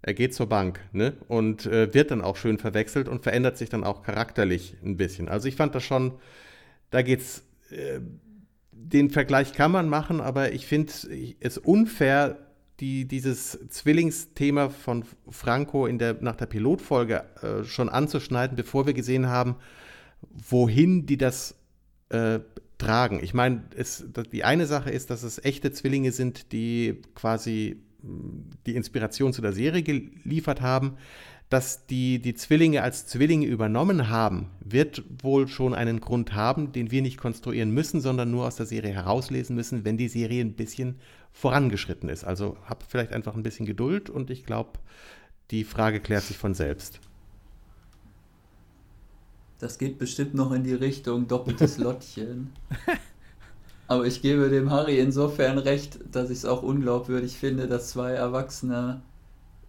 Er 0.06 0.14
geht 0.14 0.34
zur 0.34 0.48
Bank, 0.48 0.78
ne? 0.92 1.14
Und 1.26 1.66
äh, 1.66 1.92
wird 1.92 2.12
dann 2.12 2.22
auch 2.22 2.36
schön 2.36 2.58
verwechselt 2.58 3.08
und 3.08 3.24
verändert 3.24 3.58
sich 3.58 3.70
dann 3.70 3.82
auch 3.82 4.04
charakterlich 4.04 4.76
ein 4.84 4.96
bisschen. 4.96 5.28
Also 5.28 5.48
ich 5.48 5.56
fand 5.56 5.74
das 5.74 5.82
schon, 5.82 6.12
da 6.90 7.02
geht's, 7.02 7.42
äh, 7.70 7.98
den 8.70 9.10
Vergleich 9.10 9.52
kann 9.52 9.72
man 9.72 9.88
machen, 9.88 10.20
aber 10.20 10.52
ich 10.52 10.64
finde 10.66 10.92
es 11.40 11.58
unfair, 11.58 12.38
die, 12.78 13.08
dieses 13.08 13.58
Zwillingsthema 13.68 14.68
von 14.68 15.04
Franco 15.28 15.86
in 15.86 15.98
der, 15.98 16.18
nach 16.20 16.36
der 16.36 16.46
Pilotfolge 16.46 17.24
äh, 17.42 17.64
schon 17.64 17.88
anzuschneiden, 17.88 18.56
bevor 18.56 18.86
wir 18.86 18.94
gesehen 18.94 19.26
haben, 19.26 19.56
wohin 20.30 21.06
die 21.06 21.16
das 21.16 21.56
äh, 22.10 22.38
tragen. 22.78 23.18
Ich 23.24 23.34
meine, 23.34 23.64
die 24.30 24.44
eine 24.44 24.66
Sache 24.66 24.90
ist, 24.90 25.10
dass 25.10 25.24
es 25.24 25.44
echte 25.44 25.72
Zwillinge 25.72 26.12
sind, 26.12 26.52
die 26.52 27.02
quasi 27.16 27.82
die 28.66 28.76
Inspiration 28.76 29.32
zu 29.32 29.42
der 29.42 29.52
Serie 29.52 29.82
geliefert 29.82 30.60
haben. 30.60 30.96
Dass 31.48 31.86
die, 31.86 32.18
die 32.18 32.34
Zwillinge 32.34 32.82
als 32.82 33.06
Zwillinge 33.06 33.46
übernommen 33.46 34.08
haben, 34.08 34.50
wird 34.58 35.04
wohl 35.22 35.46
schon 35.46 35.74
einen 35.74 36.00
Grund 36.00 36.34
haben, 36.34 36.72
den 36.72 36.90
wir 36.90 37.02
nicht 37.02 37.18
konstruieren 37.18 37.70
müssen, 37.70 38.00
sondern 38.00 38.32
nur 38.32 38.48
aus 38.48 38.56
der 38.56 38.66
Serie 38.66 38.92
herauslesen 38.92 39.54
müssen, 39.54 39.84
wenn 39.84 39.96
die 39.96 40.08
Serie 40.08 40.40
ein 40.40 40.54
bisschen 40.54 40.96
vorangeschritten 41.30 42.08
ist. 42.08 42.24
Also 42.24 42.56
habt 42.64 42.82
vielleicht 42.88 43.12
einfach 43.12 43.36
ein 43.36 43.44
bisschen 43.44 43.64
Geduld 43.64 44.10
und 44.10 44.30
ich 44.30 44.44
glaube, 44.44 44.80
die 45.52 45.62
Frage 45.62 46.00
klärt 46.00 46.24
sich 46.24 46.36
von 46.36 46.54
selbst. 46.54 46.98
Das 49.58 49.78
geht 49.78 49.98
bestimmt 49.98 50.34
noch 50.34 50.52
in 50.52 50.64
die 50.64 50.74
Richtung 50.74 51.28
doppeltes 51.28 51.78
Lottchen. 51.78 52.52
Aber 53.88 54.04
ich 54.06 54.20
gebe 54.22 54.48
dem 54.50 54.70
Harry 54.70 54.98
insofern 54.98 55.58
recht, 55.58 55.98
dass 56.10 56.30
ich 56.30 56.38
es 56.38 56.44
auch 56.44 56.62
unglaubwürdig 56.62 57.36
finde, 57.38 57.68
dass 57.68 57.90
zwei 57.90 58.12
erwachsene 58.12 59.00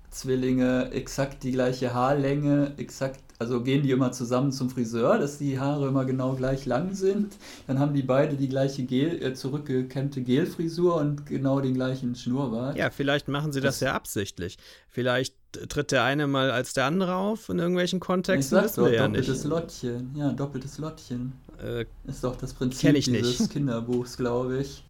Zwillinge 0.09 0.89
exakt 0.91 1.43
die 1.43 1.51
gleiche 1.51 1.93
Haarlänge, 1.93 2.73
exakt, 2.77 3.19
also 3.39 3.61
gehen 3.61 3.83
die 3.83 3.91
immer 3.91 4.11
zusammen 4.11 4.51
zum 4.51 4.69
Friseur, 4.71 5.19
dass 5.19 5.37
die 5.37 5.59
Haare 5.59 5.89
immer 5.89 6.05
genau 6.05 6.33
gleich 6.33 6.65
lang 6.65 6.93
sind. 6.95 7.35
Dann 7.67 7.77
haben 7.77 7.93
die 7.93 8.01
beide 8.01 8.35
die 8.35 8.47
gleiche 8.49 8.83
Gel, 8.83 9.21
äh, 9.21 9.33
zurückgekämmte 9.35 10.21
Gelfrisur 10.23 10.95
und 10.95 11.27
genau 11.27 11.59
den 11.61 11.75
gleichen 11.75 12.15
Schnurrbart. 12.15 12.75
Ja, 12.77 12.89
vielleicht 12.89 13.27
machen 13.27 13.51
sie 13.51 13.61
das, 13.61 13.75
Das- 13.75 13.81
ja 13.81 13.93
absichtlich. 13.93 14.57
Vielleicht 14.87 15.35
tritt 15.69 15.91
der 15.91 16.03
eine 16.03 16.25
mal 16.25 16.49
als 16.51 16.73
der 16.73 16.85
andere 16.85 17.15
auf 17.15 17.49
in 17.49 17.59
irgendwelchen 17.59 17.97
ich 17.97 18.01
Kontexten, 18.05 18.55
sag 18.55 18.63
wissen 18.65 18.79
doch, 18.83 18.89
wir 18.89 18.95
ja 18.95 19.07
doppeltes 19.07 19.43
nicht. 19.43 19.45
Lottchen. 19.45 20.15
Ja, 20.15 20.31
doppeltes 20.31 20.77
Lottchen. 20.79 21.33
Äh, 21.61 21.85
Ist 22.05 22.23
doch 22.23 22.35
das 22.35 22.53
Prinzip 22.53 22.81
Kenn 22.81 22.95
ich 22.95 23.05
dieses 23.05 23.39
nicht. 23.39 23.51
Kinderbuchs, 23.51 24.17
glaube 24.17 24.59
ich. 24.59 24.83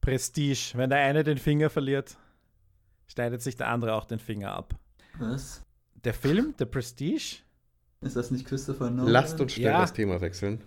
Prestige. 0.00 0.72
Wenn 0.74 0.90
der 0.90 1.00
eine 1.00 1.24
den 1.24 1.38
Finger 1.38 1.70
verliert, 1.70 2.16
schneidet 3.06 3.42
sich 3.42 3.56
der 3.56 3.68
andere 3.68 3.94
auch 3.94 4.04
den 4.04 4.18
Finger 4.18 4.52
ab. 4.52 4.74
Was? 5.18 5.62
Der 6.04 6.14
Film, 6.14 6.54
The 6.58 6.64
Prestige? 6.64 7.38
Ist 8.00 8.16
das 8.16 8.30
nicht 8.30 8.46
Christopher 8.46 8.90
Nolan? 8.90 9.12
Lasst 9.12 9.40
uns 9.40 9.52
schnell 9.52 9.66
Ja. 9.72 9.80
das 9.82 9.92
Thema 9.92 10.20
wechseln. 10.20 10.60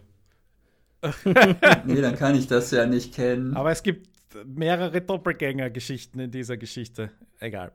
Nee, 1.85 2.01
dann 2.01 2.15
kann 2.15 2.35
ich 2.35 2.47
das 2.47 2.71
ja 2.71 2.85
nicht 2.85 3.13
kennen. 3.13 3.55
Aber 3.55 3.71
es 3.71 3.83
gibt 3.83 4.09
mehrere 4.45 5.01
Doppelgänger-Geschichten 5.01 6.19
in 6.19 6.31
dieser 6.31 6.57
Geschichte. 6.57 7.11
Egal. 7.39 7.71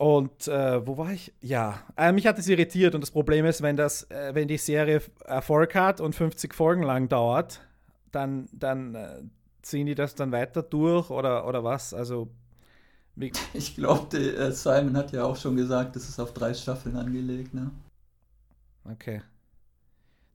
Und 0.00 0.48
äh, 0.48 0.86
wo 0.86 0.96
war 0.96 1.12
ich? 1.12 1.30
Ja, 1.42 1.82
äh, 1.94 2.10
mich 2.10 2.26
hat 2.26 2.38
es 2.38 2.48
irritiert 2.48 2.94
und 2.94 3.02
das 3.02 3.10
Problem 3.10 3.44
ist, 3.44 3.60
wenn 3.60 3.76
das, 3.76 4.04
äh, 4.04 4.34
wenn 4.34 4.48
die 4.48 4.56
Serie 4.56 5.02
Erfolg 5.26 5.74
hat 5.74 6.00
und 6.00 6.14
50 6.14 6.54
Folgen 6.54 6.82
lang 6.82 7.10
dauert, 7.10 7.60
dann, 8.10 8.48
dann 8.50 8.94
äh, 8.94 9.20
ziehen 9.60 9.84
die 9.84 9.94
das 9.94 10.14
dann 10.14 10.32
weiter 10.32 10.62
durch 10.62 11.10
oder, 11.10 11.46
oder 11.46 11.64
was? 11.64 11.92
Also 11.92 12.30
Ich 13.52 13.76
glaube, 13.76 14.16
äh, 14.16 14.50
Simon 14.52 14.96
hat 14.96 15.12
ja 15.12 15.24
auch 15.24 15.36
schon 15.36 15.54
gesagt, 15.56 15.96
es 15.96 16.08
ist 16.08 16.18
auf 16.18 16.32
drei 16.32 16.54
Staffeln 16.54 16.96
angelegt. 16.96 17.52
Ne? 17.52 17.70
okay. 18.90 19.20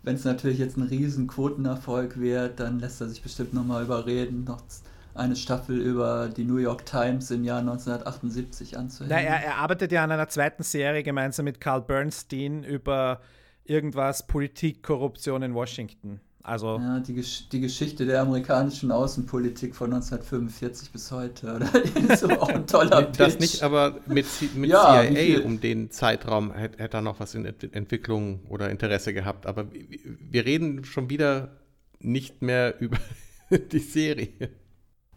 Wenn 0.03 0.13
es 0.13 0.25
natürlich 0.25 0.59
jetzt 0.59 0.77
ein 0.77 0.83
riesen 0.83 1.25
Quotenerfolg 1.25 2.19
wird, 2.19 2.59
dann 2.59 2.77
lässt 2.77 3.01
er 3.01 3.09
sich 3.09 3.23
bestimmt 3.23 3.55
nochmal 3.55 3.83
überreden, 3.83 4.43
noch 4.43 4.61
eine 5.15 5.35
Staffel 5.35 5.79
über 5.79 6.29
die 6.29 6.43
New 6.43 6.57
York 6.57 6.85
Times 6.85 7.31
im 7.31 7.43
Jahr 7.43 7.59
1978 7.59 8.77
anzuhängen. 8.77 9.15
Na, 9.15 9.21
er, 9.21 9.45
er 9.45 9.55
arbeitet 9.57 9.91
ja 9.91 10.03
an 10.03 10.11
einer 10.11 10.27
zweiten 10.29 10.63
Serie 10.63 11.03
gemeinsam 11.03 11.45
mit 11.45 11.59
Carl 11.61 11.81
Bernstein 11.81 12.63
über 12.63 13.21
irgendwas 13.63 14.27
Politik, 14.27 14.83
Korruption 14.83 15.41
in 15.41 15.53
Washington. 15.53 16.19
Also 16.43 16.77
Ja, 16.79 16.99
die, 16.99 17.15
Gesch 17.15 17.49
die 17.49 17.59
Geschichte 17.59 18.05
der 18.05 18.21
amerikanischen 18.21 18.91
Außenpolitik 18.91 19.75
von 19.75 19.91
1945 19.91 20.91
bis 20.91 21.11
heute. 21.11 21.55
Oder? 21.55 21.67
Das 22.07 22.21
ist 22.21 22.31
auch 22.31 22.49
ein 22.49 22.67
toller 22.67 23.01
Pitch. 23.01 23.19
Das 23.19 23.39
nicht, 23.39 23.63
aber 23.63 23.99
mit, 24.05 24.27
C- 24.27 24.49
mit 24.53 24.69
Ja, 24.69 25.01
CIA 25.01 25.43
um 25.43 25.59
den 25.59 25.89
Zeitraum 25.89 26.53
hätte 26.53 26.83
hätte 26.83 26.97
er 26.97 27.01
noch 27.01 27.19
was 27.19 27.33
in 27.33 27.45
Ent 27.45 27.73
Entwicklung 27.75 28.41
oder 28.47 28.69
Interesse 28.69 29.11
gehabt. 29.11 29.47
Aber 29.47 29.65
wir 29.71 30.45
reden 30.45 30.83
schon 30.85 31.09
wieder 31.09 31.49
nicht 31.99 32.43
mehr 32.43 32.75
über 32.79 32.97
die 33.71 33.79
Serie. 33.79 34.29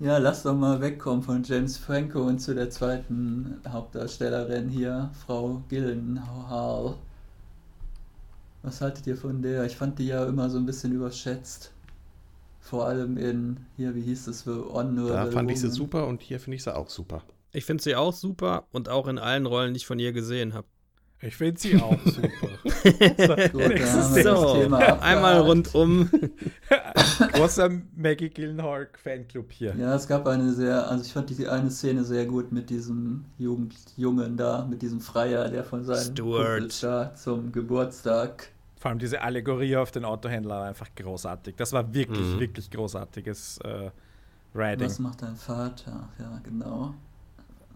Ja, 0.00 0.18
lass 0.18 0.44
doch 0.44 0.54
mal 0.54 0.80
wegkommen 0.80 1.22
von 1.24 1.42
James 1.42 1.76
Franco 1.76 2.20
und 2.22 2.38
zu 2.38 2.54
der 2.54 2.70
zweiten 2.70 3.60
Hauptdarstellerin 3.68 4.68
hier, 4.68 5.10
Frau 5.26 5.62
Gyllenhaal. 5.68 6.94
Was 8.62 8.80
haltet 8.80 9.06
ihr 9.08 9.16
von 9.16 9.42
der? 9.42 9.64
Ich 9.64 9.76
fand 9.76 9.98
die 9.98 10.06
ja 10.06 10.24
immer 10.26 10.50
so 10.50 10.58
ein 10.58 10.66
bisschen 10.66 10.92
überschätzt. 10.92 11.72
Vor 12.60 12.86
allem 12.86 13.16
in, 13.16 13.56
hier, 13.76 13.94
wie 13.94 14.02
hieß 14.02 14.28
es, 14.28 14.44
The 14.44 14.50
Honorable 14.50 15.08
Da 15.08 15.30
fand 15.30 15.50
ich 15.50 15.60
sie 15.60 15.70
super 15.70 16.06
und 16.06 16.20
hier 16.22 16.38
finde 16.38 16.56
ich 16.56 16.62
sie 16.62 16.74
auch 16.76 16.90
super. 16.90 17.22
ich 17.52 17.64
finde 17.64 17.82
sie 17.82 17.96
auch 17.96 18.12
super 18.12 18.66
und 18.72 18.88
auch 18.88 19.08
in 19.08 19.18
allen 19.18 19.46
Rollen, 19.46 19.74
die 19.74 19.78
ich 19.78 19.86
von 19.86 19.98
ihr 19.98 20.12
gesehen 20.12 20.54
habe. 20.54 20.66
ich 21.22 21.34
finde 21.36 21.60
sie 21.60 21.80
auch 21.80 21.98
super. 22.04 22.47
So, 22.82 23.36
Gut, 23.58 24.22
So, 24.22 24.54
Thema 24.54 24.78
einmal 25.02 25.40
rundum. 25.40 26.08
Großer 27.32 27.70
Maggie 27.96 28.30
Gyllenhaal 28.30 28.88
Fanclub 29.02 29.50
hier. 29.52 29.74
Ja, 29.76 29.94
es 29.94 30.06
gab 30.06 30.26
eine 30.26 30.52
sehr, 30.52 30.88
also 30.88 31.04
ich 31.04 31.12
fand 31.12 31.30
die 31.30 31.46
eine 31.46 31.70
Szene 31.70 32.04
sehr 32.04 32.26
gut 32.26 32.52
mit 32.52 32.70
diesem 32.70 33.24
Jugendjungen 33.38 34.36
da, 34.36 34.66
mit 34.68 34.82
diesem 34.82 35.00
Freier, 35.00 35.48
der 35.48 35.64
von 35.64 35.84
seinem 35.84 36.14
da 36.80 37.14
zum 37.14 37.52
Geburtstag. 37.52 38.50
Vor 38.80 38.90
allem 38.90 38.98
diese 39.00 39.20
Allegorie 39.20 39.76
auf 39.76 39.90
den 39.90 40.04
Autohändler 40.04 40.56
war 40.60 40.66
einfach 40.68 40.88
großartig. 40.94 41.56
Das 41.56 41.72
war 41.72 41.92
wirklich, 41.92 42.26
Mhm. 42.26 42.40
wirklich 42.40 42.70
großartiges 42.70 43.58
äh, 43.64 43.90
Riding. 44.54 44.86
Was 44.86 44.98
macht 45.00 45.22
dein 45.22 45.36
Vater? 45.36 46.08
Ja, 46.18 46.40
genau. 46.44 46.94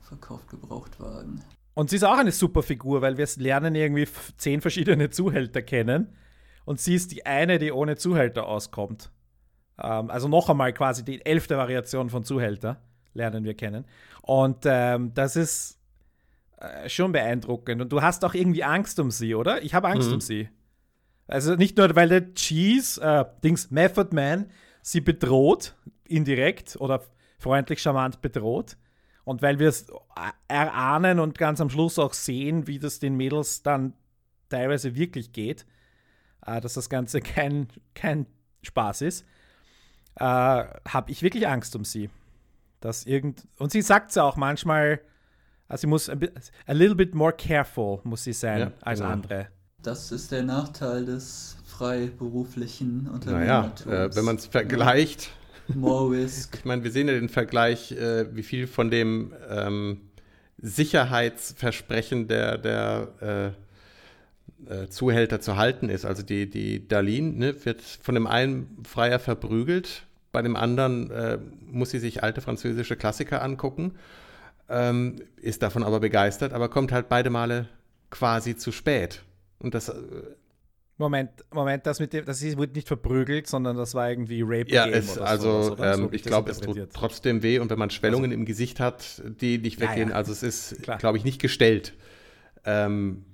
Verkauft 0.03 0.49
Gebrauchtwagen. 0.49 1.43
Und 1.75 1.91
sie 1.91 1.97
ist 1.97 2.05
auch 2.05 2.19
eine 2.19 2.33
super 2.33 2.63
Figur, 2.63 3.01
weil 3.03 3.17
wir 3.17 3.27
lernen 3.37 3.75
irgendwie 3.75 4.07
zehn 4.37 4.61
verschiedene 4.61 5.11
Zuhälter 5.11 5.63
kennen. 5.63 6.15
Und 6.65 6.81
sie 6.81 6.95
ist 6.95 7.13
die 7.13 7.25
eine, 7.27 7.59
die 7.59 7.73
ohne 7.73 7.97
Zuhälter 7.97 8.47
auskommt. 8.47 9.11
Ähm, 9.83 10.11
also 10.11 10.29
noch 10.29 10.49
einmal 10.51 10.73
quasi 10.73 11.05
die 11.05 11.25
elfte 11.25 11.57
Variation 11.57 12.11
von 12.11 12.25
Zuhälter 12.25 12.83
lernen 13.15 13.45
wir 13.45 13.55
kennen. 13.55 13.85
Und 14.23 14.59
ähm, 14.65 15.13
das 15.15 15.37
ist 15.37 15.79
äh, 16.59 16.89
schon 16.89 17.13
beeindruckend. 17.13 17.83
Und 17.83 17.93
du 17.93 18.01
hast 18.03 18.25
auch 18.25 18.35
irgendwie 18.35 18.65
Angst 18.65 18.99
um 19.01 19.11
sie, 19.11 19.35
oder? 19.35 19.63
Ich 19.63 19.75
habe 19.75 19.89
Angst 19.89 20.09
Mhm. 20.09 20.15
um 20.15 20.21
sie. 20.21 20.49
Also 21.27 21.55
nicht 21.55 21.77
nur, 21.79 21.95
weil 21.97 22.09
der 22.09 22.35
Cheese, 22.35 23.01
äh, 23.01 23.25
Dings, 23.43 23.71
Method 23.71 24.15
Man, 24.15 24.51
sie 24.83 25.01
bedroht, 25.01 25.75
indirekt 26.07 26.77
oder 26.79 27.03
freundlich 27.39 27.81
charmant 27.81 28.21
bedroht. 28.21 28.77
Und 29.25 29.41
weil 29.43 29.59
wir 29.59 29.69
es 29.69 29.87
erahnen 30.49 31.21
und 31.21 31.39
ganz 31.39 31.61
am 31.61 31.71
Schluss 31.71 31.99
auch 31.99 32.13
sehen, 32.13 32.67
wie 32.67 32.79
das 32.79 32.99
den 32.99 33.17
Mädels 33.17 33.63
dann 33.63 33.93
teilweise 34.49 34.95
wirklich 34.97 35.33
geht, 35.33 35.65
äh, 36.47 36.61
dass 36.61 36.75
das 36.75 36.89
Ganze 36.91 37.21
kein, 37.23 37.69
kein 37.95 38.27
Spaß 38.63 39.03
ist, 39.03 39.25
äh, 40.17 40.25
habe 40.25 41.11
ich 41.11 41.23
wirklich 41.23 41.47
Angst 41.47 41.77
um 41.77 41.85
sie. 41.85 42.11
Dass 42.81 43.07
irgend 43.07 43.47
und 43.59 43.71
sie 43.71 43.81
sagt 43.83 44.11
es 44.11 44.19
auch 44.19 44.37
manchmal, 44.37 45.01
also 45.69 45.83
sie 45.83 45.87
muss 45.87 46.09
ein 46.09 46.19
bit, 46.19 46.33
a 46.67 46.73
little 46.73 46.97
bit 46.97 47.15
more 47.15 47.33
careful, 47.33 48.01
muss 48.03 48.25
sie 48.25 48.33
sein, 48.33 48.59
Ja, 48.59 48.73
als 48.81 48.99
genau. 48.99 49.13
andere. 49.13 49.49
Das 49.83 50.11
ist 50.11 50.33
der 50.33 50.43
Nachteil 50.43 51.07
des 51.07 51.57
freiberuflichen 51.65 53.05
Naja, 53.05 53.13
Unternehmertums. 53.15 53.87
äh, 53.87 54.17
wenn 54.17 54.25
man 54.25 54.37
es 54.37 54.47
vergleicht, 54.47 55.31
More 55.69 56.11
risk. 56.11 56.57
ich 56.59 56.65
meine, 56.65 56.85
wir 56.85 56.91
sehen 56.91 57.09
ja 57.09 57.15
den 57.15 57.29
Vergleich, 57.29 57.93
äh, 57.93 58.35
wie 58.35 58.43
viel 58.43 58.67
von 58.67 58.91
dem 58.91 59.33
ähm, 59.49 60.01
Sicherheitsversprechen 60.59 62.29
der, 62.29 62.59
der 62.59 63.55
äh, 64.69 64.73
äh, 64.73 64.89
Zuhälter 64.89 65.41
zu 65.41 65.57
halten 65.57 65.89
ist. 65.89 66.05
Also 66.05 66.23
die, 66.23 66.49
die 66.49 66.87
Darlene 66.87 67.33
ne, 67.33 67.65
wird 67.65 67.81
von 67.81 68.15
dem 68.15 68.27
einen 68.27 68.79
Freier 68.85 69.19
verprügelt, 69.19 70.05
bei 70.31 70.41
dem 70.41 70.57
anderen 70.57 71.11
äh, 71.11 71.39
muss 71.67 71.91
sie 71.91 71.99
sich 71.99 72.23
alte 72.23 72.41
französische 72.41 72.97
Klassiker 72.97 73.43
angucken, 73.43 73.93
ähm, 74.69 75.17
ist 75.37 75.63
davon 75.63 75.83
aber 75.83 76.01
begeistert, 76.01 76.53
aber 76.53 76.69
kommt 76.69 76.93
halt 76.93 77.09
beide 77.09 77.29
Male 77.29 77.69
quasi 78.11 78.57
zu 78.57 78.73
spät. 78.73 79.23
Und 79.59 79.75
das, 79.75 79.89
äh, 79.89 79.95
Moment, 80.99 81.31
Moment, 81.53 81.87
das 81.87 82.01
mit 82.01 82.13
dem, 82.13 82.25
das 82.25 82.43
ist- 82.43 82.57
wurde 82.57 82.73
nicht 82.73 82.87
verprügelt, 82.87 83.47
sondern 83.47 83.77
das 83.77 83.95
war 83.95 84.11
irgendwie 84.11 84.43
Rape 84.43 84.71
Ja, 84.71 84.85
Game 84.85 84.95
es, 84.95 85.17
oder 85.17 85.27
also 85.27 85.49
oder? 85.73 85.95
So 85.95 86.01
ähm, 86.01 86.07
hab 86.07 86.13
ich 86.13 86.23
glaube, 86.23 86.51
es 86.51 86.61
tut 86.61 86.79
trotzdem 86.93 87.43
weh 87.43 87.59
und 87.59 87.71
wenn 87.71 87.79
man 87.79 87.91
Schwellungen 87.91 88.31
im 88.31 88.45
Gesicht 88.45 88.79
hat, 88.79 89.23
die 89.41 89.59
nicht 89.59 89.81
Ja, 89.81 89.91
weggehen, 89.91 90.11
ja. 90.11 90.15
also 90.15 90.33
es 90.33 90.43
ist, 90.43 90.77
glaube 90.99 91.19
ich, 91.19 91.25
nicht 91.25 91.41
gestellt. 91.41 91.95
Ähm, 92.65 93.25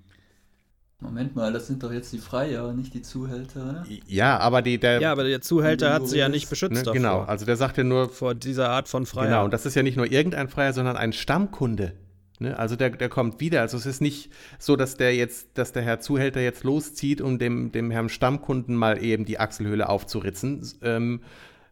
Moment 1.00 1.36
mal, 1.36 1.52
das 1.52 1.68
sind 1.68 1.82
doch 1.84 1.92
jetzt 1.92 2.12
die 2.12 2.18
Freier, 2.18 2.72
nicht 2.72 2.92
die 2.92 3.02
Zuhälter, 3.02 3.62
oder? 3.62 3.86
ja, 4.08 4.36
aber 4.38 4.62
die, 4.62 4.78
der, 4.78 5.00
Ja, 5.00 5.12
aber 5.12 5.22
der 5.24 5.40
Zuhälter 5.40 5.92
hat 5.92 6.08
sie 6.08 6.18
ja 6.18 6.28
nicht 6.28 6.50
beschützt 6.50 6.72
ne, 6.74 6.82
davor. 6.82 6.92
genau, 6.94 7.20
also 7.20 7.44
der 7.46 7.56
sagt 7.56 7.76
ja 7.76 7.84
nur, 7.84 8.08
Vor 8.08 8.34
dieser 8.34 8.70
Art 8.70 8.88
von 8.88 9.06
Freier. 9.06 9.26
genau, 9.28 9.44
und 9.44 9.52
das 9.52 9.64
ist 9.64 9.74
ja 9.76 9.82
nicht 9.84 9.96
nur 9.96 10.10
irgendein 10.10 10.48
Freier, 10.48 10.72
sondern 10.72 10.96
ein 10.96 11.12
Stammkunde. 11.12 11.92
Ne? 12.38 12.58
Also 12.58 12.76
der, 12.76 12.90
der 12.90 13.08
kommt 13.08 13.40
wieder. 13.40 13.60
Also 13.60 13.76
es 13.76 13.86
ist 13.86 14.00
nicht 14.00 14.30
so, 14.58 14.76
dass 14.76 14.96
der 14.96 15.14
jetzt, 15.14 15.48
dass 15.54 15.72
der 15.72 15.82
Herr 15.82 16.00
Zuhälter 16.00 16.40
jetzt 16.40 16.64
loszieht, 16.64 17.20
um 17.20 17.38
dem, 17.38 17.72
dem 17.72 17.90
Herrn 17.90 18.08
Stammkunden 18.08 18.76
mal 18.76 19.02
eben 19.02 19.24
die 19.24 19.38
Achselhöhle 19.38 19.88
aufzuritzen, 19.88 20.66
ähm, 20.82 21.20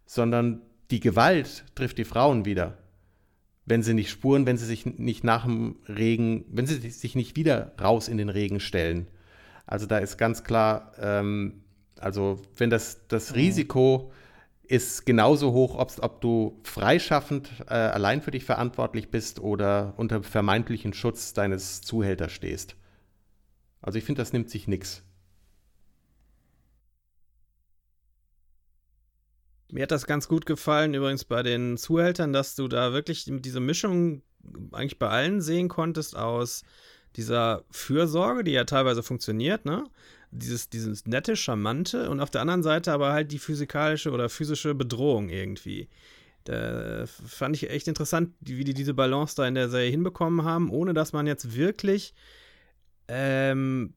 sondern 0.06 0.62
die 0.90 1.00
Gewalt 1.00 1.64
trifft 1.74 1.98
die 1.98 2.04
Frauen 2.04 2.44
wieder. 2.44 2.78
Wenn 3.64 3.82
sie 3.82 3.94
nicht 3.94 4.10
spuren, 4.10 4.46
wenn 4.46 4.58
sie 4.58 4.66
sich 4.66 4.86
nicht 4.86 5.24
nach 5.24 5.44
dem 5.44 5.76
Regen, 5.88 6.44
wenn 6.48 6.66
sie 6.66 6.88
sich 6.90 7.16
nicht 7.16 7.36
wieder 7.36 7.72
raus 7.80 8.08
in 8.08 8.16
den 8.16 8.28
Regen 8.28 8.60
stellen. 8.60 9.08
Also 9.66 9.86
da 9.86 9.98
ist 9.98 10.16
ganz 10.16 10.44
klar, 10.44 10.92
ähm, 11.00 11.64
also 11.98 12.40
wenn 12.56 12.70
das, 12.70 13.08
das 13.08 13.34
Risiko 13.34 14.12
ist 14.68 15.06
genauso 15.06 15.52
hoch, 15.52 15.76
ob 15.78 16.20
du 16.20 16.60
freischaffend 16.64 17.50
äh, 17.68 17.74
allein 17.74 18.22
für 18.22 18.30
dich 18.30 18.44
verantwortlich 18.44 19.10
bist 19.10 19.40
oder 19.40 19.94
unter 19.96 20.22
vermeintlichen 20.22 20.92
Schutz 20.92 21.32
deines 21.32 21.82
Zuhälters 21.82 22.32
stehst. 22.32 22.76
Also 23.80 23.98
ich 23.98 24.04
finde, 24.04 24.20
das 24.20 24.32
nimmt 24.32 24.50
sich 24.50 24.66
nichts. 24.68 25.02
Mir 29.70 29.82
hat 29.82 29.90
das 29.90 30.06
ganz 30.06 30.28
gut 30.28 30.46
gefallen, 30.46 30.94
übrigens 30.94 31.24
bei 31.24 31.42
den 31.42 31.76
Zuhältern, 31.76 32.32
dass 32.32 32.54
du 32.54 32.68
da 32.68 32.92
wirklich 32.92 33.24
diese 33.26 33.60
Mischung 33.60 34.22
eigentlich 34.72 34.98
bei 34.98 35.08
allen 35.08 35.40
sehen 35.40 35.68
konntest 35.68 36.16
aus 36.16 36.62
dieser 37.16 37.64
Fürsorge, 37.70 38.44
die 38.44 38.52
ja 38.52 38.64
teilweise 38.64 39.02
funktioniert, 39.02 39.64
ne? 39.64 39.84
Dieses, 40.30 40.68
dieses 40.68 41.06
nette, 41.06 41.36
charmante 41.36 42.10
und 42.10 42.20
auf 42.20 42.30
der 42.30 42.40
anderen 42.40 42.62
Seite 42.62 42.92
aber 42.92 43.12
halt 43.12 43.32
die 43.32 43.38
physikalische 43.38 44.10
oder 44.10 44.28
physische 44.28 44.74
Bedrohung 44.74 45.28
irgendwie. 45.28 45.88
Da 46.44 47.06
fand 47.06 47.56
ich 47.56 47.70
echt 47.70 47.88
interessant, 47.88 48.30
wie 48.40 48.62
die 48.62 48.74
diese 48.74 48.94
Balance 48.94 49.34
da 49.36 49.46
in 49.48 49.54
der 49.54 49.68
Serie 49.68 49.90
hinbekommen 49.90 50.44
haben, 50.44 50.70
ohne 50.70 50.94
dass 50.94 51.12
man 51.12 51.26
jetzt 51.26 51.56
wirklich 51.56 52.14
ähm, 53.08 53.94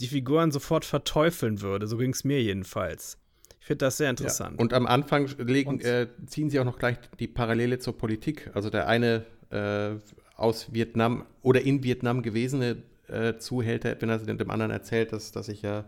die 0.00 0.08
Figuren 0.08 0.50
sofort 0.50 0.84
verteufeln 0.84 1.60
würde. 1.60 1.86
So 1.86 1.96
ging 1.96 2.10
es 2.10 2.24
mir 2.24 2.42
jedenfalls. 2.42 3.18
Ich 3.60 3.66
finde 3.66 3.86
das 3.86 3.96
sehr 3.96 4.10
interessant. 4.10 4.56
Ja. 4.56 4.62
Und 4.62 4.72
am 4.72 4.86
Anfang 4.86 5.26
legen, 5.38 5.80
äh, 5.80 6.08
ziehen 6.26 6.50
sie 6.50 6.60
auch 6.60 6.64
noch 6.64 6.78
gleich 6.78 6.98
die 7.18 7.28
Parallele 7.28 7.78
zur 7.78 7.96
Politik. 7.96 8.50
Also 8.54 8.70
der 8.70 8.88
eine 8.88 9.24
äh, 9.50 9.96
aus 10.36 10.72
Vietnam 10.72 11.26
oder 11.42 11.62
in 11.62 11.82
Vietnam 11.82 12.22
gewesene 12.22 12.82
äh, 13.08 13.38
Zuhälter, 13.38 13.96
wenn 14.00 14.08
er 14.08 14.18
dem 14.18 14.50
anderen 14.50 14.70
erzählt, 14.70 15.12
dass, 15.12 15.32
dass 15.32 15.46
sich 15.46 15.62
ja 15.62 15.84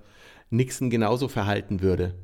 Nixon 0.50 0.90
genauso 0.90 1.28
verhalten 1.28 1.80
würde. 1.80 2.14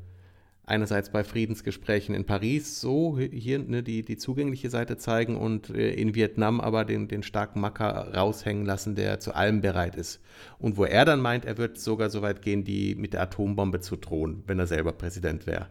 Einerseits 0.67 1.11
bei 1.11 1.23
Friedensgesprächen 1.23 2.15
in 2.15 2.25
Paris 2.25 2.81
so 2.81 3.19
hier 3.19 3.59
ne, 3.59 3.83
die, 3.83 4.03
die 4.03 4.17
zugängliche 4.17 4.71
Seite 4.71 4.97
zeigen 4.97 5.35
und 5.37 5.69
äh, 5.69 5.93
in 5.93 6.15
Vietnam 6.15 6.59
aber 6.59 6.85
den, 6.85 7.07
den 7.07 7.21
starken 7.21 7.61
Macker 7.61 8.13
raushängen 8.15 8.65
lassen, 8.65 8.95
der 8.95 9.19
zu 9.19 9.35
allem 9.35 9.61
bereit 9.61 9.95
ist. 9.95 10.21
Und 10.57 10.77
wo 10.77 10.85
er 10.85 11.05
dann 11.05 11.21
meint, 11.21 11.45
er 11.45 11.59
wird 11.59 11.77
sogar 11.77 12.09
so 12.09 12.23
weit 12.23 12.41
gehen, 12.41 12.63
die 12.63 12.95
mit 12.95 13.13
der 13.13 13.21
Atombombe 13.21 13.79
zu 13.79 13.95
drohen, 13.95 14.43
wenn 14.47 14.57
er 14.57 14.65
selber 14.65 14.91
Präsident 14.91 15.45
wäre. 15.45 15.67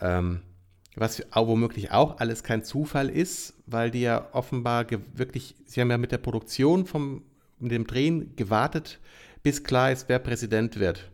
Ähm, 0.00 0.42
was 0.94 1.22
womöglich 1.34 1.90
auch 1.92 2.18
alles 2.18 2.42
kein 2.42 2.64
Zufall 2.64 3.08
ist, 3.08 3.54
weil 3.66 3.90
die 3.90 4.00
ja 4.00 4.28
offenbar 4.32 4.86
wirklich, 5.14 5.54
sie 5.64 5.80
haben 5.80 5.90
ja 5.90 5.98
mit 5.98 6.12
der 6.12 6.18
Produktion 6.18 6.86
vom, 6.86 7.22
mit 7.60 7.72
dem 7.72 7.86
Drehen 7.86 8.34
gewartet, 8.36 9.00
bis 9.42 9.64
klar 9.64 9.92
ist, 9.92 10.08
wer 10.08 10.18
Präsident 10.18 10.78
wird. 10.78 11.10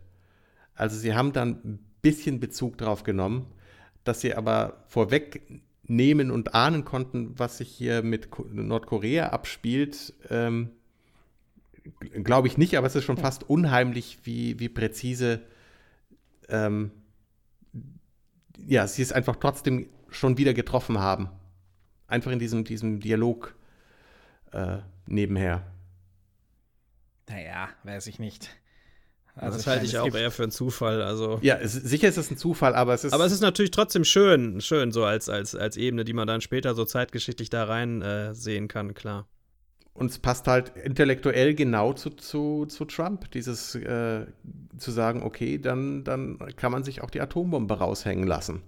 Also 0.73 0.97
sie 0.97 1.13
haben 1.13 1.33
dann 1.33 1.61
ein 1.63 1.79
bisschen 2.01 2.39
Bezug 2.39 2.77
drauf 2.77 3.03
genommen, 3.03 3.47
dass 4.03 4.21
sie 4.21 4.35
aber 4.35 4.83
vorwegnehmen 4.87 6.31
und 6.31 6.53
ahnen 6.53 6.85
konnten, 6.85 7.37
was 7.39 7.57
sich 7.57 7.69
hier 7.69 8.03
mit 8.03 8.29
Ko- 8.29 8.47
Nordkorea 8.51 9.29
abspielt, 9.29 10.13
ähm, 10.29 10.71
glaube 12.23 12.47
ich 12.47 12.57
nicht, 12.57 12.77
aber 12.77 12.87
es 12.87 12.95
ist 12.95 13.03
schon 13.03 13.17
fast 13.17 13.43
unheimlich, 13.49 14.19
wie, 14.23 14.59
wie 14.59 14.69
präzise 14.69 15.41
ähm, 16.49 16.91
ja, 18.67 18.87
sie 18.87 19.01
es 19.01 19.11
einfach 19.11 19.35
trotzdem 19.35 19.87
schon 20.09 20.37
wieder 20.37 20.53
getroffen 20.53 20.99
haben. 20.99 21.29
Einfach 22.07 22.31
in 22.31 22.39
diesem, 22.39 22.63
diesem 22.63 22.99
Dialog 22.99 23.55
äh, 24.51 24.77
nebenher. 25.07 25.65
Naja, 27.29 27.69
weiß 27.83 28.07
ich 28.07 28.19
nicht. 28.19 28.49
Also 29.35 29.57
das 29.57 29.67
halte 29.67 29.85
ich 29.85 29.97
auch 29.97 30.15
eher 30.15 30.31
für 30.31 30.43
einen 30.43 30.51
Zufall. 30.51 31.01
Also. 31.01 31.39
Ja, 31.41 31.55
es, 31.55 31.73
sicher 31.73 32.07
ist 32.07 32.17
es 32.17 32.31
ein 32.31 32.37
Zufall, 32.37 32.73
aber 32.73 32.93
es 32.93 33.03
ist. 33.03 33.13
Aber 33.13 33.25
es 33.25 33.33
ist 33.33 33.41
natürlich 33.41 33.71
trotzdem 33.71 34.05
schön, 34.05 34.61
schön 34.61 34.91
so 34.91 35.03
als, 35.03 35.27
als, 35.27 35.55
als 35.55 35.75
Ebene, 35.75 36.05
die 36.05 36.13
man 36.13 36.27
dann 36.27 36.39
später 36.39 36.73
so 36.73 36.85
zeitgeschichtlich 36.85 37.49
da 37.49 37.65
rein 37.65 38.01
äh, 38.01 38.33
sehen 38.33 38.69
kann, 38.69 38.93
klar. 38.93 39.27
Und 39.93 40.11
es 40.11 40.19
passt 40.19 40.47
halt 40.47 40.73
intellektuell 40.75 41.53
genau 41.53 41.93
zu, 41.93 42.09
zu, 42.11 42.65
zu 42.65 42.85
Trump, 42.85 43.31
dieses 43.31 43.75
äh, 43.75 44.25
zu 44.77 44.91
sagen, 44.91 45.23
okay, 45.23 45.57
dann, 45.57 46.03
dann 46.03 46.37
kann 46.57 46.71
man 46.71 46.83
sich 46.83 47.01
auch 47.01 47.09
die 47.09 47.21
Atombombe 47.21 47.77
raushängen 47.77 48.27
lassen. 48.27 48.61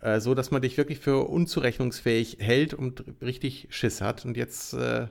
Äh, 0.00 0.20
so 0.20 0.34
dass 0.34 0.50
man 0.50 0.62
dich 0.62 0.76
wirklich 0.76 0.98
für 0.98 1.28
unzurechnungsfähig 1.28 2.38
hält 2.40 2.74
und 2.74 3.04
richtig 3.20 3.68
Schiss 3.70 4.00
hat. 4.00 4.24
Und 4.24 4.36
jetzt 4.36 4.72
äh, 4.74 5.06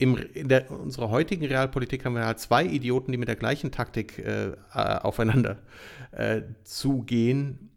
im, 0.00 0.16
in 0.16 0.48
der, 0.48 0.70
unserer 0.70 1.10
heutigen 1.10 1.44
Realpolitik 1.44 2.06
haben 2.06 2.14
wir 2.14 2.24
halt 2.24 2.40
zwei 2.40 2.64
Idioten, 2.64 3.12
die 3.12 3.18
mit 3.18 3.28
der 3.28 3.36
gleichen 3.36 3.70
Taktik 3.70 4.18
äh, 4.18 4.56
aufeinander 4.72 5.58
äh, 6.12 6.40
zugehen. 6.64 7.70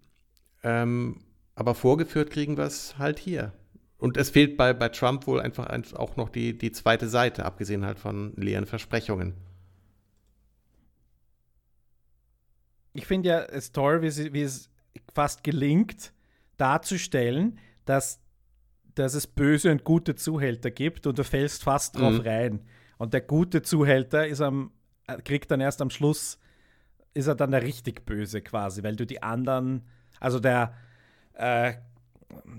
Ähm, 0.63 1.25
aber 1.53 1.75
vorgeführt 1.75 2.31
kriegen 2.31 2.55
wir 2.55 2.63
es 2.63 2.97
halt 2.97 3.19
hier. 3.19 3.51
Und 3.97 4.15
es 4.15 4.29
fehlt 4.29 4.55
bei, 4.55 4.73
bei 4.73 4.87
Trump 4.87 5.27
wohl 5.27 5.41
einfach 5.41 5.67
auch 5.93 6.15
noch 6.15 6.29
die, 6.29 6.57
die 6.57 6.71
zweite 6.71 7.09
Seite, 7.09 7.43
abgesehen 7.43 7.85
halt 7.85 7.99
von 7.99 8.33
leeren 8.37 8.65
Versprechungen. 8.65 9.33
Ich 12.93 13.05
finde 13.05 13.29
ja 13.29 13.39
es 13.39 13.73
toll, 13.73 14.01
wie, 14.01 14.33
wie 14.33 14.43
es 14.43 14.69
fast 15.13 15.43
gelingt, 15.43 16.13
darzustellen, 16.55 17.59
dass, 17.83 18.21
dass 18.95 19.13
es 19.13 19.27
böse 19.27 19.71
und 19.71 19.83
gute 19.83 20.15
Zuhälter 20.15 20.71
gibt 20.71 21.07
und 21.07 21.17
du 21.17 21.23
fällst 21.23 21.63
fast 21.63 21.97
drauf 21.97 22.13
mhm. 22.13 22.21
rein. 22.21 22.61
Und 22.97 23.13
der 23.13 23.21
gute 23.21 23.61
Zuhälter 23.61 24.27
ist 24.27 24.41
am, 24.41 24.71
äh, 25.07 25.17
kriegt 25.21 25.51
dann 25.51 25.61
erst 25.61 25.81
am 25.81 25.89
Schluss, 25.89 26.39
ist 27.13 27.27
er 27.27 27.35
dann 27.35 27.51
der 27.51 27.63
richtig 27.63 28.05
böse 28.05 28.41
quasi, 28.41 28.83
weil 28.83 28.95
du 28.95 29.05
die 29.05 29.21
anderen, 29.21 29.83
also 30.19 30.39
der, 30.39 30.73
äh, 31.33 31.73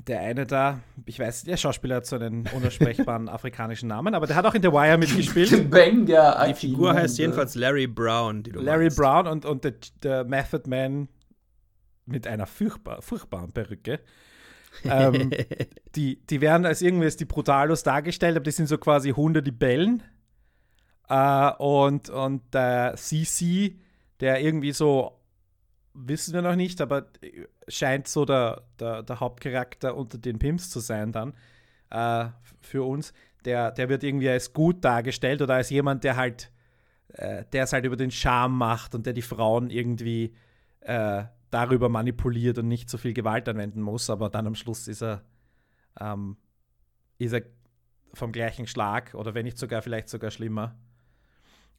der 0.06 0.20
eine 0.20 0.46
da, 0.46 0.80
ich 1.06 1.18
weiß, 1.18 1.44
der 1.44 1.56
Schauspieler 1.56 1.96
hat 1.96 2.06
so 2.06 2.16
einen 2.16 2.46
unaussprechbaren 2.54 3.28
afrikanischen 3.28 3.88
Namen, 3.88 4.14
aber 4.14 4.26
der 4.26 4.36
hat 4.36 4.46
auch 4.46 4.54
in 4.54 4.62
The 4.62 4.70
Wire 4.70 4.98
mitgespielt. 4.98 5.70
Benga 5.70 6.46
die 6.46 6.54
Figur 6.54 6.94
heißt 6.94 7.18
jedenfalls 7.18 7.54
Larry 7.54 7.86
Brown. 7.86 8.44
Larry 8.44 8.84
meinst. 8.84 8.96
Brown 8.96 9.26
und, 9.26 9.44
und 9.44 9.64
der, 9.64 9.74
der, 10.02 10.24
Method 10.24 10.68
Man 10.68 11.08
mit 12.06 12.26
einer 12.26 12.46
furchtbar, 12.46 13.02
furchtbaren 13.02 13.52
Perücke. 13.52 14.00
Ähm, 14.84 15.30
die, 15.94 16.24
die 16.26 16.40
werden 16.40 16.66
als 16.66 16.82
irgendwas 16.82 17.16
die 17.16 17.24
Brutalos 17.24 17.82
dargestellt, 17.82 18.36
aber 18.36 18.44
die 18.44 18.50
sind 18.50 18.66
so 18.66 18.78
quasi 18.78 19.10
Hunde, 19.10 19.42
die 19.42 19.52
bellen. 19.52 20.02
Äh, 21.08 21.52
und, 21.58 22.10
und 22.10 22.42
der 22.52 22.94
CC, 22.96 23.78
der 24.20 24.40
irgendwie 24.40 24.72
so 24.72 25.20
wissen 25.94 26.34
wir 26.34 26.42
noch 26.42 26.56
nicht, 26.56 26.80
aber 26.80 27.06
scheint 27.68 28.08
so 28.08 28.24
der, 28.24 28.62
der, 28.78 29.02
der 29.02 29.20
Hauptcharakter 29.20 29.96
unter 29.96 30.18
den 30.18 30.38
Pimps 30.38 30.68
zu 30.68 30.80
sein 30.80 31.12
dann 31.12 31.34
äh, 31.90 32.26
für 32.60 32.82
uns. 32.82 33.12
Der, 33.44 33.70
der 33.70 33.88
wird 33.88 34.02
irgendwie 34.02 34.28
als 34.28 34.52
gut 34.52 34.84
dargestellt 34.84 35.40
oder 35.40 35.54
als 35.54 35.70
jemand, 35.70 36.02
der 36.02 36.16
halt, 36.16 36.50
äh, 37.08 37.44
der 37.52 37.64
es 37.64 37.72
halt 37.72 37.84
über 37.84 37.96
den 37.96 38.10
Charme 38.10 38.56
macht 38.56 38.94
und 38.94 39.06
der 39.06 39.12
die 39.12 39.22
Frauen 39.22 39.70
irgendwie 39.70 40.34
äh, 40.80 41.24
darüber 41.54 41.88
manipuliert 41.88 42.58
und 42.58 42.66
nicht 42.66 42.90
so 42.90 42.98
viel 42.98 43.14
Gewalt 43.14 43.48
anwenden 43.48 43.80
muss, 43.80 44.10
aber 44.10 44.28
dann 44.28 44.48
am 44.48 44.56
Schluss 44.56 44.88
ist 44.88 45.02
er, 45.02 45.22
ähm, 46.00 46.36
ist 47.18 47.32
er 47.32 47.42
vom 48.12 48.32
gleichen 48.32 48.66
Schlag 48.66 49.14
oder 49.14 49.34
wenn 49.34 49.44
nicht 49.44 49.56
sogar 49.56 49.80
vielleicht 49.80 50.08
sogar 50.08 50.32
schlimmer. 50.32 50.74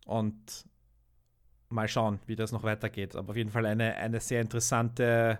Und 0.05 0.65
mal 1.67 1.89
schauen, 1.89 2.19
wie 2.25 2.37
das 2.37 2.53
noch 2.53 2.63
weitergeht. 2.63 3.17
Aber 3.17 3.31
auf 3.31 3.35
jeden 3.35 3.49
Fall 3.49 3.65
eine, 3.65 3.95
eine 3.95 4.21
sehr 4.21 4.39
interessante, 4.39 5.39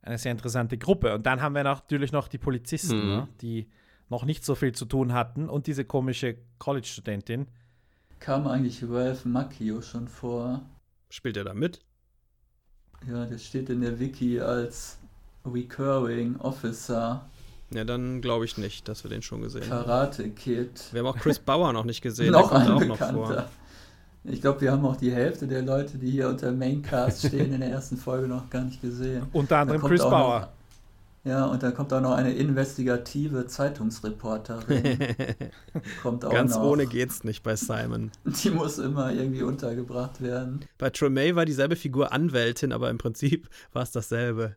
eine 0.00 0.18
sehr 0.18 0.32
interessante 0.32 0.76
Gruppe. 0.76 1.14
Und 1.14 1.24
dann 1.24 1.40
haben 1.40 1.54
wir 1.54 1.62
natürlich 1.62 2.10
noch 2.10 2.26
die 2.26 2.38
Polizisten, 2.38 2.98
mhm. 2.98 3.14
ne, 3.14 3.28
die 3.42 3.68
noch 4.08 4.24
nicht 4.24 4.44
so 4.44 4.56
viel 4.56 4.72
zu 4.72 4.86
tun 4.86 5.12
hatten 5.12 5.48
und 5.48 5.68
diese 5.68 5.84
komische 5.84 6.36
College-Studentin. 6.58 7.46
Kam 8.18 8.48
eigentlich 8.48 8.82
Ralph 8.82 9.24
Macchio 9.24 9.80
schon 9.82 10.08
vor? 10.08 10.62
Spielt 11.10 11.36
er 11.36 11.44
da 11.44 11.54
mit? 11.54 11.80
Ja, 13.10 13.24
der 13.26 13.38
steht 13.38 13.68
in 13.70 13.80
der 13.80 13.98
Wiki 13.98 14.40
als 14.40 14.98
Recurring 15.44 16.36
Officer. 16.36 17.26
Ja, 17.70 17.84
dann 17.84 18.20
glaube 18.20 18.44
ich 18.44 18.58
nicht, 18.58 18.86
dass 18.88 19.02
wir 19.02 19.10
den 19.10 19.22
schon 19.22 19.40
gesehen 19.42 19.62
Karate 19.62 19.78
haben. 19.80 19.86
Karate 19.86 20.30
Kid. 20.30 20.84
Wir 20.92 21.00
haben 21.00 21.06
auch 21.06 21.16
Chris 21.16 21.38
Bauer 21.44 21.72
noch 21.72 21.84
nicht 21.84 22.02
gesehen. 22.02 22.32
noch 22.32 22.52
ein 22.52 22.68
auch 22.68 22.80
Bekannter. 22.80 23.48
Ich 24.24 24.40
glaube, 24.40 24.60
wir 24.60 24.70
haben 24.70 24.84
auch 24.84 24.96
die 24.96 25.10
Hälfte 25.10 25.48
der 25.48 25.62
Leute, 25.62 25.98
die 25.98 26.10
hier 26.10 26.28
unter 26.28 26.52
Maincast 26.52 27.26
stehen, 27.26 27.52
in 27.52 27.60
der 27.60 27.70
ersten 27.70 27.96
Folge 27.96 28.28
noch 28.28 28.48
gar 28.50 28.62
nicht 28.62 28.80
gesehen. 28.80 29.26
Unter 29.32 29.58
anderem 29.58 29.82
Chris 29.82 30.02
Bauer. 30.02 30.52
Ja, 31.24 31.46
und 31.46 31.62
da 31.62 31.70
kommt 31.70 31.92
auch 31.92 32.00
noch 32.00 32.14
eine 32.14 32.32
investigative 32.32 33.46
Zeitungsreporterin. 33.46 34.98
kommt 36.02 36.24
auch 36.24 36.32
Ganz 36.32 36.56
noch. 36.56 36.64
ohne 36.64 36.86
geht's 36.86 37.22
nicht 37.22 37.44
bei 37.44 37.54
Simon. 37.54 38.10
Die 38.24 38.50
muss 38.50 38.78
immer 38.78 39.12
irgendwie 39.12 39.42
untergebracht 39.42 40.20
werden. 40.20 40.64
Bei 40.78 40.90
Tremay 40.90 41.36
war 41.36 41.44
dieselbe 41.44 41.76
Figur 41.76 42.12
Anwältin, 42.12 42.72
aber 42.72 42.90
im 42.90 42.98
Prinzip 42.98 43.48
war 43.72 43.84
es 43.84 43.92
dasselbe. 43.92 44.56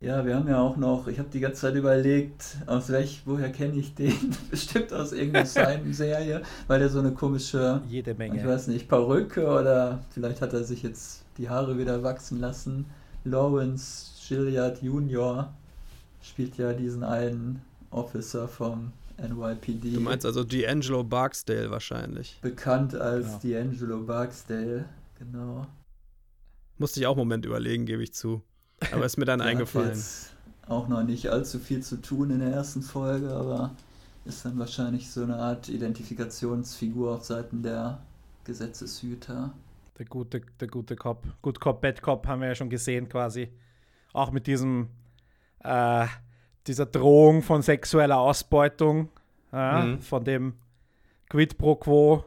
Ja, 0.00 0.24
wir 0.24 0.36
haben 0.36 0.48
ja 0.48 0.60
auch 0.60 0.76
noch, 0.76 1.08
ich 1.08 1.18
habe 1.18 1.28
die 1.28 1.40
ganze 1.40 1.62
Zeit 1.62 1.74
überlegt, 1.74 2.56
aus 2.66 2.88
welch, 2.88 3.22
woher 3.24 3.50
kenne 3.50 3.74
ich 3.74 3.96
den? 3.96 4.14
Bestimmt 4.50 4.92
aus 4.92 5.12
irgendeiner 5.12 5.46
Simon-Serie, 5.46 6.42
weil 6.68 6.78
der 6.78 6.88
so 6.88 7.00
eine 7.00 7.12
komische, 7.12 7.82
jede 7.88 8.14
Menge, 8.14 8.38
ich 8.38 8.46
weiß 8.46 8.68
nicht, 8.68 8.88
Perücke 8.88 9.46
oder 9.46 10.04
vielleicht 10.10 10.40
hat 10.40 10.52
er 10.52 10.62
sich 10.62 10.84
jetzt 10.84 11.24
die 11.36 11.48
Haare 11.48 11.78
wieder 11.78 12.04
wachsen 12.04 12.38
lassen. 12.38 12.86
Lawrence 13.24 14.10
Gilliard 14.26 14.82
Jr. 14.82 15.52
spielt 16.22 16.56
ja 16.58 16.72
diesen 16.72 17.02
einen 17.02 17.62
Officer 17.90 18.48
vom 18.48 18.92
NYPD. 19.18 19.94
Du 19.94 20.00
meinst 20.00 20.24
also 20.24 20.40
D'Angelo 20.40 21.02
Barksdale 21.02 21.70
wahrscheinlich. 21.70 22.38
Bekannt 22.40 22.94
als 22.94 23.42
ja. 23.42 23.60
D'Angelo 23.60 24.04
Barksdale, 24.04 24.84
genau. 25.18 25.66
Musste 26.78 27.00
ich 27.00 27.06
auch 27.06 27.12
einen 27.12 27.20
Moment 27.20 27.44
überlegen, 27.44 27.86
gebe 27.86 28.02
ich 28.02 28.14
zu. 28.14 28.42
Aber 28.92 29.04
ist 29.04 29.16
mir 29.16 29.24
dann 29.24 29.40
eingefallen. 29.40 29.88
Jetzt 29.90 30.30
auch 30.68 30.86
noch 30.88 31.02
nicht 31.02 31.28
allzu 31.28 31.58
viel 31.58 31.82
zu 31.82 31.96
tun 32.00 32.30
in 32.30 32.38
der 32.40 32.50
ersten 32.50 32.82
Folge, 32.82 33.30
aber 33.30 33.74
ist 34.24 34.44
dann 34.44 34.58
wahrscheinlich 34.58 35.10
so 35.10 35.22
eine 35.22 35.36
Art 35.36 35.68
Identifikationsfigur 35.68 37.14
auf 37.14 37.24
Seiten 37.24 37.62
der 37.62 38.00
Gesetzeshüter. 38.44 39.52
Der 39.98 40.06
gute, 40.06 40.40
der 40.60 40.68
gute 40.68 40.96
Cop. 40.96 41.26
Good 41.42 41.60
Cop, 41.60 41.80
Bad 41.80 42.02
Cop 42.02 42.26
haben 42.26 42.40
wir 42.40 42.48
ja 42.48 42.54
schon 42.54 42.70
gesehen 42.70 43.08
quasi. 43.08 43.52
Auch 44.12 44.30
mit 44.30 44.46
diesem, 44.46 44.88
äh, 45.64 46.06
dieser 46.66 46.86
Drohung 46.86 47.42
von 47.42 47.62
sexueller 47.62 48.18
Ausbeutung, 48.18 49.08
äh, 49.52 49.82
mhm. 49.82 50.00
von 50.00 50.24
dem 50.24 50.54
Quid 51.28 51.58
pro 51.58 51.76
Quo 51.76 52.24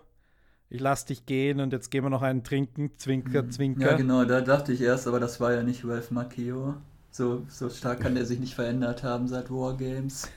ich 0.71 0.79
lass 0.79 1.03
dich 1.03 1.25
gehen 1.25 1.59
und 1.59 1.73
jetzt 1.73 1.91
gehen 1.91 2.05
wir 2.05 2.09
noch 2.09 2.21
einen 2.21 2.43
trinken, 2.45 2.91
Zwinker, 2.95 3.43
mhm. 3.43 3.51
Zwinker. 3.51 3.91
Ja, 3.91 3.97
genau, 3.97 4.23
da 4.23 4.39
dachte 4.39 4.71
ich 4.71 4.81
erst, 4.81 5.05
aber 5.05 5.19
das 5.19 5.41
war 5.41 5.53
ja 5.53 5.63
nicht 5.63 5.83
Ralph 5.85 6.11
Macchio. 6.11 6.75
So, 7.11 7.43
so 7.49 7.69
stark 7.69 7.99
kann 7.99 8.15
der 8.15 8.25
sich 8.25 8.39
nicht 8.39 8.55
verändert 8.55 9.03
haben 9.03 9.27
seit 9.27 9.51
Wargames. 9.51 10.29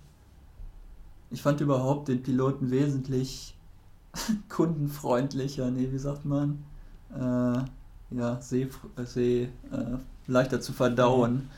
Ich 1.30 1.42
fand 1.42 1.62
überhaupt 1.62 2.10
den 2.10 2.22
Piloten 2.22 2.70
wesentlich 2.70 3.56
kundenfreundlicher, 4.50 5.72
nee, 5.72 5.90
wie 5.92 5.98
sagt 5.98 6.26
man? 6.26 6.64
Äh, 7.14 8.16
ja, 8.16 8.42
seh, 8.42 8.68
seh, 9.06 9.44
äh, 9.44 9.50
leichter 10.28 10.60
zu 10.62 10.74
verdauen 10.74 11.50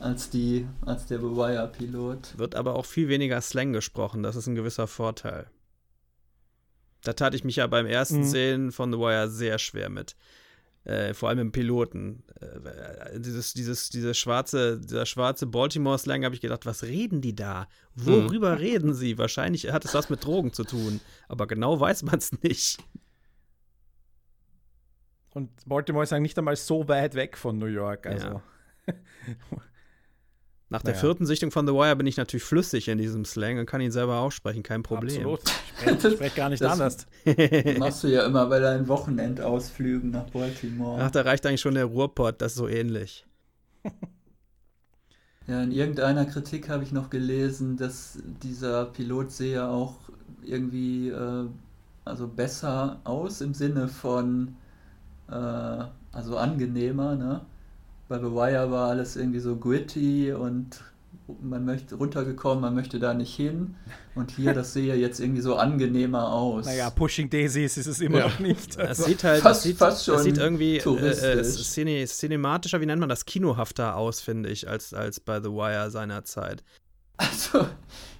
als, 0.00 0.30
die, 0.30 0.66
als 0.84 1.06
der 1.06 1.18
The 1.18 1.24
Wire-Pilot. 1.24 2.38
Wird 2.38 2.54
aber 2.54 2.74
auch 2.74 2.86
viel 2.86 3.08
weniger 3.08 3.40
Slang 3.40 3.72
gesprochen. 3.72 4.22
Das 4.22 4.36
ist 4.36 4.46
ein 4.46 4.54
gewisser 4.54 4.86
Vorteil. 4.86 5.46
Da 7.02 7.12
tat 7.12 7.34
ich 7.34 7.44
mich 7.44 7.56
ja 7.56 7.66
beim 7.66 7.86
ersten 7.86 8.18
Mhm. 8.20 8.24
Sehen 8.24 8.72
von 8.72 8.92
The 8.92 8.98
Wire 8.98 9.28
sehr 9.30 9.58
schwer 9.58 9.88
mit. 9.88 10.16
Äh, 10.84 11.12
vor 11.12 11.28
allem 11.28 11.38
im 11.38 11.52
Piloten. 11.52 12.22
Äh, 12.40 13.20
dieses, 13.20 13.52
dieses, 13.52 13.90
diese 13.90 14.14
schwarze, 14.14 14.80
dieser 14.80 15.06
schwarze 15.06 15.46
Baltimore-Slang 15.46 16.24
habe 16.24 16.34
ich 16.34 16.40
gedacht, 16.40 16.66
was 16.66 16.82
reden 16.84 17.20
die 17.20 17.34
da? 17.34 17.68
Worüber 17.94 18.58
reden 18.58 18.94
sie? 18.94 19.18
Wahrscheinlich 19.18 19.70
hat 19.70 19.84
es 19.84 19.94
was 19.94 20.08
mit 20.08 20.24
Drogen 20.24 20.52
zu 20.52 20.64
tun. 20.64 21.00
Aber 21.28 21.46
genau 21.46 21.78
weiß 21.78 22.04
man 22.04 22.16
es 22.18 22.32
nicht. 22.42 22.78
Und 25.34 25.50
Baltimore 25.66 26.04
ist 26.04 26.12
eigentlich 26.12 26.30
nicht 26.30 26.38
einmal 26.38 26.56
so 26.56 26.88
weit 26.88 27.14
weg 27.14 27.36
von 27.36 27.58
New 27.58 27.66
York. 27.66 28.06
Also. 28.06 28.40
Nach 30.70 30.82
der 30.82 30.92
Naja. 30.92 31.00
vierten 31.00 31.24
Sichtung 31.24 31.50
von 31.50 31.66
The 31.66 31.72
Wire 31.72 31.96
bin 31.96 32.06
ich 32.06 32.18
natürlich 32.18 32.44
flüssig 32.44 32.88
in 32.88 32.98
diesem 32.98 33.24
Slang 33.24 33.58
und 33.58 33.64
kann 33.64 33.80
ihn 33.80 33.90
selber 33.90 34.18
aussprechen, 34.18 34.62
kein 34.62 34.82
Problem. 34.82 35.26
Absolut. 35.26 35.40
Ich 35.80 35.84
spreche 35.92 36.10
sprech 36.10 36.34
gar 36.34 36.48
nicht 36.50 36.60
Das- 36.62 36.72
anders. 36.72 37.06
Machst 37.78 38.02
du 38.04 38.08
ja 38.08 38.26
immer 38.26 38.46
bei 38.46 38.58
deinen 38.58 38.88
Wochenendausflügen 38.88 40.10
nach 40.10 40.28
Baltimore. 40.30 41.00
Ach, 41.02 41.10
da 41.10 41.22
reicht 41.22 41.46
eigentlich 41.46 41.60
schon 41.60 41.74
der 41.74 41.84
Ruhrpott, 41.86 42.42
das 42.42 42.52
ist 42.52 42.58
so 42.58 42.68
ähnlich. 42.68 43.24
Ja, 45.46 45.62
in 45.62 45.72
irgendeiner 45.72 46.26
Kritik 46.26 46.68
habe 46.68 46.84
ich 46.84 46.92
noch 46.92 47.08
gelesen, 47.08 47.78
dass 47.78 48.18
dieser 48.42 48.84
Pilot 48.84 49.32
sehe 49.32 49.66
auch 49.66 49.94
irgendwie 50.42 51.08
äh, 51.08 51.46
also 52.04 52.28
besser 52.28 53.00
aus 53.04 53.40
im 53.40 53.54
Sinne 53.54 53.88
von 53.88 54.56
äh, 55.30 55.32
also 55.32 56.36
angenehmer, 56.36 57.16
ne? 57.16 57.40
Bei 58.08 58.18
The 58.18 58.24
Wire 58.24 58.70
war 58.70 58.88
alles 58.90 59.16
irgendwie 59.16 59.40
so 59.40 59.56
gritty 59.56 60.32
und 60.32 60.80
man 61.42 61.64
möchte 61.66 61.94
runtergekommen, 61.96 62.62
man 62.62 62.74
möchte 62.74 62.98
da 62.98 63.12
nicht 63.12 63.34
hin. 63.36 63.74
Und 64.14 64.30
hier, 64.30 64.54
das 64.54 64.72
sehe 64.72 64.94
jetzt 64.94 65.20
irgendwie 65.20 65.42
so 65.42 65.56
angenehmer 65.56 66.32
aus. 66.32 66.64
Naja, 66.64 66.88
Pushing 66.88 67.28
Daisies 67.28 67.76
ist 67.76 67.86
es 67.86 68.00
immer 68.00 68.20
Ja. 68.20 68.28
noch 68.28 68.38
nicht. 68.38 68.70
Es 68.70 68.78
Also, 68.78 69.02
sieht 69.04 69.24
halt, 69.24 69.42
fast- 69.42 69.60
es 69.60 69.64
sieht, 69.64 69.76
fast 69.76 69.98
es 69.98 70.04
schon 70.06 70.22
sieht 70.22 70.38
irgendwie 70.38 70.78
äh, 70.78 71.40
äh, 71.42 72.06
cinematischer, 72.06 72.80
wie 72.80 72.86
nennt 72.86 73.00
man 73.00 73.10
das, 73.10 73.26
kinohafter 73.26 73.96
aus, 73.96 74.22
finde 74.22 74.48
ich, 74.48 74.66
als, 74.68 74.94
als 74.94 75.20
bei 75.20 75.40
The 75.40 75.50
Wire 75.50 75.90
seinerzeit. 75.90 76.64
Also, 77.18 77.66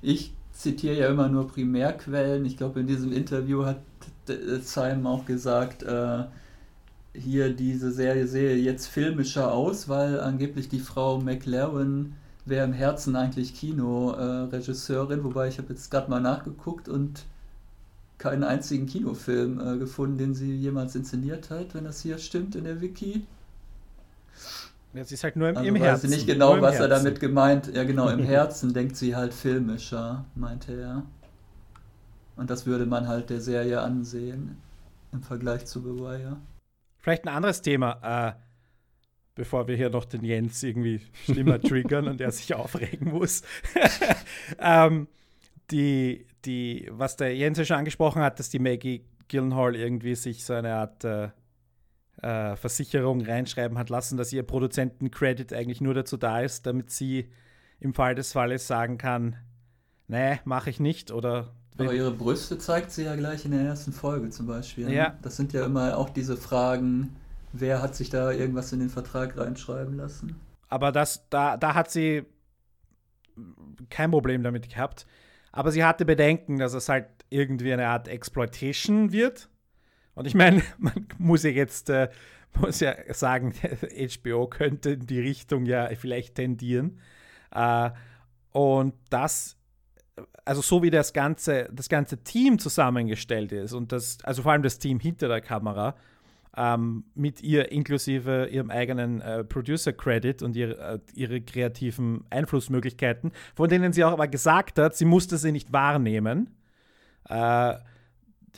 ich 0.02 0.34
zitiere 0.52 0.96
ja 0.96 1.08
immer 1.08 1.28
nur 1.28 1.48
Primärquellen. 1.48 2.44
Ich 2.44 2.58
glaube, 2.58 2.80
in 2.80 2.86
diesem 2.86 3.12
Interview 3.12 3.64
hat 3.64 3.80
äh, 4.28 4.58
Simon 4.60 5.06
auch 5.06 5.24
gesagt, 5.24 5.82
äh, 5.82 6.24
hier 7.14 7.52
diese 7.54 7.90
Serie 7.92 8.26
sehe 8.26 8.56
jetzt 8.56 8.86
filmischer 8.86 9.52
aus, 9.52 9.88
weil 9.88 10.20
angeblich 10.20 10.68
die 10.68 10.80
Frau 10.80 11.18
McLaren 11.20 12.14
wäre 12.44 12.64
im 12.64 12.72
Herzen 12.72 13.16
eigentlich 13.16 13.54
Kinoregisseurin, 13.54 15.24
wobei 15.24 15.48
ich 15.48 15.58
habe 15.58 15.68
jetzt 15.72 15.90
gerade 15.90 16.10
mal 16.10 16.20
nachgeguckt 16.20 16.88
und 16.88 17.24
keinen 18.18 18.42
einzigen 18.44 18.86
Kinofilm 18.86 19.60
äh, 19.60 19.78
gefunden, 19.78 20.18
den 20.18 20.34
sie 20.34 20.54
jemals 20.56 20.94
inszeniert 20.96 21.50
hat, 21.50 21.74
wenn 21.74 21.84
das 21.84 22.00
hier 22.00 22.18
stimmt 22.18 22.56
in 22.56 22.64
der 22.64 22.80
Wiki. 22.80 23.26
es 24.94 25.12
ist 25.12 25.22
halt 25.24 25.36
nur 25.36 25.48
im, 25.50 25.56
Also 25.56 25.68
im 25.68 25.78
weiß 25.78 25.80
Herzen. 25.80 26.08
sie 26.08 26.16
nicht 26.16 26.26
genau, 26.26 26.60
was 26.60 26.80
er 26.80 26.88
Herzen. 26.88 27.04
damit 27.04 27.20
gemeint. 27.20 27.68
Ja, 27.74 27.84
genau, 27.84 28.08
im 28.08 28.20
Herzen 28.24 28.72
denkt 28.74 28.96
sie 28.96 29.14
halt 29.14 29.34
filmischer, 29.34 30.24
meinte 30.34 30.72
er. 30.72 31.02
Und 32.36 32.50
das 32.50 32.66
würde 32.66 32.86
man 32.86 33.08
halt 33.08 33.30
der 33.30 33.40
Serie 33.40 33.80
ansehen 33.80 34.56
im 35.12 35.22
Vergleich 35.22 35.66
zu 35.66 35.80
The 35.80 35.86
Wire. 36.00 36.36
Vielleicht 36.98 37.24
ein 37.24 37.34
anderes 37.34 37.62
Thema, 37.62 38.28
äh, 38.28 38.32
bevor 39.34 39.68
wir 39.68 39.76
hier 39.76 39.90
noch 39.90 40.04
den 40.04 40.24
Jens 40.24 40.62
irgendwie 40.62 41.00
schlimmer 41.24 41.60
triggern 41.60 42.08
und 42.08 42.20
er 42.20 42.32
sich 42.32 42.54
aufregen 42.54 43.12
muss. 43.12 43.42
ähm, 44.58 45.08
die, 45.70 46.26
die, 46.44 46.88
was 46.90 47.16
der 47.16 47.34
Jens 47.36 47.58
ja 47.58 47.64
schon 47.64 47.76
angesprochen 47.78 48.22
hat, 48.22 48.38
dass 48.38 48.50
die 48.50 48.58
Maggie 48.58 49.04
Gyllenhaal 49.28 49.76
irgendwie 49.76 50.14
sich 50.14 50.44
so 50.44 50.54
eine 50.54 50.74
Art 50.74 51.04
äh, 51.04 51.28
äh, 52.22 52.56
Versicherung 52.56 53.20
reinschreiben 53.20 53.78
hat 53.78 53.90
lassen, 53.90 54.16
dass 54.16 54.32
ihr 54.32 54.42
Produzenten-Credit 54.42 55.52
eigentlich 55.52 55.80
nur 55.80 55.94
dazu 55.94 56.16
da 56.16 56.40
ist, 56.40 56.66
damit 56.66 56.90
sie 56.90 57.30
im 57.80 57.94
Fall 57.94 58.14
des 58.14 58.32
Falles 58.32 58.66
sagen 58.66 58.98
kann, 58.98 59.36
nee, 60.08 60.40
mache 60.44 60.70
ich 60.70 60.80
nicht 60.80 61.12
oder 61.12 61.54
Aber 61.78 61.94
ihre 61.94 62.10
Brüste 62.10 62.58
zeigt 62.58 62.90
sie 62.90 63.04
ja 63.04 63.14
gleich 63.16 63.44
in 63.44 63.52
der 63.52 63.60
ersten 63.60 63.92
Folge 63.92 64.30
zum 64.30 64.46
Beispiel. 64.46 64.86
ne? 64.86 64.94
Ja. 64.94 65.16
Das 65.22 65.36
sind 65.36 65.52
ja 65.52 65.64
immer 65.64 65.96
auch 65.96 66.10
diese 66.10 66.36
Fragen, 66.36 67.16
wer 67.52 67.80
hat 67.82 67.94
sich 67.94 68.10
da 68.10 68.32
irgendwas 68.32 68.72
in 68.72 68.80
den 68.80 68.90
Vertrag 68.90 69.36
reinschreiben 69.36 69.96
lassen? 69.96 70.40
Aber 70.68 70.92
das, 70.92 71.28
da, 71.30 71.56
da 71.56 71.74
hat 71.74 71.90
sie 71.90 72.24
kein 73.90 74.10
Problem 74.10 74.42
damit 74.42 74.68
gehabt. 74.68 75.06
Aber 75.52 75.72
sie 75.72 75.84
hatte 75.84 76.04
Bedenken, 76.04 76.58
dass 76.58 76.74
es 76.74 76.88
halt 76.88 77.06
irgendwie 77.30 77.72
eine 77.72 77.88
Art 77.88 78.08
Exploitation 78.08 79.12
wird. 79.12 79.48
Und 80.14 80.26
ich 80.26 80.34
meine, 80.34 80.62
man 80.78 81.06
muss 81.18 81.44
ja 81.44 81.50
jetzt 81.50 81.90
äh, 81.90 82.08
muss 82.60 82.80
ja 82.80 82.94
sagen, 83.12 83.54
HBO 84.22 84.46
könnte 84.46 84.90
in 84.90 85.06
die 85.06 85.20
Richtung 85.20 85.66
ja 85.66 85.88
vielleicht 85.94 86.36
tendieren. 86.36 87.00
Äh, 87.50 87.90
und 88.52 88.94
das, 89.10 89.56
also 90.44 90.62
so 90.62 90.82
wie 90.82 90.90
das 90.90 91.12
ganze, 91.12 91.68
das 91.72 91.88
ganze 91.88 92.22
Team 92.22 92.58
zusammengestellt 92.58 93.52
ist 93.52 93.72
und 93.72 93.92
das, 93.92 94.18
also 94.24 94.42
vor 94.42 94.52
allem 94.52 94.62
das 94.62 94.78
Team 94.78 95.00
hinter 95.00 95.28
der 95.28 95.40
Kamera, 95.40 95.94
ähm, 96.56 97.04
mit 97.14 97.42
ihr 97.42 97.70
inklusive 97.70 98.48
ihrem 98.50 98.70
eigenen 98.70 99.20
äh, 99.20 99.44
Producer-Credit 99.44 100.42
und 100.42 100.56
ihr, 100.56 100.78
äh, 100.78 100.98
ihre 101.14 101.40
kreativen 101.40 102.24
Einflussmöglichkeiten, 102.30 103.32
von 103.54 103.68
denen 103.68 103.92
sie 103.92 104.04
auch 104.04 104.12
aber 104.12 104.28
gesagt 104.28 104.78
hat, 104.78 104.96
sie 104.96 105.04
musste 105.04 105.38
sie 105.38 105.52
nicht 105.52 105.72
wahrnehmen. 105.72 106.50
Äh, 107.28 107.74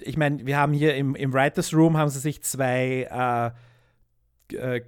ich 0.01 0.17
meine, 0.17 0.47
wir 0.47 0.57
haben 0.57 0.73
hier 0.73 0.95
im, 0.97 1.15
im 1.15 1.33
Writers 1.35 1.75
Room 1.75 1.97
haben 1.99 2.09
sie 2.09 2.21
sich 2.21 2.43
zwei 2.43 3.55
äh, 4.51 4.77
äh, 4.77 4.81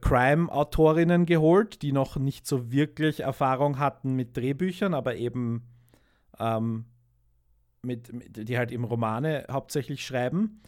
Crime-Autorinnen 0.00 1.26
geholt, 1.26 1.82
die 1.82 1.92
noch 1.92 2.16
nicht 2.16 2.46
so 2.46 2.70
wirklich 2.70 3.20
Erfahrung 3.20 3.78
hatten 3.78 4.14
mit 4.14 4.36
Drehbüchern, 4.36 4.94
aber 4.94 5.16
eben 5.16 5.64
ähm, 6.40 6.86
mit, 7.82 8.12
mit, 8.12 8.48
die 8.48 8.58
halt 8.58 8.72
eben 8.72 8.84
Romane 8.84 9.46
hauptsächlich 9.50 10.04
schreiben. 10.04 10.62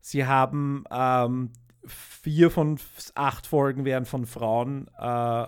Sie 0.00 0.26
haben 0.26 0.84
ähm, 0.90 1.50
vier 1.86 2.50
von 2.50 2.78
acht 3.14 3.46
Folgen 3.46 3.84
werden 3.84 4.04
von 4.04 4.26
Frauen 4.26 4.88
äh, 4.98 5.46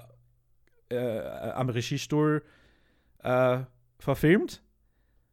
äh, 0.90 1.20
am 1.54 1.68
Regiestuhl 1.68 2.42
äh, 3.22 3.60
verfilmt. 3.98 4.62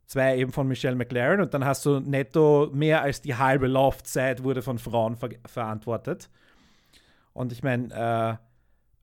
Zwei 0.05 0.37
eben 0.37 0.51
von 0.51 0.67
Michelle 0.67 0.95
McLaren 0.95 1.41
und 1.41 1.53
dann 1.53 1.65
hast 1.65 1.85
du 1.85 1.99
netto 1.99 2.69
mehr 2.73 3.01
als 3.01 3.21
die 3.21 3.35
halbe 3.35 3.67
Laufzeit 3.67 4.43
wurde 4.43 4.61
von 4.61 4.77
Frauen 4.77 5.15
ver 5.15 5.29
verantwortet. 5.45 6.29
Und 7.33 7.51
ich 7.51 7.63
meine, 7.63 8.39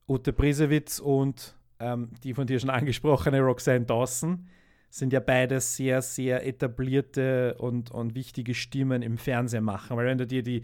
äh, 0.07 0.11
Ute 0.11 0.33
Brisewitz 0.33 0.99
und 0.99 1.55
ähm, 1.79 2.11
die 2.23 2.33
von 2.33 2.47
dir 2.47 2.59
schon 2.59 2.69
angesprochene 2.69 3.41
Roxanne 3.41 3.85
Dawson 3.85 4.47
sind 4.91 5.13
ja 5.13 5.21
beide 5.21 5.61
sehr, 5.61 6.01
sehr 6.01 6.45
etablierte 6.45 7.55
und, 7.57 7.91
und 7.91 8.13
wichtige 8.13 8.53
Stimmen 8.53 9.01
im 9.01 9.17
Fernsehen 9.17 9.63
machen. 9.63 9.95
Weil 9.95 10.05
wenn 10.05 10.17
du 10.17 10.27
dir 10.27 10.43
die 10.43 10.63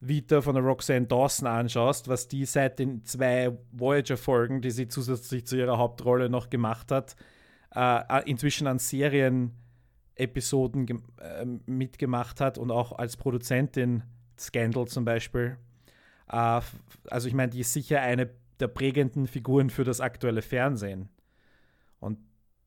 Vita 0.00 0.42
von 0.42 0.54
der 0.54 0.62
Roxanne 0.62 1.06
Dawson 1.06 1.48
anschaust, 1.48 2.06
was 2.08 2.28
die 2.28 2.44
seit 2.44 2.78
den 2.78 3.04
zwei 3.04 3.50
Voyager-Folgen, 3.72 4.62
die 4.62 4.70
sie 4.70 4.86
zusätzlich 4.86 5.44
zu 5.46 5.56
ihrer 5.56 5.76
Hauptrolle 5.76 6.30
noch 6.30 6.50
gemacht 6.50 6.92
hat, 6.92 7.16
äh, 7.74 8.30
inzwischen 8.30 8.68
an 8.68 8.78
Serienepisoden 8.78 11.02
äh, 11.20 11.44
mitgemacht 11.66 12.40
hat 12.40 12.58
und 12.58 12.70
auch 12.70 12.92
als 12.92 13.16
Produzentin 13.16 14.04
Scandal 14.38 14.86
zum 14.86 15.04
Beispiel. 15.04 15.56
Äh, 16.30 16.60
also 17.10 17.26
ich 17.26 17.34
meine, 17.34 17.50
die 17.50 17.58
ist 17.60 17.72
sicher 17.72 18.00
eine 18.00 18.30
der 18.60 18.68
prägenden 18.68 19.26
Figuren 19.26 19.68
für 19.68 19.82
das 19.82 20.00
aktuelle 20.00 20.42
Fernsehen. 20.42 21.08
Und 21.98 22.18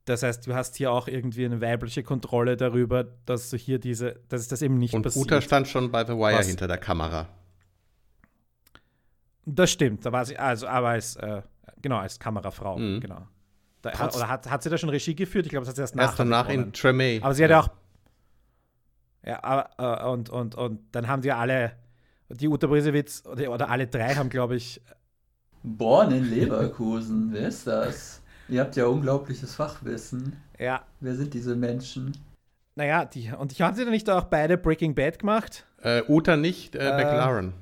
das 0.07 0.23
heißt, 0.23 0.47
du 0.47 0.53
hast 0.55 0.75
hier 0.77 0.91
auch 0.91 1.07
irgendwie 1.07 1.45
eine 1.45 1.59
weibliche 1.61 2.01
Kontrolle 2.03 2.55
darüber, 2.57 3.03
dass 3.25 3.49
du 3.49 3.57
hier 3.57 3.77
diese, 3.79 4.19
dass 4.29 4.47
das 4.47 4.61
eben 4.61 4.77
nicht 4.77 4.93
Und 4.93 5.03
passiert. 5.03 5.25
Uta 5.25 5.41
stand 5.41 5.67
schon 5.67 5.91
bei 5.91 6.05
The 6.05 6.13
Wire 6.13 6.39
Was? 6.39 6.47
hinter 6.47 6.67
der 6.67 6.77
Kamera. 6.77 7.27
Das 9.45 9.71
stimmt, 9.71 10.05
da 10.05 10.11
war 10.11 10.25
sie, 10.25 10.37
also 10.37 10.67
aber 10.67 10.89
als, 10.89 11.15
äh, 11.17 11.41
genau, 11.81 11.97
als 11.97 12.19
Kamerafrau, 12.19 12.77
Mhm. 12.77 12.99
genau. 12.99 13.27
Da, 13.81 13.91
Trotz- 13.91 14.15
oder 14.17 14.27
hat, 14.27 14.49
hat 14.49 14.63
sie 14.63 14.69
da 14.69 14.77
schon 14.77 14.89
Regie 14.89 15.15
geführt? 15.15 15.45
Ich 15.45 15.51
glaube, 15.51 15.61
das 15.65 15.69
hat 15.69 15.75
sie 15.75 15.81
erst 15.81 15.95
Erst 15.95 16.19
danach 16.19 16.47
begonnen. 16.47 16.67
in 16.67 16.73
Tremay. 16.73 17.19
Aber 17.21 17.33
sie 17.33 17.43
hat 17.43 17.51
ja 17.51 17.59
auch. 17.61 17.69
Ja, 19.25 19.69
äh, 19.77 20.09
und, 20.09 20.29
und, 20.29 20.55
und 20.55 20.79
dann 20.93 21.07
haben 21.07 21.21
die 21.21 21.31
alle, 21.31 21.73
die 22.29 22.47
Uta 22.47 22.67
Brisewitz 22.67 23.23
oder, 23.25 23.51
oder 23.51 23.69
alle 23.69 23.87
drei 23.87 24.15
haben, 24.15 24.29
glaube 24.29 24.55
ich. 24.55 24.81
Born 25.63 26.11
in 26.11 26.29
Leverkusen, 26.29 27.29
wer 27.31 27.47
ist 27.49 27.67
das? 27.67 28.21
Ihr 28.49 28.61
habt 28.61 28.75
ja 28.75 28.85
unglaubliches 28.85 29.55
Fachwissen. 29.55 30.37
Ja. 30.57 30.83
Wer 30.99 31.15
sind 31.15 31.33
diese 31.33 31.55
Menschen? 31.55 32.17
Naja, 32.75 33.05
die, 33.05 33.31
und 33.31 33.51
ich 33.51 33.61
haben 33.61 33.75
sie 33.75 33.83
dann 33.83 33.91
nicht 33.91 34.09
auch 34.09 34.25
beide 34.25 34.57
Breaking 34.57 34.95
Bad 34.95 35.19
gemacht? 35.19 35.65
Äh, 35.81 36.03
Uta 36.07 36.37
nicht, 36.37 36.75
äh, 36.75 36.89
äh, 36.89 36.91
McLaren. 36.91 37.53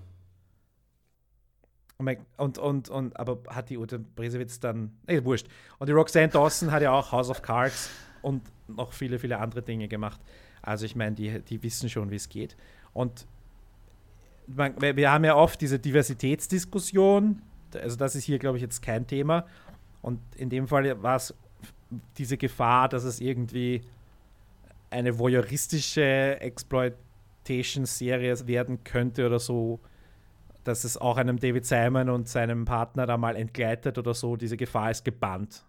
Und, 2.37 2.57
und, 2.57 2.89
und, 2.89 3.17
aber 3.17 3.39
hat 3.47 3.69
die 3.69 3.77
Ute 3.77 3.99
Bresewitz 3.99 4.59
dann, 4.59 4.91
nee, 5.07 5.23
wurscht. 5.23 5.47
Und 5.79 5.87
die 5.87 5.93
Roxanne 5.93 6.27
Dawson 6.27 6.71
hat 6.71 6.81
ja 6.81 6.91
auch 6.91 7.11
House 7.13 7.29
of 7.29 7.41
Cards 7.41 7.89
und 8.21 8.41
noch 8.67 8.91
viele, 8.91 9.17
viele 9.17 9.39
andere 9.39 9.61
Dinge 9.61 9.87
gemacht. 9.87 10.19
Also 10.61 10.85
ich 10.85 10.95
meine, 10.95 11.15
die, 11.15 11.39
die 11.41 11.63
wissen 11.63 11.89
schon, 11.89 12.11
wie 12.11 12.15
es 12.15 12.27
geht. 12.27 12.57
Und 12.91 13.25
man, 14.47 14.75
wir 14.81 15.11
haben 15.11 15.23
ja 15.23 15.35
oft 15.35 15.61
diese 15.61 15.79
Diversitätsdiskussion, 15.79 17.41
also 17.73 17.95
das 17.95 18.15
ist 18.15 18.23
hier, 18.23 18.39
glaube 18.39 18.57
ich, 18.57 18.61
jetzt 18.61 18.81
kein 18.81 19.07
Thema. 19.07 19.45
Und 20.05 20.19
in 20.35 20.51
dem 20.51 20.67
Fall 20.67 21.01
war 21.01 21.15
es 21.15 21.33
diese 22.19 22.37
Gefahr, 22.37 22.89
dass 22.89 23.05
es 23.05 23.19
irgendwie 23.19 23.81
eine 24.91 25.17
voyeuristische 25.17 26.39
Exploitation-Serie 26.39 28.45
werden 28.45 28.83
könnte 28.83 29.25
oder 29.25 29.39
so, 29.39 29.79
dass 30.63 30.83
es 30.83 30.95
auch 30.95 31.17
einem 31.17 31.39
David 31.39 31.65
Simon 31.65 32.11
und 32.11 32.29
seinem 32.29 32.65
Partner 32.65 33.07
da 33.07 33.17
mal 33.17 33.35
entgleitet 33.35 33.97
oder 33.97 34.13
so, 34.13 34.35
diese 34.35 34.57
Gefahr 34.57 34.91
ist 34.91 35.03
gebannt. 35.03 35.65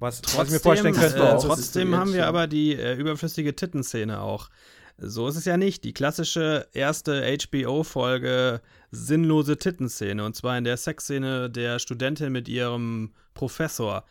Was, 0.00 0.22
trotzdem, 0.22 0.40
was 0.40 0.48
ich 0.48 0.54
mir 0.54 0.58
vorstellen 0.58 0.94
könnte. 0.94 1.16
Äh, 1.16 1.38
trotzdem 1.38 1.94
haben 1.94 2.14
wir 2.14 2.26
aber 2.26 2.48
die 2.48 2.74
äh, 2.74 2.94
überflüssige 2.94 3.54
Tittenszene 3.54 4.22
auch. 4.22 4.50
So 4.98 5.28
ist 5.28 5.36
es 5.36 5.44
ja 5.44 5.56
nicht. 5.56 5.84
Die 5.84 5.92
klassische 5.92 6.68
erste 6.72 7.22
HBO-Folge 7.22 8.60
sinnlose 8.90 9.58
Tittenszene. 9.58 10.24
Und 10.24 10.36
zwar 10.36 10.56
in 10.56 10.64
der 10.64 10.76
Sexszene 10.76 11.50
der 11.50 11.78
Studentin 11.78 12.32
mit 12.32 12.48
ihrem 12.48 13.12
Professor. 13.34 14.04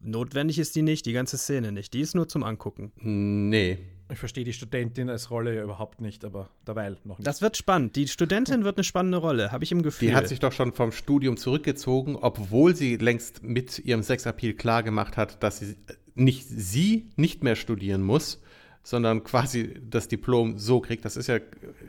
Notwendig 0.00 0.58
ist 0.58 0.74
die 0.76 0.82
nicht, 0.82 1.04
die 1.04 1.12
ganze 1.12 1.36
Szene 1.36 1.72
nicht. 1.72 1.92
Die 1.92 2.00
ist 2.00 2.14
nur 2.14 2.26
zum 2.26 2.42
Angucken. 2.42 2.92
Nee. 2.96 3.78
Ich 4.10 4.18
verstehe 4.18 4.44
die 4.44 4.52
Studentin 4.52 5.08
als 5.08 5.30
Rolle 5.30 5.54
ja 5.54 5.62
überhaupt 5.62 6.00
nicht, 6.00 6.24
aber 6.24 6.50
dabei 6.64 6.96
noch 7.04 7.18
nicht. 7.18 7.26
Das 7.26 7.42
wird 7.42 7.56
spannend. 7.56 7.94
Die 7.96 8.08
Studentin 8.08 8.64
wird 8.64 8.76
eine 8.76 8.84
spannende 8.84 9.18
Rolle, 9.18 9.52
habe 9.52 9.62
ich 9.62 9.70
im 9.70 9.82
Gefühl. 9.82 10.08
Die 10.08 10.14
hat 10.14 10.26
sich 10.26 10.40
doch 10.40 10.52
schon 10.52 10.72
vom 10.72 10.90
Studium 10.90 11.36
zurückgezogen, 11.36 12.16
obwohl 12.16 12.74
sie 12.74 12.96
längst 12.96 13.42
mit 13.42 13.78
ihrem 13.78 14.02
Sexappeal 14.02 14.54
klargemacht 14.54 15.16
hat, 15.16 15.42
dass 15.42 15.60
sie 15.60 15.76
nicht 16.14 16.48
sie 16.48 17.10
nicht 17.16 17.44
mehr 17.44 17.54
studieren 17.54 18.02
muss, 18.02 18.42
sondern 18.82 19.24
quasi 19.24 19.74
das 19.88 20.08
Diplom 20.08 20.58
so 20.58 20.80
kriegt. 20.80 21.04
Das 21.04 21.16
ist 21.16 21.26
ja 21.26 21.38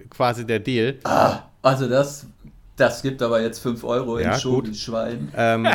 quasi 0.09 0.45
der 0.45 0.59
Deal. 0.59 0.99
Ah, 1.03 1.43
also 1.61 1.87
das, 1.87 2.27
das 2.75 3.01
gibt 3.01 3.21
aber 3.21 3.41
jetzt 3.41 3.59
5 3.59 3.83
Euro 3.83 4.17
in 4.17 4.27
ja, 4.27 4.39
Show, 4.39 4.61
die 4.61 4.75
Schwein. 4.75 5.31
Ähm, 5.35 5.67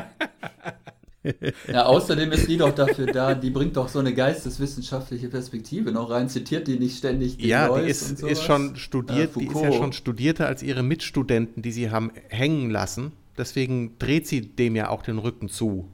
ja, 1.73 1.85
außerdem 1.85 2.33
ist 2.33 2.49
die 2.49 2.57
doch 2.57 2.75
dafür 2.75 3.07
da, 3.07 3.35
die 3.35 3.51
bringt 3.51 3.77
doch 3.77 3.89
so 3.89 3.99
eine 3.99 4.15
geisteswissenschaftliche 4.15 5.29
Perspektive 5.29 5.93
noch 5.93 6.11
rein, 6.11 6.29
zitiert 6.29 6.69
die 6.69 6.79
nicht 6.79 6.99
ständig 6.99 7.39
die 7.39 7.49
Ja, 7.49 7.77
die 7.79 7.89
ist, 7.89 8.23
ist 8.23 8.43
schon 8.43 8.77
studiert, 8.77 9.35
ja, 9.35 9.41
die 9.41 9.47
ist 9.47 9.61
ja 9.61 9.73
schon 9.73 9.93
studierter 9.93 10.47
als 10.47 10.63
ihre 10.63 10.83
Mitstudenten, 10.83 11.63
die 11.63 11.73
sie 11.73 11.91
haben 11.91 12.13
hängen 12.29 12.71
lassen. 12.71 13.13
Deswegen 13.39 13.99
dreht 13.99 14.27
sie 14.27 14.41
dem 14.41 14.77
ja 14.77 14.89
auch 14.89 15.03
den 15.03 15.19
Rücken 15.19 15.49
zu. 15.49 15.89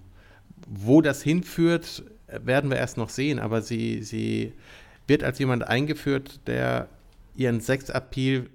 Wo 0.69 1.01
das 1.01 1.23
hinführt, 1.23 2.05
werden 2.29 2.71
wir 2.71 2.79
erst 2.79 2.97
noch 2.97 3.11
sehen, 3.11 3.39
aber 3.39 3.63
sie, 3.63 4.03
sie 4.03 4.53
wird 5.07 5.25
als 5.25 5.39
jemand 5.39 5.67
eingeführt, 5.67 6.41
der 6.47 6.89
ihren 7.35 7.61
Sexappeal 7.61 8.49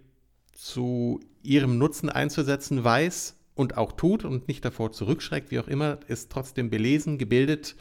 zu 0.54 1.20
ihrem 1.44 1.78
Nutzen 1.78 2.10
einzusetzen 2.10 2.84
weiß 2.84 3.36
und 3.56 3.78
auch 3.78 3.92
tut 3.94 4.24
und 4.26 4.48
nicht 4.48 4.64
davor 4.64 4.92
zurückschreckt, 4.92 5.52
wie 5.52 5.60
auch 5.60 5.68
immer, 5.68 6.00
ist 6.08 6.32
trotzdem 6.32 6.70
belesen, 6.70 7.18
gebildet 7.18 7.76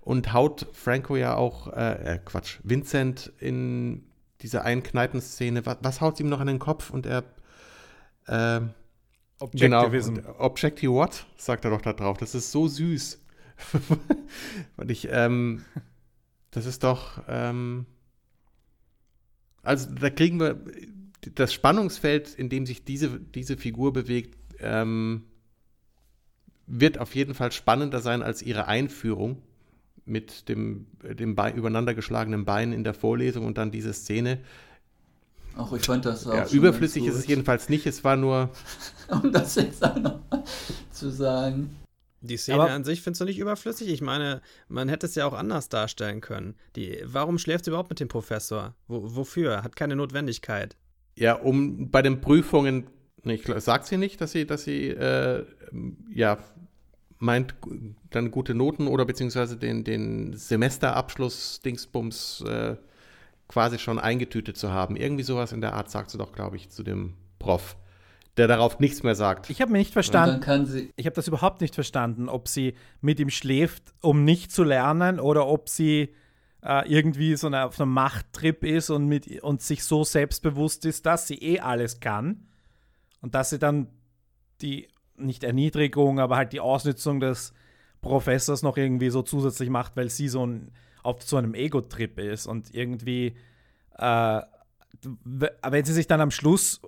und 0.00 0.32
haut 0.32 0.66
Franco 0.72 1.16
ja 1.16 1.36
auch, 1.36 1.72
äh, 1.72 2.14
äh 2.14 2.18
Quatsch, 2.24 2.58
Vincent 2.64 3.32
in 3.38 4.04
dieser 4.40 4.64
einen 4.64 4.82
Kneipenszene, 4.82 5.64
was, 5.64 5.78
was 5.82 6.00
haut 6.00 6.18
ihm 6.20 6.28
noch 6.28 6.40
in 6.40 6.48
den 6.48 6.58
Kopf 6.58 6.90
und 6.90 7.06
er 7.06 7.24
äh, 8.26 8.60
Objectivism. 9.42 10.14
Genau, 10.14 10.38
Objective 10.38 10.92
what? 10.92 11.26
sagt 11.36 11.64
er 11.64 11.72
doch 11.72 11.82
da 11.82 11.92
drauf. 11.92 12.16
Das 12.18 12.34
ist 12.34 12.52
so 12.52 12.68
süß. 12.68 13.20
und 14.76 14.90
ich, 14.90 15.08
ähm, 15.10 15.64
das 16.52 16.66
ist 16.66 16.84
doch, 16.84 17.22
ähm, 17.28 17.86
also 19.62 19.88
da 19.94 20.10
kriegen 20.10 20.40
wir 20.40 20.60
das 21.34 21.52
Spannungsfeld, 21.52 22.34
in 22.34 22.48
dem 22.48 22.66
sich 22.66 22.84
diese, 22.84 23.20
diese 23.20 23.56
Figur 23.56 23.92
bewegt, 23.92 24.36
ähm, 24.58 25.24
wird 26.66 26.98
auf 26.98 27.14
jeden 27.14 27.34
Fall 27.34 27.52
spannender 27.52 28.00
sein 28.00 28.22
als 28.22 28.42
ihre 28.42 28.66
Einführung 28.66 29.42
mit 30.04 30.48
dem, 30.48 30.86
dem 31.02 31.34
Bein, 31.34 31.54
übereinander 31.54 31.94
geschlagenen 31.94 32.44
Bein 32.44 32.72
in 32.72 32.82
der 32.82 32.94
Vorlesung 32.94 33.46
und 33.46 33.58
dann 33.58 33.70
diese 33.70 33.92
Szene. 33.92 34.40
Ach, 35.56 35.72
ich 35.72 35.84
fand 35.84 36.06
das 36.06 36.26
auch. 36.26 36.34
Ja, 36.34 36.48
überflüssig 36.48 37.04
ist 37.04 37.14
es 37.14 37.26
jedenfalls 37.26 37.68
nicht, 37.68 37.86
es 37.86 38.02
war 38.02 38.16
nur. 38.16 38.50
um 39.08 39.30
das 39.30 39.54
jetzt 39.56 39.84
auch 39.84 39.96
noch 39.96 40.20
zu 40.90 41.10
sagen. 41.10 41.76
Die 42.22 42.36
Szene 42.36 42.62
Aber 42.62 42.70
an 42.70 42.84
sich 42.84 43.02
findest 43.02 43.20
du 43.20 43.24
nicht 43.24 43.38
überflüssig? 43.38 43.88
Ich 43.88 44.00
meine, 44.00 44.40
man 44.68 44.88
hätte 44.88 45.06
es 45.06 45.16
ja 45.16 45.26
auch 45.26 45.34
anders 45.34 45.68
darstellen 45.68 46.20
können. 46.20 46.54
Die, 46.76 47.02
warum 47.04 47.38
schläft 47.38 47.64
sie 47.64 47.70
überhaupt 47.70 47.90
mit 47.90 48.00
dem 48.00 48.08
Professor? 48.08 48.74
Wo, 48.86 49.16
wofür? 49.16 49.62
Hat 49.62 49.74
keine 49.74 49.96
Notwendigkeit. 49.96 50.76
Ja, 51.16 51.34
um 51.34 51.90
bei 51.90 52.00
den 52.00 52.20
Prüfungen 52.20 52.86
ich 53.24 53.44
sagt 53.58 53.86
sie 53.86 53.98
nicht, 53.98 54.20
dass 54.20 54.32
sie, 54.32 54.46
dass 54.46 54.64
sie 54.64 54.88
äh, 54.88 55.44
ja 56.12 56.38
meint, 57.18 57.54
dann 58.10 58.32
gute 58.32 58.54
Noten 58.54 58.88
oder 58.88 59.04
beziehungsweise 59.04 59.56
den, 59.56 59.84
den 59.84 60.34
Semesterabschluss-Dingsbums 60.34 62.44
äh, 62.44 62.76
quasi 63.46 63.78
schon 63.78 64.00
eingetütet 64.00 64.56
zu 64.56 64.72
haben. 64.72 64.96
Irgendwie 64.96 65.22
sowas 65.22 65.52
in 65.52 65.60
der 65.60 65.74
Art 65.74 65.90
sagt 65.90 66.10
sie 66.10 66.18
doch, 66.18 66.32
glaube 66.32 66.56
ich, 66.56 66.70
zu 66.70 66.82
dem 66.82 67.14
Prof, 67.38 67.76
der 68.36 68.48
darauf 68.48 68.78
nichts 68.80 69.02
mehr 69.02 69.14
sagt. 69.14 69.50
Ich 69.50 69.60
habe 69.60 69.72
mir 69.72 69.78
nicht 69.78 69.92
verstanden. 69.92 70.40
ich 70.96 71.06
habe 71.06 71.14
das 71.14 71.28
überhaupt 71.28 71.60
nicht 71.60 71.74
verstanden, 71.74 72.28
ob 72.28 72.48
sie 72.48 72.74
mit 73.00 73.20
ihm 73.20 73.30
schläft, 73.30 73.92
um 74.00 74.24
nicht 74.24 74.52
zu 74.52 74.64
lernen 74.64 75.20
oder 75.20 75.46
ob 75.46 75.68
sie 75.68 76.14
äh, 76.62 76.88
irgendwie 76.88 77.36
so 77.36 77.48
eine, 77.48 77.66
auf 77.66 77.80
einem 77.80 77.92
Machttrip 77.92 78.64
ist 78.64 78.88
und, 78.88 79.06
mit, 79.06 79.42
und 79.42 79.60
sich 79.60 79.84
so 79.84 80.04
selbstbewusst 80.04 80.86
ist, 80.86 81.04
dass 81.04 81.26
sie 81.26 81.36
eh 81.36 81.60
alles 81.60 82.00
kann 82.00 82.46
und 83.20 83.34
dass 83.34 83.50
sie 83.50 83.58
dann 83.58 83.88
die, 84.62 84.88
nicht 85.16 85.44
Erniedrigung, 85.44 86.18
aber 86.18 86.36
halt 86.36 86.52
die 86.52 86.60
Ausnutzung 86.60 87.20
des 87.20 87.52
Professors 88.00 88.62
noch 88.62 88.76
irgendwie 88.76 89.10
so 89.10 89.22
zusätzlich 89.22 89.68
macht, 89.68 89.96
weil 89.96 90.08
sie 90.08 90.28
so 90.28 90.46
ein, 90.46 90.72
auf 91.02 91.22
so 91.22 91.36
einem 91.36 91.54
Ego-Trip 91.54 92.18
ist 92.18 92.46
und 92.46 92.74
irgendwie, 92.74 93.34
äh, 93.98 94.40
wenn 95.02 95.84
sie 95.84 95.92
sich 95.92 96.06
dann 96.06 96.20
am 96.20 96.30
Schluss 96.30 96.80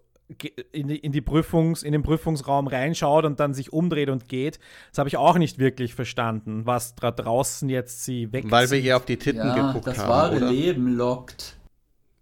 in, 0.72 0.88
die, 0.88 0.96
in, 0.96 1.12
die 1.12 1.20
Prüfungs, 1.20 1.82
in 1.82 1.92
den 1.92 2.02
Prüfungsraum 2.02 2.66
reinschaut 2.66 3.24
und 3.24 3.40
dann 3.40 3.52
sich 3.52 3.72
umdreht 3.72 4.08
und 4.08 4.28
geht, 4.28 4.58
das 4.90 4.98
habe 4.98 5.08
ich 5.08 5.16
auch 5.16 5.36
nicht 5.36 5.58
wirklich 5.58 5.94
verstanden, 5.94 6.66
was 6.66 6.94
da 6.94 7.10
draußen 7.10 7.68
jetzt 7.68 8.04
sie 8.04 8.32
weg. 8.32 8.46
Weil 8.48 8.70
wir 8.70 8.78
hier 8.78 8.96
auf 8.96 9.04
die 9.04 9.18
Titten 9.18 9.46
ja, 9.46 9.66
geguckt 9.68 9.86
das 9.86 9.98
haben. 9.98 10.08
Das 10.08 10.16
wahre 10.16 10.36
oder? 10.36 10.50
Leben 10.50 10.96
lockt. 10.96 11.58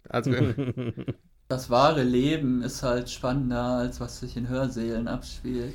Also 0.09 0.33
das 1.49 1.71
wahre 1.71 2.03
Leben 2.03 2.63
ist 2.63 2.83
halt 2.83 3.09
spannender, 3.09 3.63
als 3.63 4.01
was 4.01 4.21
sich 4.21 4.37
in 4.37 4.49
Hörsälen 4.49 5.07
abspielt. 5.09 5.75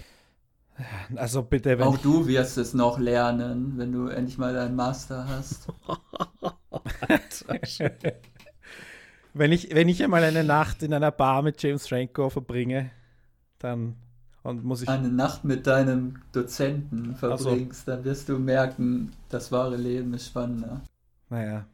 Also 1.15 1.41
bitte, 1.41 1.79
wenn 1.79 1.87
Auch 1.87 1.97
du 1.97 2.27
wirst 2.27 2.57
es 2.57 2.73
noch 2.75 2.99
lernen, 2.99 3.73
wenn 3.77 3.91
du 3.91 4.07
endlich 4.09 4.37
mal 4.37 4.53
deinen 4.53 4.75
Master 4.75 5.27
hast. 5.27 5.69
wenn, 9.37 9.51
ich, 9.51 9.73
wenn 9.73 9.89
ich 9.89 10.03
einmal 10.03 10.23
eine 10.23 10.43
Nacht 10.43 10.83
in 10.83 10.93
einer 10.93 11.11
Bar 11.11 11.41
mit 11.41 11.61
James 11.61 11.87
Franco 11.87 12.29
verbringe, 12.29 12.91
dann 13.59 13.95
und 14.43 14.63
muss 14.63 14.81
ich. 14.81 14.89
Eine 14.89 15.09
Nacht 15.09 15.43
mit 15.43 15.67
deinem 15.67 16.21
Dozenten 16.31 17.15
verbringst, 17.15 17.85
so. 17.85 17.91
dann 17.91 18.05
wirst 18.05 18.29
du 18.29 18.39
merken, 18.39 19.11
das 19.29 19.51
wahre 19.51 19.75
Leben 19.75 20.13
ist 20.13 20.27
spannender. 20.27 20.81
Naja, 21.29 21.65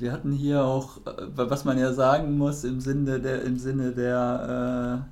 wir 0.00 0.12
hatten 0.12 0.32
hier 0.32 0.64
auch, 0.64 0.98
äh, 1.06 1.26
was 1.34 1.64
man 1.64 1.78
ja 1.78 1.92
sagen 1.92 2.38
muss 2.38 2.64
im 2.64 2.80
Sinne 2.80 3.20
der, 3.20 3.42
im 3.42 3.58
Sinne 3.58 3.92
der 3.92 5.04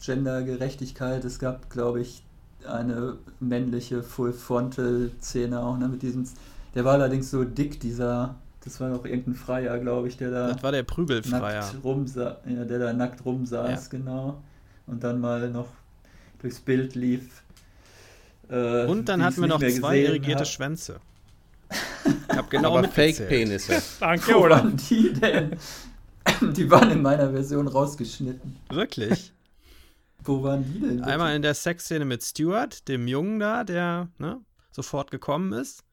äh, 0.00 0.04
Gendergerechtigkeit, 0.04 1.24
es 1.24 1.38
gab, 1.38 1.70
glaube 1.70 2.00
ich, 2.00 2.24
eine 2.66 3.18
männliche 3.40 4.02
Full 4.02 4.32
Frontal 4.32 5.10
Szene 5.20 5.60
auch, 5.60 5.78
ne, 5.78 5.88
mit 5.88 6.02
diesem, 6.02 6.24
der 6.74 6.84
war 6.84 6.94
allerdings 6.94 7.30
so 7.30 7.44
dick, 7.44 7.80
dieser, 7.80 8.36
das 8.68 8.80
war 8.80 8.90
doch 8.90 9.06
irgendein 9.06 9.34
Freier, 9.34 9.78
glaube 9.78 10.08
ich, 10.08 10.18
der 10.18 10.30
da. 10.30 10.52
Das 10.52 10.62
war 10.62 10.72
der 10.72 10.82
Prügelfreier. 10.82 11.60
Nackt 11.60 11.82
rumsa 11.82 12.36
ja, 12.46 12.64
der 12.64 12.78
da 12.78 12.92
nackt 12.92 13.24
rumsaß, 13.24 13.84
ja. 13.84 13.98
genau. 13.98 14.42
Und 14.86 15.02
dann 15.02 15.20
mal 15.20 15.48
noch 15.48 15.68
durchs 16.38 16.60
Bild 16.60 16.94
lief. 16.94 17.42
Äh, 18.50 18.84
Und 18.84 19.08
dann 19.08 19.24
hatten 19.24 19.40
wir 19.40 19.48
noch 19.48 19.58
zwei 19.58 20.00
irrigierte 20.00 20.44
Schwänze. 20.44 21.00
hab 22.28 22.50
genau 22.50 22.76
Aber. 22.76 22.88
Fake-Penisse. 22.88 23.82
Danke, 24.00 24.34
Wo 24.34 24.44
oder? 24.44 24.56
waren 24.56 24.76
die 24.90 25.14
denn? 25.14 25.56
Die 26.54 26.70
waren 26.70 26.90
in 26.90 27.00
meiner 27.00 27.30
Version 27.30 27.68
rausgeschnitten. 27.68 28.54
Wirklich. 28.68 29.32
Wo 30.24 30.42
waren 30.42 30.62
die 30.62 30.78
denn? 30.78 30.96
bitte? 30.98 31.06
Einmal 31.06 31.34
in 31.34 31.40
der 31.40 31.54
Sexszene 31.54 32.04
mit 32.04 32.22
Stuart, 32.22 32.86
dem 32.86 33.08
Jungen 33.08 33.38
da, 33.38 33.64
der 33.64 34.08
ne, 34.18 34.42
sofort 34.72 35.10
gekommen 35.10 35.54
ist. 35.54 35.84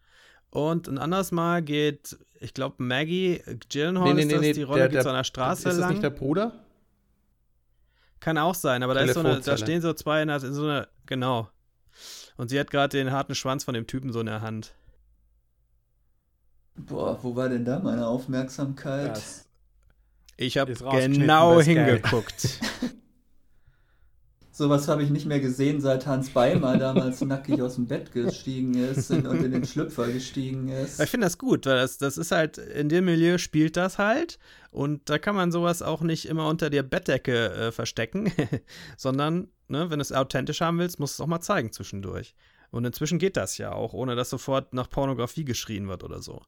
Und 0.56 0.88
ein 0.88 0.98
anderes 0.98 1.32
Mal 1.34 1.62
geht, 1.62 2.18
ich 2.40 2.54
glaube, 2.54 2.82
Maggie 2.82 3.42
Gyllenhaal 3.70 4.18
ist 4.18 4.32
das, 4.32 4.42
die 4.42 4.64
Rolle 4.64 4.88
geht 4.90 5.04
so 5.04 5.10
an 5.10 5.16
der 5.16 5.24
Straße 5.26 5.60
ist 5.68 5.76
das 5.76 5.78
lang. 5.78 5.90
nicht 5.92 6.04
der 6.04 6.10
Bruder? 6.12 6.54
Kann 8.22 8.38
auch 8.38 8.56
sein, 8.56 8.82
aber 8.82 8.94
da, 8.94 9.02
ist 9.02 9.14
so 9.16 9.20
eine, 9.20 9.42
da 9.42 9.58
stehen 9.58 9.82
so 9.82 9.92
zwei 9.94 10.22
in, 10.22 10.30
der- 10.30 10.42
in 10.44 10.54
so 10.54 10.64
einer, 10.64 10.88
genau. 11.06 11.50
Und 12.38 12.50
sie 12.50 12.60
hat 12.60 12.72
gerade 12.72 12.98
den 12.98 13.12
harten 13.12 13.36
Schwanz 13.36 13.66
von 13.66 13.74
dem 13.74 13.86
Typen 13.86 14.12
so 14.14 14.22
in 14.22 14.26
der 14.28 14.42
Hand. 14.42 14.74
Boah, 16.76 17.20
wo 17.22 17.36
war 17.36 17.50
denn 17.50 17.66
da 17.66 17.80
meine 17.80 18.08
Aufmerksamkeit? 18.08 19.12
Das- 19.18 19.46
Ich 20.38 20.58
habe 20.58 20.72
Ist 20.72 20.80
genau 20.84 21.60
hingeguckt. 21.62 22.60
Sowas 24.56 24.88
habe 24.88 25.04
ich 25.04 25.10
nicht 25.10 25.26
mehr 25.26 25.42
gesehen, 25.42 25.82
seit 25.82 26.08
Hans 26.08 26.30
Beimer 26.30 26.78
damals 26.78 27.20
nackig 27.20 27.62
aus 27.62 27.76
dem 27.76 27.88
Bett 27.88 28.14
gestiegen 28.14 28.74
ist 28.74 29.12
und 29.12 29.26
in 29.26 29.52
den 29.52 29.66
Schlüpfer 29.66 30.08
gestiegen 30.08 30.70
ist. 30.70 30.98
ich 31.02 31.10
finde 31.10 31.26
das 31.26 31.38
gut, 31.38 31.66
weil 31.66 31.76
das, 31.76 31.98
das 31.98 32.18
ist 32.18 32.32
halt, 32.32 32.58
in 32.58 32.88
dem 32.88 33.04
Milieu 33.04 33.38
spielt 33.38 33.76
das 33.76 33.98
halt. 33.98 34.40
Und 34.72 35.10
da 35.10 35.18
kann 35.18 35.36
man 35.36 35.52
sowas 35.52 35.82
auch 35.82 36.00
nicht 36.00 36.26
immer 36.30 36.48
unter 36.48 36.70
der 36.70 36.84
Bettdecke 36.84 37.52
äh, 37.52 37.72
verstecken, 37.74 38.32
sondern, 38.98 39.50
ne, 39.68 39.90
wenn 39.90 40.00
du 40.00 40.04
es 40.04 40.14
authentisch 40.14 40.62
haben 40.62 40.80
willst, 40.80 41.02
musst 41.02 41.20
du 41.20 41.24
es 41.24 41.26
auch 41.26 41.30
mal 41.30 41.42
zeigen 41.42 41.74
zwischendurch. 41.74 42.34
Und 42.72 42.86
inzwischen 42.86 43.20
geht 43.20 43.36
das 43.36 43.58
ja 43.58 43.74
auch, 43.74 43.92
ohne 43.92 44.16
dass 44.16 44.30
sofort 44.30 44.74
nach 44.74 44.90
Pornografie 44.90 45.44
geschrien 45.44 45.90
wird 45.90 46.02
oder 46.02 46.22
so. 46.22 46.42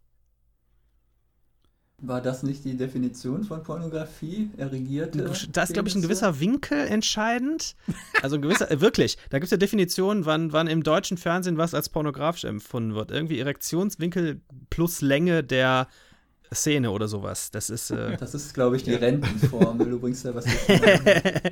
War 2.04 2.22
das 2.22 2.44
nicht 2.44 2.64
die 2.64 2.78
Definition 2.78 3.44
von 3.44 3.64
Pornografie? 3.64 4.52
Erregierte? 4.56 5.32
Da 5.52 5.64
ist, 5.64 5.74
glaube 5.74 5.90
ich, 5.90 5.96
ein 5.96 6.04
gewisser 6.04 6.40
Winkel 6.40 6.78
entscheidend. 6.88 7.76
Also 8.22 8.36
ein 8.36 8.44
gewisser, 8.44 8.70
äh, 8.70 8.82
wirklich, 8.82 9.18
da 9.32 9.40
gibt 9.40 9.46
es 9.46 9.52
ja 9.52 9.58
Definitionen, 9.58 10.28
wann, 10.28 10.54
wann 10.54 10.68
im 10.68 10.84
deutschen 10.84 11.18
Fernsehen 11.18 11.58
was 11.58 11.74
als 11.74 11.90
pornografisch 11.90 12.44
empfunden 12.44 12.94
wird. 12.94 13.10
Irgendwie 13.10 13.40
Erektionswinkel 13.40 14.42
plus 14.70 15.02
Länge 15.02 15.44
der 15.44 15.88
Szene 16.54 16.92
oder 16.92 17.08
sowas. 17.08 17.50
Das 17.50 17.72
ist. 17.72 17.90
Äh, 17.90 18.16
Das 18.18 18.36
ist, 18.36 18.54
glaube 18.54 18.76
ich, 18.76 18.84
die 18.84 18.94
Rentenformel. 18.94 19.90
Du 19.90 20.00
bringst 20.00 20.24
da 20.24 20.36
was 20.36 20.46
durcheinander. 20.46 21.42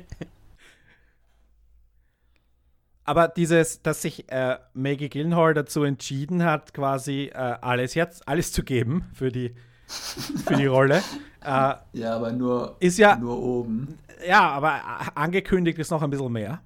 Aber 3.04 3.26
dieses, 3.28 3.82
dass 3.82 4.02
sich 4.02 4.30
äh, 4.30 4.58
Maggie 4.74 5.08
Gyllenhaal 5.08 5.54
dazu 5.54 5.82
entschieden 5.82 6.44
hat, 6.44 6.72
quasi 6.72 7.32
äh, 7.34 7.34
alles 7.34 7.94
jetzt, 7.94 8.28
alles 8.28 8.52
zu 8.52 8.62
geben 8.62 9.06
für 9.12 9.30
die, 9.30 9.54
für 9.86 10.54
die 10.56 10.66
Rolle, 10.66 10.96
äh, 11.44 11.74
Ja, 11.92 12.16
aber 12.16 12.32
nur, 12.32 12.76
ist 12.80 12.98
ja, 12.98 13.16
nur 13.16 13.40
oben. 13.42 13.98
ja, 14.26 14.48
aber 14.50 14.80
angekündigt 15.14 15.78
ist 15.78 15.90
noch 15.90 16.02
ein 16.02 16.10
bisschen 16.10 16.32
mehr. 16.32 16.60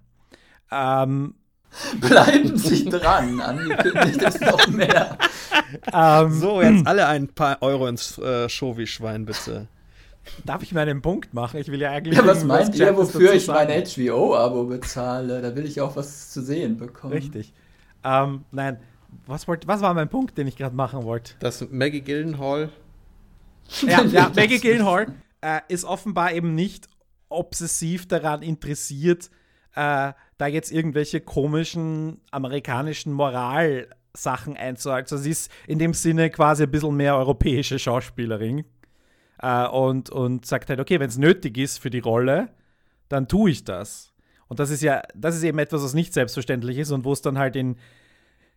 Ähm, 0.71 1.35
Bleiben 2.01 2.57
Sie 2.57 2.85
dran. 2.87 3.41
Angekündigt 3.41 4.23
ist 4.23 4.41
noch 4.41 4.67
mehr. 4.69 5.17
ähm, 5.93 6.33
so, 6.33 6.61
jetzt 6.63 6.87
alle 6.87 7.07
ein 7.07 7.29
paar 7.29 7.59
Euro 7.63 7.87
ins 7.87 8.19
äh, 8.19 8.49
Shovi-Schwein, 8.49 9.25
bitte. 9.25 9.69
Darf 10.45 10.63
ich 10.63 10.73
meinen 10.73 11.01
Punkt 11.01 11.33
machen? 11.33 11.59
Ich 11.61 11.69
will 11.69 11.81
ja 11.81 11.91
eigentlich. 11.93 12.19
Ja, 12.19 12.27
was 12.27 12.45
meint 12.45 12.75
ihr, 12.75 12.97
wofür 12.97 13.33
ich 13.35 13.47
mein. 13.47 13.69
HBO-Abo 13.69 14.65
bezahle? 14.65 15.41
Da 15.41 15.55
will 15.55 15.65
ich 15.65 15.81
auch 15.81 15.97
was 15.97 16.31
zu 16.31 16.43
sehen 16.43 16.77
bekommen. 16.77 17.13
Richtig. 17.15 17.53
Ähm, 18.05 18.45
nein, 18.51 18.79
was, 19.27 19.47
wollt, 19.49 19.67
was 19.67 19.81
war 19.81 19.95
mein 19.95 20.09
Punkt, 20.09 20.37
den 20.39 20.47
ich 20.47 20.57
gerade 20.57 20.75
machen 20.75 21.05
wollte? 21.05 21.35
Dass 21.41 21.67
Maggie 21.71 22.01
Gyllenhaal 22.01 22.71
Ja, 23.83 24.03
ja 24.05 24.33
Maggie 24.35 24.59
Gyllenhaal 24.59 25.15
äh, 25.41 25.61
ist 25.69 25.85
offenbar 25.85 26.33
eben 26.33 26.55
nicht 26.55 26.89
obsessiv 27.29 28.09
daran 28.09 28.43
interessiert, 28.43 29.31
äh, 29.75 30.13
da 30.39 30.47
jetzt 30.47 30.73
irgendwelche 30.73 31.21
komischen 31.21 32.21
amerikanischen 32.31 33.13
Moralsachen 33.13 34.57
einzuhalten. 34.57 35.15
Also 35.15 35.23
sie 35.23 35.31
ist 35.31 35.51
in 35.67 35.79
dem 35.79 35.95
Sinne 35.95 36.31
quasi 36.31 36.65
ein 36.65 36.71
bisschen 36.71 36.97
mehr 36.97 37.17
europäische 37.17 37.79
Schauspielerin 37.79 38.65
äh, 39.41 39.67
und, 39.67 40.11
und 40.11 40.47
sagt 40.47 40.71
halt, 40.71 40.81
okay, 40.81 40.99
wenn 40.99 41.09
es 41.09 41.19
nötig 41.19 41.57
ist 41.59 41.79
für 41.79 41.91
die 41.91 42.01
Rolle, 42.01 42.49
dann 43.09 43.29
tue 43.29 43.51
ich 43.51 43.65
das. 43.65 44.13
Und 44.49 44.59
das 44.59 44.71
ist 44.71 44.83
ja, 44.83 45.03
das 45.15 45.37
ist 45.37 45.45
eben 45.45 45.59
etwas, 45.61 45.83
was 45.83 45.95
nicht 45.95 46.13
selbstverständlich 46.13 46.79
ist 46.79 46.91
und 46.91 47.05
wo 47.05 47.13
es 47.13 47.23
dann 47.23 47.39
halt 47.39 47.55
in 47.55 47.77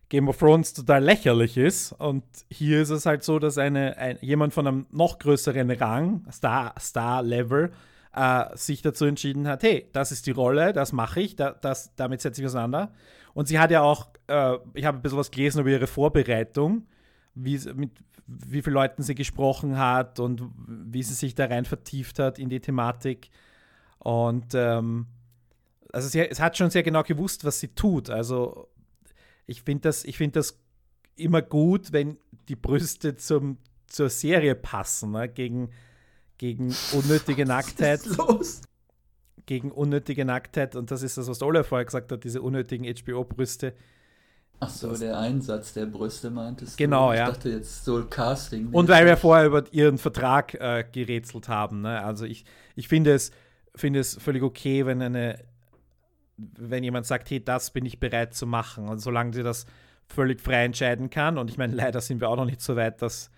Game 0.08 0.28
of 0.28 0.38
Thrones 0.38 0.74
total 0.74 1.02
lächerlich 1.02 1.56
ist. 1.56 1.92
Und 1.92 2.24
hier 2.50 2.82
ist 2.82 2.90
es 2.90 3.06
halt 3.06 3.24
so, 3.24 3.38
dass 3.38 3.58
eine, 3.58 3.96
ein, 3.96 4.18
jemand 4.20 4.52
von 4.52 4.66
einem 4.66 4.86
noch 4.90 5.18
größeren 5.18 5.70
Rang, 5.70 6.26
Star, 6.30 6.74
Star-Level, 6.78 7.72
äh, 8.14 8.56
sich 8.56 8.82
dazu 8.82 9.06
entschieden 9.06 9.48
hat, 9.48 9.62
hey, 9.62 9.88
das 9.92 10.12
ist 10.12 10.26
die 10.26 10.30
Rolle, 10.30 10.72
das 10.72 10.92
mache 10.92 11.20
ich, 11.20 11.36
da, 11.36 11.52
das, 11.52 11.94
damit 11.96 12.20
setze 12.20 12.40
ich 12.40 12.46
auseinander. 12.46 12.92
Und 13.32 13.48
sie 13.48 13.58
hat 13.58 13.70
ja 13.70 13.82
auch, 13.82 14.08
äh, 14.28 14.56
ich 14.74 14.84
habe 14.84 14.98
ein 14.98 15.02
bisschen 15.02 15.18
was 15.18 15.30
gelesen 15.30 15.60
über 15.60 15.70
ihre 15.70 15.86
Vorbereitung, 15.86 16.86
wie, 17.34 17.58
mit 17.74 17.90
wie 18.26 18.62
vielen 18.62 18.74
Leuten 18.74 19.02
sie 19.02 19.14
gesprochen 19.14 19.76
hat 19.78 20.18
und 20.18 20.42
wie 20.66 21.02
sie 21.02 21.14
sich 21.14 21.34
da 21.34 21.46
rein 21.46 21.64
vertieft 21.64 22.18
hat 22.18 22.38
in 22.38 22.48
die 22.48 22.60
Thematik. 22.60 23.30
Und 23.98 24.54
ähm, 24.54 25.06
also 25.92 26.08
sie, 26.08 26.20
es 26.20 26.40
hat 26.40 26.56
schon 26.56 26.70
sehr 26.70 26.82
genau 26.82 27.02
gewusst, 27.02 27.44
was 27.44 27.60
sie 27.60 27.68
tut. 27.68 28.10
Also 28.10 28.68
ich 29.46 29.62
finde 29.62 29.82
das, 29.82 30.04
ich 30.04 30.16
find 30.16 30.36
das 30.36 30.58
immer 31.16 31.42
gut, 31.42 31.92
wenn 31.92 32.18
die 32.48 32.56
Brüste 32.56 33.16
zum, 33.16 33.58
zur 33.86 34.10
Serie 34.10 34.54
passen, 34.54 35.12
ne? 35.12 35.28
gegen, 35.28 35.70
gegen 36.38 36.74
unnötige 36.92 37.46
Nacktheit. 37.46 38.00
Was 38.00 38.06
ist 38.06 38.18
los? 38.18 38.60
Gegen 39.46 39.70
unnötige 39.70 40.24
Nacktheit. 40.24 40.74
Und 40.74 40.90
das 40.90 41.02
ist 41.02 41.18
das, 41.18 41.28
was 41.28 41.42
Olaf 41.42 41.68
vorher 41.68 41.84
gesagt 41.84 42.10
hat, 42.10 42.24
diese 42.24 42.40
unnötigen 42.40 42.86
HBO-Brüste. 42.86 43.74
Ach 44.60 44.70
so, 44.70 44.96
der 44.96 45.18
Einsatz 45.18 45.74
der 45.74 45.86
Brüste 45.86 46.30
meintest 46.30 46.78
Genau, 46.78 47.08
du. 47.08 47.14
Ich 47.14 47.18
ja. 47.18 47.26
dachte 47.26 47.50
jetzt 47.50 47.84
so 47.84 48.04
Casting. 48.06 48.68
Und 48.70 48.88
weil 48.88 49.04
wir 49.04 49.16
vorher 49.16 49.46
über 49.46 49.64
ihren 49.72 49.98
Vertrag 49.98 50.54
äh, 50.54 50.84
gerätselt 50.90 51.48
haben. 51.48 51.82
Ne? 51.82 52.02
Also 52.02 52.24
ich, 52.24 52.44
ich 52.74 52.88
finde 52.88 53.12
es, 53.12 53.30
finde 53.74 54.00
es 54.00 54.14
völlig 54.14 54.42
okay, 54.42 54.86
wenn 54.86 55.02
eine, 55.02 55.44
wenn 56.36 56.84
jemand 56.84 57.06
sagt, 57.06 57.30
hey, 57.30 57.42
das 57.42 57.70
bin 57.70 57.86
ich 57.86 58.00
bereit 58.00 58.34
zu 58.34 58.46
machen. 58.46 58.88
Und 58.88 58.98
solange 58.98 59.32
sie 59.32 59.42
das 59.42 59.66
völlig 60.06 60.40
frei 60.40 60.64
entscheiden 60.64 61.10
kann, 61.10 61.38
und 61.38 61.50
ich 61.50 61.58
meine, 61.58 61.74
leider 61.76 62.00
sind 62.00 62.20
wir 62.20 62.28
auch 62.28 62.36
noch 62.36 62.46
nicht 62.46 62.60
so 62.60 62.76
weit, 62.76 63.02
dass 63.02 63.30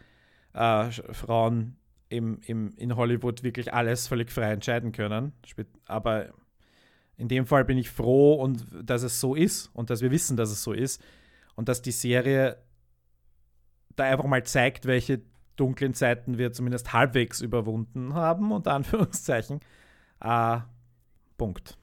äh, 0.54 0.90
Frauen 0.90 1.76
im, 2.08 2.40
im, 2.46 2.72
in 2.76 2.96
Hollywood 2.96 3.42
wirklich 3.42 3.74
alles 3.74 4.08
völlig 4.08 4.30
frei 4.30 4.52
entscheiden 4.52 4.92
können. 4.92 5.32
Aber 5.86 6.32
in 7.16 7.28
dem 7.28 7.46
Fall 7.46 7.64
bin 7.64 7.78
ich 7.78 7.90
froh 7.90 8.34
und 8.34 8.66
dass 8.82 9.02
es 9.02 9.20
so 9.20 9.34
ist 9.34 9.70
und 9.74 9.90
dass 9.90 10.02
wir 10.02 10.10
wissen, 10.10 10.36
dass 10.36 10.50
es 10.50 10.62
so 10.62 10.72
ist 10.72 11.02
und 11.54 11.68
dass 11.68 11.82
die 11.82 11.92
Serie 11.92 12.58
da 13.96 14.04
einfach 14.04 14.26
mal 14.26 14.44
zeigt, 14.44 14.86
welche 14.86 15.22
dunklen 15.56 15.94
Zeiten 15.94 16.36
wir 16.38 16.52
zumindest 16.52 16.92
halbwegs 16.92 17.40
überwunden 17.40 18.14
haben, 18.14 18.52
unter 18.52 18.74
Anführungszeichen. 18.74 19.60
Äh, 20.20 20.58
Punkt. 21.38 21.78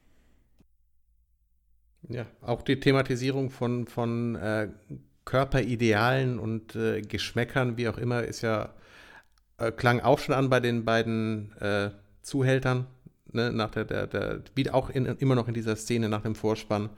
Ja, 2.10 2.26
auch 2.41 2.62
die 2.62 2.80
Thematisierung 2.80 3.49
von, 3.49 3.88
von 3.88 4.36
äh, 4.36 4.70
Körperidealen 5.26 6.38
und 6.38 6.76
äh, 6.76 7.01
Geschmäckern, 7.01 7.78
wie 7.78 7.88
auch 7.88 7.97
immer, 7.97 8.24
ist 8.24 8.41
ja, 8.41 8.74
äh, 9.58 9.72
klang 9.72 10.01
auch 10.01 10.20
schon 10.20 10.36
an 10.36 10.49
bei 10.49 10.60
den 10.60 10.86
beiden 10.86 11.54
äh, 11.60 11.91
Zuhältern, 12.22 12.88
ne, 13.32 13.51
nach 13.54 13.72
der, 13.72 13.86
der, 13.86 14.08
der, 14.08 14.41
wie 14.56 14.70
auch 14.70 14.89
in, 14.89 15.06
immer 15.06 15.36
noch 15.36 15.47
in 15.47 15.54
dieser 15.54 15.76
Szene 15.76 16.10
nach 16.10 16.24
dem 16.24 16.36
Vorspann, 16.36 16.89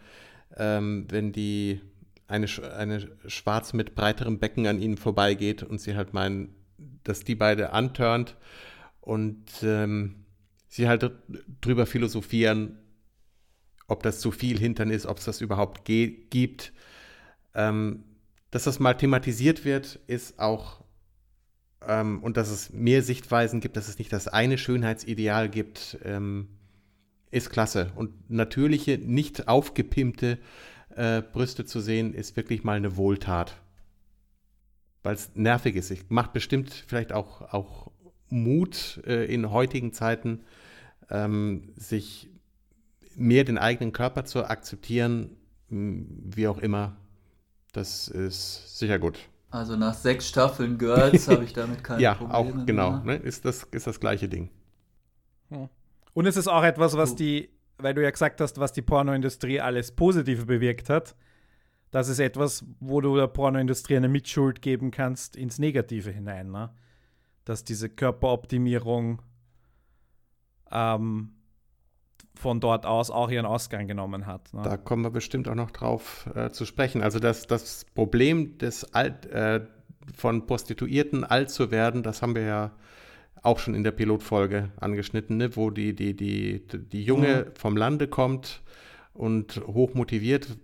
ähm, 0.57 1.05
wenn 1.09 1.31
die 1.31 1.81
eine, 2.27 2.47
eine 2.77 3.07
Schwarz 3.27 3.73
mit 3.73 3.95
breiterem 3.95 4.39
Becken 4.39 4.65
an 4.67 4.81
ihnen 4.81 4.97
vorbeigeht 4.97 5.63
und 5.63 5.79
sie 5.81 5.95
halt 5.95 6.13
meinen, 6.13 6.55
dass 7.03 7.23
die 7.23 7.35
beide 7.35 7.71
anturnt 7.73 8.35
und 9.01 9.45
ähm, 9.63 10.25
sie 10.67 10.87
halt 10.87 11.03
dr- 11.03 11.13
drüber 11.61 11.85
philosophieren, 11.85 12.79
ob 13.87 14.03
das 14.03 14.19
zu 14.19 14.31
viel 14.31 14.59
Hintern 14.59 14.89
ist, 14.89 15.05
ob 15.05 15.19
es 15.19 15.25
das 15.25 15.41
überhaupt 15.41 15.85
gibt. 15.85 16.73
Ähm, 17.53 18.03
dass 18.51 18.63
das 18.63 18.79
mal 18.79 18.93
thematisiert 18.93 19.65
wird, 19.65 19.99
ist 20.07 20.39
auch, 20.39 20.81
ähm, 21.87 22.23
und 22.23 22.37
dass 22.37 22.49
es 22.49 22.71
mehr 22.71 23.03
Sichtweisen 23.03 23.59
gibt, 23.59 23.77
dass 23.77 23.87
es 23.87 23.99
nicht 23.99 24.13
das 24.13 24.27
eine 24.27 24.57
Schönheitsideal 24.57 25.49
gibt, 25.49 25.97
ähm, 26.03 26.47
ist 27.31 27.49
klasse. 27.49 27.91
Und 27.95 28.29
natürliche, 28.29 28.97
nicht 28.97 29.47
aufgepimpte 29.47 30.37
äh, 30.95 31.21
Brüste 31.21 31.65
zu 31.65 31.79
sehen, 31.79 32.13
ist 32.13 32.37
wirklich 32.37 32.63
mal 32.63 32.77
eine 32.77 32.95
Wohltat. 32.95 33.57
Weil 35.03 35.15
es 35.15 35.35
nervig 35.35 35.75
ist. 35.75 35.91
Ich 35.91 36.09
macht 36.09 36.33
bestimmt 36.33 36.71
vielleicht 36.87 37.11
auch, 37.13 37.41
auch 37.53 37.91
Mut 38.29 39.01
äh, 39.05 39.25
in 39.25 39.51
heutigen 39.51 39.93
Zeiten, 39.93 40.43
ähm, 41.09 41.73
sich 41.75 42.29
mehr 43.15 43.43
den 43.43 43.57
eigenen 43.57 43.91
Körper 43.91 44.25
zu 44.25 44.45
akzeptieren, 44.45 45.37
wie 45.69 46.47
auch 46.47 46.59
immer, 46.59 46.95
das 47.73 48.07
ist 48.07 48.77
sicher 48.77 48.99
gut. 48.99 49.19
Also 49.49 49.75
nach 49.75 49.93
sechs 49.93 50.27
Staffeln 50.27 50.77
Girls 50.77 51.27
habe 51.29 51.43
ich 51.43 51.53
damit 51.53 51.83
keine 51.83 52.01
ja, 52.01 52.15
Probleme. 52.15 52.33
auch 52.61 52.65
genau. 52.65 52.97
Ne? 52.99 53.15
Ist, 53.15 53.45
das, 53.45 53.63
ist 53.71 53.87
das 53.87 53.99
gleiche 53.99 54.27
Ding. 54.27 54.49
Und 56.13 56.25
es 56.25 56.37
ist 56.37 56.47
auch 56.47 56.63
etwas, 56.63 56.97
was 56.97 57.15
die, 57.15 57.49
weil 57.77 57.93
du 57.93 58.03
ja 58.03 58.09
gesagt 58.09 58.41
hast, 58.41 58.59
was 58.59 58.73
die 58.73 58.81
Pornoindustrie 58.81 59.59
alles 59.61 59.91
Positive 59.91 60.45
bewirkt 60.45 60.89
hat. 60.89 61.15
Das 61.91 62.09
ist 62.09 62.19
etwas, 62.19 62.65
wo 62.79 62.99
du 62.99 63.15
der 63.15 63.27
Pornoindustrie 63.27 63.95
eine 63.95 64.09
Mitschuld 64.09 64.61
geben 64.61 64.91
kannst 64.91 65.35
ins 65.35 65.59
Negative 65.59 66.11
hinein. 66.11 66.51
Ne? 66.51 66.69
Dass 67.45 67.63
diese 67.63 67.89
Körperoptimierung 67.89 69.21
ähm, 70.71 71.34
von 72.35 72.59
dort 72.59 72.85
aus 72.85 73.11
auch 73.11 73.29
ihren 73.29 73.45
Ausgang 73.45 73.87
genommen 73.87 74.25
hat. 74.25 74.53
Ne? 74.53 74.61
Da 74.63 74.77
kommen 74.77 75.03
wir 75.03 75.11
bestimmt 75.11 75.47
auch 75.47 75.55
noch 75.55 75.71
drauf 75.71 76.29
äh, 76.35 76.51
zu 76.51 76.65
sprechen. 76.65 77.01
Also 77.01 77.19
das, 77.19 77.47
das 77.47 77.85
Problem 77.95 78.57
des 78.57 78.93
alt, 78.93 79.25
äh, 79.27 79.61
von 80.15 80.45
Prostituierten 80.45 81.23
alt 81.23 81.49
zu 81.49 81.71
werden, 81.71 82.03
das 82.03 82.21
haben 82.21 82.35
wir 82.35 82.43
ja 82.43 82.71
auch 83.41 83.59
schon 83.59 83.75
in 83.75 83.83
der 83.83 83.91
Pilotfolge 83.91 84.71
angeschnitten, 84.77 85.37
ne? 85.37 85.55
wo 85.55 85.69
die, 85.69 85.95
die, 85.95 86.15
die, 86.15 86.65
die 86.67 87.03
Junge 87.03 87.51
vom 87.55 87.77
Lande 87.77 88.07
kommt 88.07 88.61
und 89.13 89.61
hochmotiviert 89.65 90.57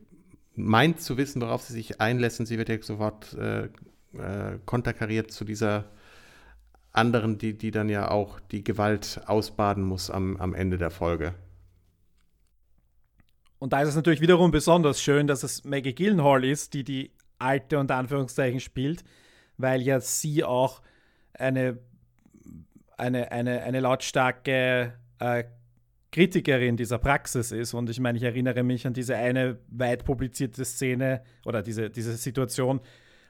meint 0.56 1.00
zu 1.00 1.18
wissen, 1.18 1.42
worauf 1.42 1.62
sie 1.62 1.74
sich 1.74 2.02
einlässt 2.02 2.40
und 2.40 2.46
sie 2.46 2.58
wird 2.58 2.70
ja 2.70 2.82
sofort 2.82 3.34
äh, 3.34 3.66
äh, 3.66 4.60
konterkariert 4.66 5.32
zu 5.32 5.46
dieser 5.46 5.86
anderen, 6.92 7.38
die, 7.38 7.58
die 7.58 7.72
dann 7.72 7.90
ja 7.90 8.12
auch 8.12 8.40
die 8.40 8.64
Gewalt 8.64 9.22
ausbaden 9.26 9.84
muss 9.84 10.10
am, 10.10 10.38
am 10.38 10.54
Ende 10.54 10.78
der 10.78 10.92
Folge. 10.92 11.34
Und 13.62 13.74
da 13.74 13.82
ist 13.84 13.90
es 13.90 13.96
natürlich 13.96 14.22
wiederum 14.22 14.50
besonders 14.50 15.04
schön, 15.04 15.28
dass 15.28 15.44
es 15.44 15.64
Maggie 15.64 15.94
Gyllenhaal 15.94 16.44
ist, 16.44 16.74
die 16.74 16.84
die 16.84 17.12
alte 17.38 17.78
unter 17.78 17.96
Anführungszeichen 17.96 18.60
spielt, 18.60 19.04
weil 19.58 19.84
ja 19.84 20.00
sie 20.00 20.44
auch 20.44 20.82
eine, 21.36 21.78
eine, 22.98 23.32
eine, 23.32 23.62
eine 23.62 23.80
lautstarke 23.82 24.94
äh, 25.20 25.44
Kritikerin 26.12 26.76
dieser 26.76 26.98
Praxis 26.98 27.52
ist. 27.52 27.76
Und 27.76 27.88
ich 27.92 28.00
meine, 28.00 28.18
ich 28.18 28.24
erinnere 28.24 28.64
mich 28.64 28.88
an 28.88 28.94
diese 28.96 29.16
eine 29.16 29.60
weit 29.68 30.06
publizierte 30.06 30.66
Szene 30.66 31.22
oder 31.46 31.62
diese, 31.62 31.92
diese 31.92 32.18
Situation, 32.18 32.82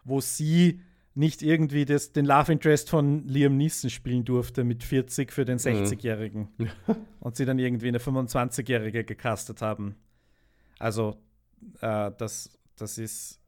wo 0.06 0.22
sie 0.22 0.80
nicht 1.14 1.42
irgendwie 1.42 1.84
das, 1.84 2.14
den 2.14 2.24
Love 2.24 2.54
Interest 2.54 2.90
von 2.90 3.28
Liam 3.28 3.58
Neeson 3.58 3.90
spielen 3.90 4.24
durfte 4.24 4.64
mit 4.64 4.86
40 4.86 5.34
für 5.34 5.44
den 5.44 5.58
60-Jährigen. 5.58 6.48
und 7.20 7.36
sie 7.36 7.44
dann 7.44 7.60
irgendwie 7.60 7.90
eine 7.90 8.00
25-Jährige 8.00 9.04
gecastet 9.04 9.62
haben. 9.62 9.98
Also, 10.82 11.18
äh, 11.82 12.12
das, 12.18 12.58
das, 12.76 12.98
ist, 12.98 13.40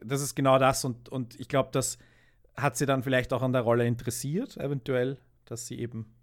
das 0.00 0.20
ist 0.20 0.34
genau 0.34 0.58
das. 0.58 0.84
Und, 0.84 1.08
und 1.08 1.38
ich 1.38 1.48
glaube, 1.48 1.70
das 1.72 1.98
hat 2.56 2.76
sie 2.76 2.86
dann 2.86 3.02
vielleicht 3.02 3.32
auch 3.32 3.42
an 3.42 3.52
der 3.52 3.62
Rolle 3.62 3.86
interessiert, 3.86 4.56
eventuell, 4.56 5.18
dass 5.44 5.66
sie 5.66 5.78
eben. 5.78 6.14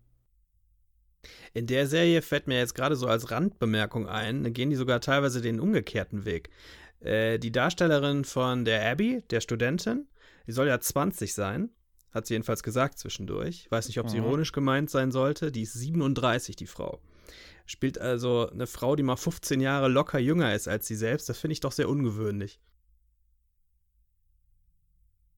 In 1.53 1.67
der 1.67 1.87
Serie 1.87 2.21
fällt 2.21 2.47
mir 2.47 2.57
jetzt 2.59 2.75
gerade 2.75 2.95
so 2.95 3.07
als 3.07 3.31
Randbemerkung 3.31 4.07
ein, 4.07 4.43
da 4.43 4.49
gehen 4.49 4.69
die 4.69 4.75
sogar 4.75 5.01
teilweise 5.01 5.41
den 5.41 5.59
umgekehrten 5.59 6.23
Weg. 6.25 6.49
Äh, 6.99 7.39
die 7.39 7.51
Darstellerin 7.51 8.23
von 8.25 8.63
der 8.65 8.89
Abby, 8.89 9.23
der 9.29 9.41
Studentin, 9.41 10.07
die 10.47 10.51
soll 10.51 10.67
ja 10.67 10.79
20 10.79 11.33
sein, 11.33 11.69
hat 12.11 12.25
sie 12.25 12.33
jedenfalls 12.35 12.63
gesagt 12.63 12.97
zwischendurch. 12.99 13.67
Weiß 13.69 13.87
nicht, 13.87 13.99
ob 13.99 14.07
es 14.07 14.13
Mhm. 14.13 14.19
ironisch 14.19 14.51
gemeint 14.51 14.89
sein 14.89 15.11
sollte. 15.11 15.51
Die 15.51 15.61
ist 15.61 15.73
37, 15.73 16.55
die 16.55 16.67
Frau. 16.67 17.01
Spielt 17.69 17.99
also 17.99 18.49
eine 18.49 18.65
Frau, 18.65 18.95
die 18.95 19.03
mal 19.03 19.15
15 19.15 19.61
Jahre 19.61 19.89
locker 19.89 20.17
jünger 20.17 20.55
ist 20.55 20.67
als 20.67 20.87
sie 20.87 20.95
selbst. 20.95 21.29
Das 21.29 21.37
finde 21.37 21.51
ich 21.53 21.59
doch 21.59 21.71
sehr 21.71 21.87
ungewöhnlich. 21.87 22.59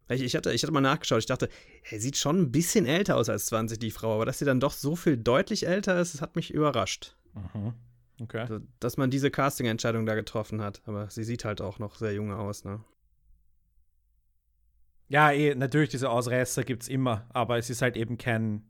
Ich, 0.08 0.22
ich, 0.22 0.34
hatte, 0.34 0.54
ich 0.54 0.64
hatte 0.64 0.72
mal 0.72 0.80
nachgeschaut, 0.80 1.20
ich 1.20 1.26
dachte, 1.26 1.50
er 1.90 2.00
sieht 2.00 2.16
schon 2.16 2.40
ein 2.40 2.52
bisschen 2.54 2.86
älter 2.86 3.18
aus 3.18 3.28
als 3.28 3.48
20, 3.48 3.80
die 3.80 3.92
Frau, 3.92 4.16
aber 4.16 4.26
dass 4.26 4.40
sie 4.40 4.46
dann 4.46 4.62
doch 4.62 4.72
so 4.72 4.96
viel 4.96 5.18
deutlich 5.18 5.68
älter 5.68 6.00
ist, 6.00 6.14
das 6.14 6.22
hat 6.22 6.38
mich 6.38 6.54
überrascht. 6.54 7.18
Okay. 8.22 8.40
Also, 8.40 8.60
dass 8.80 8.96
man 8.96 9.12
diese 9.12 9.30
Casting-Entscheidung 9.30 10.06
da 10.06 10.16
getroffen 10.16 10.62
hat. 10.62 10.82
Aber 10.86 11.10
sie 11.10 11.26
sieht 11.26 11.44
halt 11.44 11.60
auch 11.60 11.80
noch 11.80 11.96
sehr 11.96 12.14
jung 12.14 12.32
aus, 12.32 12.64
ne? 12.64 12.82
Ja, 15.10 15.34
eh, 15.34 15.54
natürlich, 15.54 15.90
diese 15.90 16.10
Ausreißer 16.10 16.64
gibt 16.64 16.84
es 16.84 16.88
immer, 16.88 17.26
aber 17.34 17.58
es 17.58 17.70
ist 17.70 17.82
halt 17.82 17.98
eben 17.98 18.18
kein. 18.18 18.64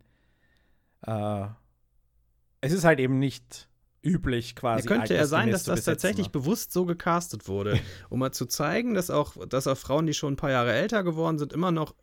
Äh, 1.04 1.48
es 2.62 2.72
ist 2.72 2.84
halt 2.84 3.00
eben 3.00 3.20
nicht 3.20 3.68
üblich, 4.04 4.56
quasi. 4.56 4.88
Ja, 4.88 4.96
könnte 4.96 5.14
ja 5.16 5.26
sein, 5.26 5.52
dass 5.52 5.64
das 5.64 5.84
tatsächlich 5.84 6.28
ne? 6.28 6.32
bewusst 6.32 6.72
so 6.72 6.86
gecastet 6.86 7.48
wurde, 7.48 7.80
um 8.10 8.20
mal 8.20 8.32
zu 8.32 8.46
zeigen, 8.46 8.94
dass 8.94 9.10
auch, 9.10 9.46
dass 9.48 9.68
auch 9.68 9.78
Frauen, 9.78 10.08
die 10.08 10.14
schon 10.14 10.34
ein 10.34 10.38
paar 10.38 10.52
Jahre 10.52 10.74
älter 10.74 11.04
geworden 11.04 11.38
sind, 11.38 11.54
immer 11.54 11.72
noch 11.72 11.96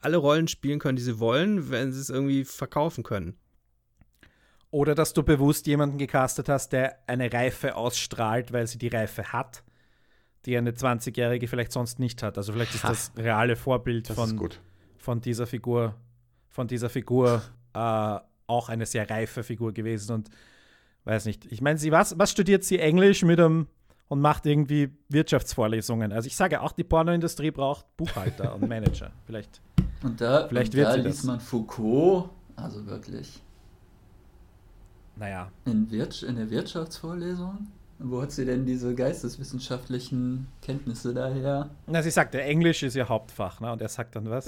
alle 0.00 0.16
Rollen 0.16 0.48
spielen 0.48 0.78
können, 0.78 0.96
die 0.96 1.02
sie 1.02 1.18
wollen, 1.18 1.70
wenn 1.70 1.92
sie 1.92 2.00
es 2.00 2.10
irgendwie 2.10 2.44
verkaufen 2.44 3.02
können. 3.04 3.36
Oder 4.70 4.94
dass 4.96 5.12
du 5.12 5.22
bewusst 5.22 5.66
jemanden 5.68 5.98
gecastet 5.98 6.48
hast, 6.48 6.72
der 6.72 6.98
eine 7.08 7.32
Reife 7.32 7.76
ausstrahlt, 7.76 8.52
weil 8.52 8.66
sie 8.66 8.78
die 8.78 8.88
Reife 8.88 9.32
hat, 9.32 9.62
die 10.46 10.56
eine 10.56 10.72
20-Jährige 10.72 11.46
vielleicht 11.46 11.70
sonst 11.70 12.00
nicht 12.00 12.22
hat. 12.24 12.36
Also 12.36 12.52
vielleicht 12.52 12.74
ist 12.74 12.82
Ha. 12.82 12.88
das 12.88 13.12
reale 13.16 13.54
Vorbild 13.54 14.10
Das 14.10 14.16
von, 14.16 14.50
von 14.98 15.20
dieser 15.20 15.46
Figur, 15.46 15.94
von 16.48 16.66
dieser 16.66 16.90
Figur 16.90 17.42
äh, 17.72 18.18
auch 18.46 18.68
eine 18.68 18.86
sehr 18.86 19.08
reife 19.08 19.42
Figur 19.42 19.72
gewesen 19.72 20.12
und 20.14 20.30
weiß 21.04 21.26
nicht. 21.26 21.46
Ich 21.52 21.60
meine, 21.60 21.78
sie 21.78 21.92
was, 21.92 22.18
was 22.18 22.30
studiert 22.30 22.64
sie 22.64 22.78
Englisch 22.78 23.22
mit 23.22 23.38
einem 23.40 23.66
und 24.08 24.20
macht 24.20 24.46
irgendwie 24.46 24.90
Wirtschaftsvorlesungen. 25.08 26.12
Also 26.12 26.26
ich 26.26 26.36
sage 26.36 26.60
auch, 26.60 26.72
die 26.72 26.84
Pornoindustrie 26.84 27.50
braucht 27.50 27.86
Buchhalter 27.96 28.54
und 28.54 28.68
Manager. 28.68 29.10
Vielleicht. 29.26 29.60
Und 30.02 30.20
da, 30.20 30.46
Vielleicht 30.48 30.72
und 30.74 30.78
wird 30.78 30.88
da 30.88 30.92
sie 30.94 31.00
ließ 31.00 31.16
das. 31.16 31.24
man 31.24 31.40
Foucault, 31.40 32.28
also 32.56 32.86
wirklich, 32.86 33.42
Naja. 35.16 35.50
in, 35.64 35.90
Wirtsch 35.90 36.22
in 36.22 36.36
der 36.36 36.50
Wirtschaftsvorlesung? 36.50 37.68
Wo 38.00 38.20
hat 38.20 38.32
sie 38.32 38.44
denn 38.44 38.66
diese 38.66 38.94
geisteswissenschaftlichen 38.94 40.48
Kenntnisse 40.60 41.14
daher? 41.14 41.70
Na, 41.86 42.02
sie 42.02 42.10
sagte, 42.10 42.42
Englisch 42.42 42.82
ist 42.82 42.96
ihr 42.96 43.08
Hauptfach, 43.08 43.60
ne? 43.60 43.70
Und 43.72 43.80
er 43.80 43.88
sagt 43.88 44.16
dann 44.16 44.28
was? 44.28 44.46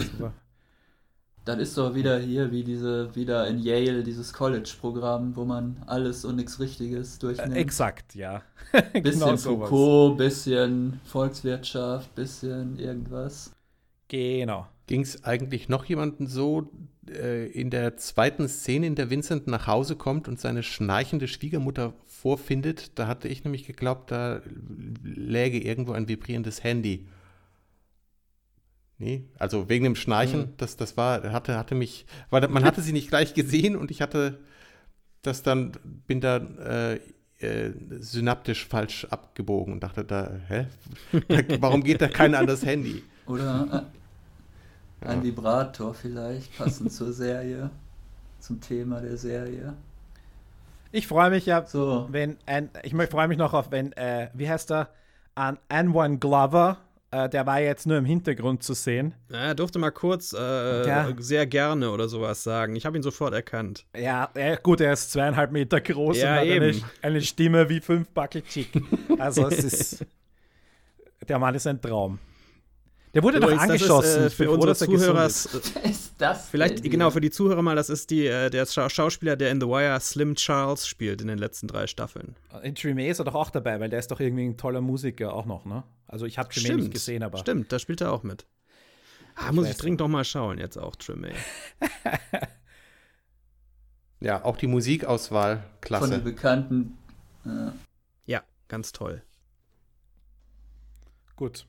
Das 1.47 1.61
ist 1.61 1.79
doch 1.79 1.95
wieder 1.95 2.19
hier, 2.19 2.51
wie 2.51 2.65
diese, 2.65 3.15
wieder 3.15 3.47
in 3.47 3.61
Yale, 3.61 4.03
dieses 4.03 4.33
College-Programm, 4.33 5.37
wo 5.37 5.45
man 5.45 5.81
alles 5.87 6.25
und 6.25 6.35
nichts 6.35 6.59
Richtiges 6.59 7.21
durchnimmt. 7.21 7.55
exakt, 7.55 8.17
ja. 8.17 8.43
bisschen 8.73 9.03
genau 9.03 9.37
sowas. 9.37 9.71
Foucault, 9.71 10.19
bisschen 10.19 11.01
Volkswirtschaft, 11.05 12.13
bisschen 12.17 12.81
irgendwas. 12.81 13.53
Genau. 14.09 14.67
Ging 14.89 15.03
es 15.03 15.23
eigentlich 15.23 15.69
noch 15.69 15.85
jemanden 15.85 16.27
so 16.27 16.69
äh, 17.09 17.47
in 17.47 17.71
der 17.71 17.97
zweiten 17.97 18.49
Szene, 18.49 18.89
in 18.89 18.97
der 18.97 19.11
Vincent 19.11 19.47
nach 19.47 19.69
Hause 19.69 19.95
kommt 19.95 20.27
und 20.27 20.41
seine 20.41 20.65
schnarchende 20.65 21.29
Schwiegermutter 21.29 21.93
vorfindet? 22.07 22.99
Da 22.99 23.07
hatte 23.07 23.29
ich 23.29 23.45
nämlich 23.45 23.67
geglaubt, 23.67 24.11
da 24.11 24.43
läge 25.05 25.61
irgendwo 25.61 25.93
ein 25.93 26.09
vibrierendes 26.09 26.65
Handy. 26.65 27.07
Nee, 28.99 29.25
also 29.39 29.69
wegen 29.69 29.85
dem 29.85 29.97
Schnarchen, 29.97 30.55
das, 30.57 30.77
das 30.77 30.97
war, 30.97 31.31
hatte, 31.33 31.57
hatte 31.59 31.75
mich, 31.75 32.07
weil 32.31 32.47
man 32.49 32.65
hatte 32.65 32.81
sie 32.81 32.93
nicht 32.95 33.09
gleich 33.09 33.35
gesehen 33.35 33.77
und 33.77 33.91
ich 33.91 34.01
hatte 34.01 34.39
das 35.23 35.43
dann, 35.43 35.73
bin 36.07 36.21
da 36.21 36.37
äh, 36.39 37.01
äh, 37.41 37.73
synaptisch 38.01 38.67
falsch 38.67 39.07
abgebogen 39.07 39.75
und 39.75 39.83
dachte 39.83 40.05
da, 40.05 40.31
hä? 40.49 40.69
Warum 41.61 41.85
geht 41.85 42.03
da 42.03 42.09
keiner 42.09 42.39
an 42.39 42.47
das 42.47 42.65
Handy? 42.67 43.05
Oder 43.27 43.91
äh, 45.03 45.09
ein 45.09 45.23
Ja. 45.23 45.23
Vibrator 45.23 45.95
vielleicht, 45.95 46.55
passend 46.57 46.93
zur 46.93 47.13
Serie, 47.13 47.71
zum 48.41 48.61
Thema 48.61 49.01
der 49.01 49.17
Serie. 49.19 49.75
Ich 50.93 51.07
freue 51.07 51.31
mich 51.31 51.47
ja, 51.47 51.67
So, 51.67 52.09
wenn 52.13 52.39
ein, 52.47 52.71
ich 52.83 52.95
freue 52.95 53.29
mich 53.29 53.39
noch 53.39 53.53
auf, 53.55 53.71
wenn, 53.71 53.93
äh, 53.93 54.31
wie 54.35 54.49
heißt 54.49 54.71
er, 54.73 54.91
An 55.35 55.59
Anwan 55.69 56.21
Glover, 56.21 56.79
äh, 57.25 57.29
der 57.29 57.47
war 57.47 57.61
jetzt 57.61 57.87
nur 57.87 57.97
im 57.99 58.05
Hintergrund 58.05 58.63
zu 58.63 58.75
sehen. 58.75 59.15
Ja, 59.31 59.39
er 59.39 59.55
durfte 59.55 59.79
mal 59.79 59.91
kurz 59.91 60.33
äh, 60.33 60.87
Ja. 60.87 61.09
sehr 61.19 61.47
gerne 61.47 61.91
oder 61.91 62.09
sowas 62.09 62.43
sagen. 62.43 62.77
Ich 62.77 62.85
habe 62.87 62.97
ihn 62.97 63.03
sofort 63.03 63.33
erkannt. 63.35 63.87
Ja, 63.97 64.31
äh, 64.35 64.57
gut, 64.63 64.81
er 64.81 64.93
ist 64.93 65.13
zweieinhalb 65.13 65.53
Meter 65.53 65.81
groß 65.81 66.19
Ja, 66.19 66.35
und 66.35 66.49
hat 66.49 66.49
eine, 66.49 66.75
eine 67.03 67.21
Stimme 67.23 67.69
wie 67.69 67.81
fünf 67.81 68.09
Bucket 68.11 68.47
Chicken. 68.49 68.87
Also 69.19 69.47
es 69.49 69.65
ist, 69.65 70.07
der 71.29 71.39
Mann 71.39 71.55
ist 71.55 71.67
ein 71.67 71.81
Traum. 71.81 72.19
Der 73.17 73.23
wurde 73.23 73.41
doch 73.41 73.49
Übrigens, 73.51 73.67
das 73.67 73.77
ist, 73.77 73.91
angeschossen. 73.91 74.23
äh, 74.23 74.27
Ich 74.27 74.37
bin 74.37 74.47
für 74.47 74.51
unsere 74.53 74.73
er 74.73 74.77
Zuhörer, 74.77 75.27
ist. 75.27 75.47
ist 75.85 76.13
das? 76.19 76.49
vielleicht, 76.51 76.85
denn 76.85 76.91
genau, 76.91 77.11
für 77.11 77.21
die 77.23 77.31
Zuhörer 77.31 77.63
mal, 77.63 77.75
das 77.75 77.89
ist 77.89 78.11
die, 78.11 78.27
äh, 78.27 78.51
der 78.51 78.67
Scha 78.67 78.91
Schauspieler, 78.91 79.37
der 79.37 79.51
in 79.51 79.61
The 79.61 79.67
Wire 79.67 79.99
Slim 80.01 80.35
Charles 80.35 80.87
spielt 80.87 81.23
in 81.23 81.29
den 81.29 81.39
letzten 81.39 81.67
drei 81.67 81.87
Staffeln. 81.87 82.37
In 82.63 82.75
Tremé 82.77 83.09
ist 83.09 83.19
er 83.19 83.25
doch 83.25 83.35
auch 83.35 83.49
dabei, 83.49 83.81
weil 83.81 83.89
der 83.89 83.99
ist 84.01 84.11
doch 84.11 84.21
irgendwie 84.21 84.45
ein 84.45 84.59
toller 84.59 84.83
Musiker 84.83 85.33
auch 85.33 85.47
noch, 85.47 85.65
ne? 85.65 85.83
Also 86.07 86.27
ich 86.27 86.37
habe 86.39 86.51
Tremé 86.51 86.77
nicht 86.77 86.93
gesehen, 86.93 87.23
aber 87.23 87.39
Stimmt, 87.39 87.73
da 87.73 87.79
spielt 87.79 88.03
er 88.03 88.13
auch 88.13 88.23
mit. 88.23 88.47
Ah, 89.35 89.51
muss 89.51 89.67
ich 89.69 89.77
dringend 89.79 90.01
doch 90.03 90.09
mal 90.09 90.25
schauen, 90.25 90.59
jetzt 90.59 90.77
auch 90.77 90.95
Tremay. 90.97 91.33
Ja, 94.21 94.45
auch 94.45 94.57
die 94.57 94.67
Musikauswahl, 94.67 95.57
Von 95.57 95.65
den 95.65 95.81
klasse. 95.81 96.19
bekannten. 96.21 96.97
Äh, 97.45 97.71
Ja, 98.25 98.43
ganz 98.69 98.93
toll. 98.93 99.23
gut. 101.37 101.67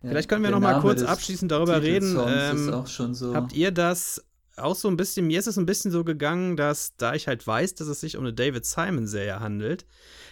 Vielleicht 0.00 0.28
können 0.28 0.42
wir 0.42 0.50
der 0.50 0.60
noch 0.60 0.66
mal 0.66 0.80
kurz 0.80 1.02
abschließend 1.02 1.50
darüber 1.50 1.82
reden. 1.82 2.16
Ähm, 2.26 2.72
auch 2.72 2.86
schon 2.86 3.14
so. 3.14 3.34
Habt 3.34 3.54
ihr 3.54 3.70
das 3.72 4.24
auch 4.56 4.74
so 4.74 4.88
ein 4.88 4.96
bisschen, 4.96 5.26
mir 5.26 5.38
ist 5.38 5.46
es 5.46 5.58
ein 5.58 5.66
bisschen 5.66 5.90
so 5.90 6.04
gegangen, 6.04 6.56
dass 6.56 6.96
da 6.96 7.14
ich 7.14 7.28
halt 7.28 7.46
weiß, 7.46 7.74
dass 7.74 7.88
es 7.88 8.00
sich 8.00 8.16
um 8.16 8.24
eine 8.24 8.32
David 8.32 8.64
Simon-Serie 8.64 9.40
handelt, 9.40 9.86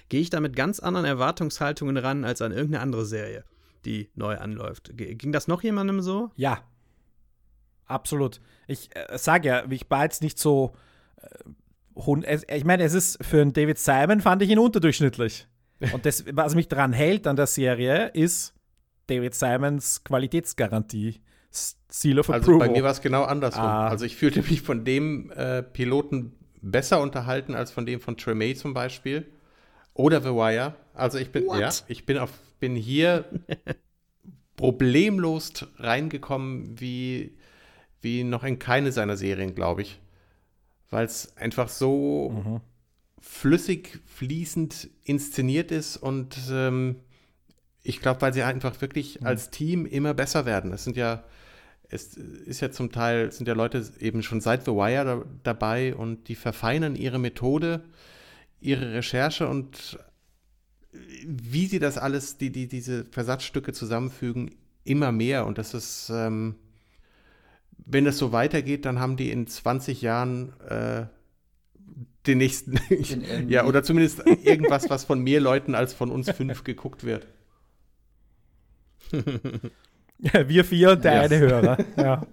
gehe 0.08 0.20
ich 0.20 0.30
da 0.30 0.40
mit 0.40 0.56
ganz 0.56 0.80
anderen 0.80 1.06
Erwartungshaltungen 1.06 1.96
ran 1.96 2.24
als 2.24 2.40
an 2.42 2.52
irgendeine 2.52 2.82
andere 2.82 3.04
Serie, 3.04 3.44
die 3.84 4.10
neu 4.14 4.38
anläuft. 4.38 4.96
G 4.96 5.14
ging 5.14 5.32
das 5.32 5.48
noch 5.48 5.62
jemandem 5.62 6.00
so? 6.00 6.30
Ja. 6.36 6.60
Absolut. 7.86 8.40
Ich 8.66 8.88
äh, 8.96 9.18
sage 9.18 9.48
ja, 9.48 9.64
ich 9.68 9.90
war 9.90 10.04
jetzt 10.04 10.22
nicht 10.22 10.38
so. 10.38 10.74
Äh, 11.16 12.56
ich 12.56 12.64
meine, 12.64 12.82
es 12.82 12.94
ist 12.94 13.22
für 13.24 13.40
einen 13.40 13.52
David 13.52 13.78
Simon 13.78 14.20
fand 14.20 14.42
ich 14.42 14.50
ihn 14.50 14.58
unterdurchschnittlich. 14.58 15.46
Und 15.92 16.06
das, 16.06 16.24
was 16.32 16.54
mich 16.54 16.68
daran 16.68 16.92
hält 16.92 17.26
an 17.26 17.36
der 17.36 17.46
Serie, 17.46 18.08
ist 18.08 18.54
David 19.06 19.34
Simons 19.34 20.02
Qualitätsgarantie. 20.04 21.20
Seal 21.88 22.18
of 22.18 22.30
Also 22.30 22.46
Approval. 22.50 22.68
bei 22.68 22.72
mir 22.74 22.82
war 22.82 22.90
es 22.90 23.00
genau 23.00 23.22
andersrum. 23.24 23.62
Ah. 23.62 23.88
Also 23.88 24.04
ich 24.04 24.16
fühlte 24.16 24.42
mich 24.42 24.62
von 24.62 24.84
dem 24.84 25.30
äh, 25.30 25.62
Piloten 25.62 26.32
besser 26.60 27.00
unterhalten 27.00 27.54
als 27.54 27.70
von 27.70 27.86
dem 27.86 28.00
von 28.00 28.16
Tremay 28.16 28.54
zum 28.54 28.74
Beispiel. 28.74 29.26
Oder 29.92 30.20
The 30.20 30.30
Wire. 30.30 30.74
Also 30.94 31.18
ich 31.18 31.30
bin, 31.30 31.46
What? 31.46 31.60
ja, 31.60 31.70
ich 31.86 32.04
bin 32.06 32.18
auf, 32.18 32.30
bin 32.58 32.74
hier 32.74 33.24
problemlos 34.56 35.52
reingekommen 35.76 36.80
wie, 36.80 37.36
wie 38.00 38.24
noch 38.24 38.44
in 38.44 38.58
keine 38.58 38.92
seiner 38.92 39.16
Serien, 39.16 39.54
glaube 39.54 39.82
ich. 39.82 40.00
Weil 40.90 41.06
es 41.06 41.36
einfach 41.36 41.68
so 41.68 42.60
flüssig, 43.20 44.00
fließend 44.06 44.90
inszeniert 45.04 45.70
ist 45.70 45.96
und 45.96 46.36
ähm, 46.50 46.96
ich 47.84 48.00
glaube, 48.00 48.22
weil 48.22 48.32
sie 48.32 48.42
einfach 48.42 48.80
wirklich 48.80 49.24
als 49.24 49.50
Team 49.50 49.84
immer 49.86 50.14
besser 50.14 50.46
werden. 50.46 50.72
Es 50.72 50.84
sind 50.84 50.96
ja, 50.96 51.22
es 51.90 52.16
ist 52.16 52.60
ja 52.62 52.70
zum 52.70 52.90
Teil, 52.90 53.30
sind 53.30 53.46
ja 53.46 53.54
Leute 53.54 53.86
eben 54.00 54.22
schon 54.22 54.40
seit 54.40 54.64
The 54.64 54.72
Wire 54.72 55.04
da, 55.04 55.22
dabei 55.42 55.94
und 55.94 56.28
die 56.28 56.34
verfeinern 56.34 56.96
ihre 56.96 57.18
Methode, 57.18 57.84
ihre 58.60 58.94
Recherche 58.94 59.46
und 59.46 59.98
wie 61.26 61.66
sie 61.66 61.78
das 61.78 61.98
alles, 61.98 62.38
die, 62.38 62.50
die, 62.50 62.68
diese 62.68 63.04
Versatzstücke 63.04 63.72
zusammenfügen, 63.72 64.54
immer 64.84 65.12
mehr. 65.12 65.44
Und 65.44 65.58
das 65.58 65.74
ist, 65.74 66.10
ähm, 66.10 66.54
wenn 67.84 68.06
das 68.06 68.16
so 68.16 68.32
weitergeht, 68.32 68.86
dann 68.86 68.98
haben 68.98 69.16
die 69.16 69.30
in 69.30 69.46
20 69.46 70.00
Jahren 70.00 70.52
äh, 70.68 71.06
den 72.26 72.38
nächsten, 72.38 72.78
ja, 73.48 73.60
Emmy. 73.60 73.68
oder 73.68 73.82
zumindest 73.82 74.22
irgendwas, 74.26 74.88
was 74.88 75.04
von 75.04 75.20
mehr 75.20 75.40
Leuten 75.40 75.74
als 75.74 75.92
von 75.92 76.10
uns 76.10 76.30
fünf 76.30 76.64
geguckt 76.64 77.04
wird. 77.04 77.26
Wir 80.18 80.64
vier 80.64 80.92
und 80.92 81.04
der 81.04 81.14
Ja. 81.14 81.20
eine 81.22 81.38
Hörer. 81.38 81.78
Ja. 81.96 82.26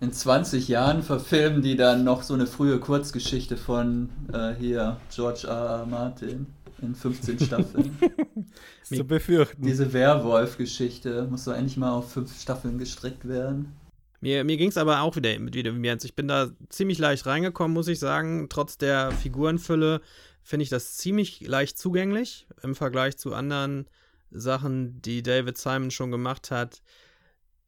In 0.00 0.12
20 0.12 0.66
Jahren 0.68 1.02
verfilmen 1.02 1.62
die 1.62 1.76
dann 1.76 2.02
noch 2.04 2.22
so 2.22 2.34
eine 2.34 2.46
frühe 2.46 2.78
Kurzgeschichte 2.80 3.56
von 3.56 4.08
äh, 4.32 4.52
hier 4.58 5.00
George 5.14 5.46
R. 5.46 5.54
R. 5.54 5.86
Martin 5.86 6.46
in 6.80 6.94
15 6.96 7.38
Staffeln. 7.38 7.96
Zu 8.82 9.04
befürchten. 9.04 9.62
Diese 9.64 9.92
Werwolf-Geschichte 9.92 11.26
muss 11.30 11.44
doch 11.44 11.52
endlich 11.54 11.76
mal 11.76 11.92
auf 11.92 12.12
fünf 12.12 12.40
Staffeln 12.40 12.78
gestreckt 12.78 13.28
werden. 13.28 13.72
Mir, 14.20 14.42
mir 14.44 14.56
ging 14.56 14.68
es 14.68 14.76
aber 14.76 15.02
auch 15.02 15.14
wieder, 15.16 15.30
wieder 15.52 15.74
wie 15.74 15.78
mir. 15.78 15.96
Ich 16.02 16.14
bin 16.16 16.26
da 16.28 16.50
ziemlich 16.68 16.98
leicht 16.98 17.26
reingekommen, 17.26 17.72
muss 17.72 17.88
ich 17.88 18.00
sagen. 18.00 18.48
Trotz 18.48 18.78
der 18.78 19.12
Figurenfülle 19.12 20.00
finde 20.42 20.64
ich 20.64 20.68
das 20.68 20.96
ziemlich 20.96 21.46
leicht 21.46 21.78
zugänglich 21.78 22.48
im 22.62 22.74
Vergleich 22.74 23.16
zu 23.16 23.34
anderen 23.34 23.86
Sachen, 24.32 25.00
die 25.02 25.22
David 25.22 25.58
Simon 25.58 25.90
schon 25.90 26.10
gemacht 26.10 26.50
hat. 26.50 26.82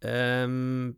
Ähm, 0.00 0.96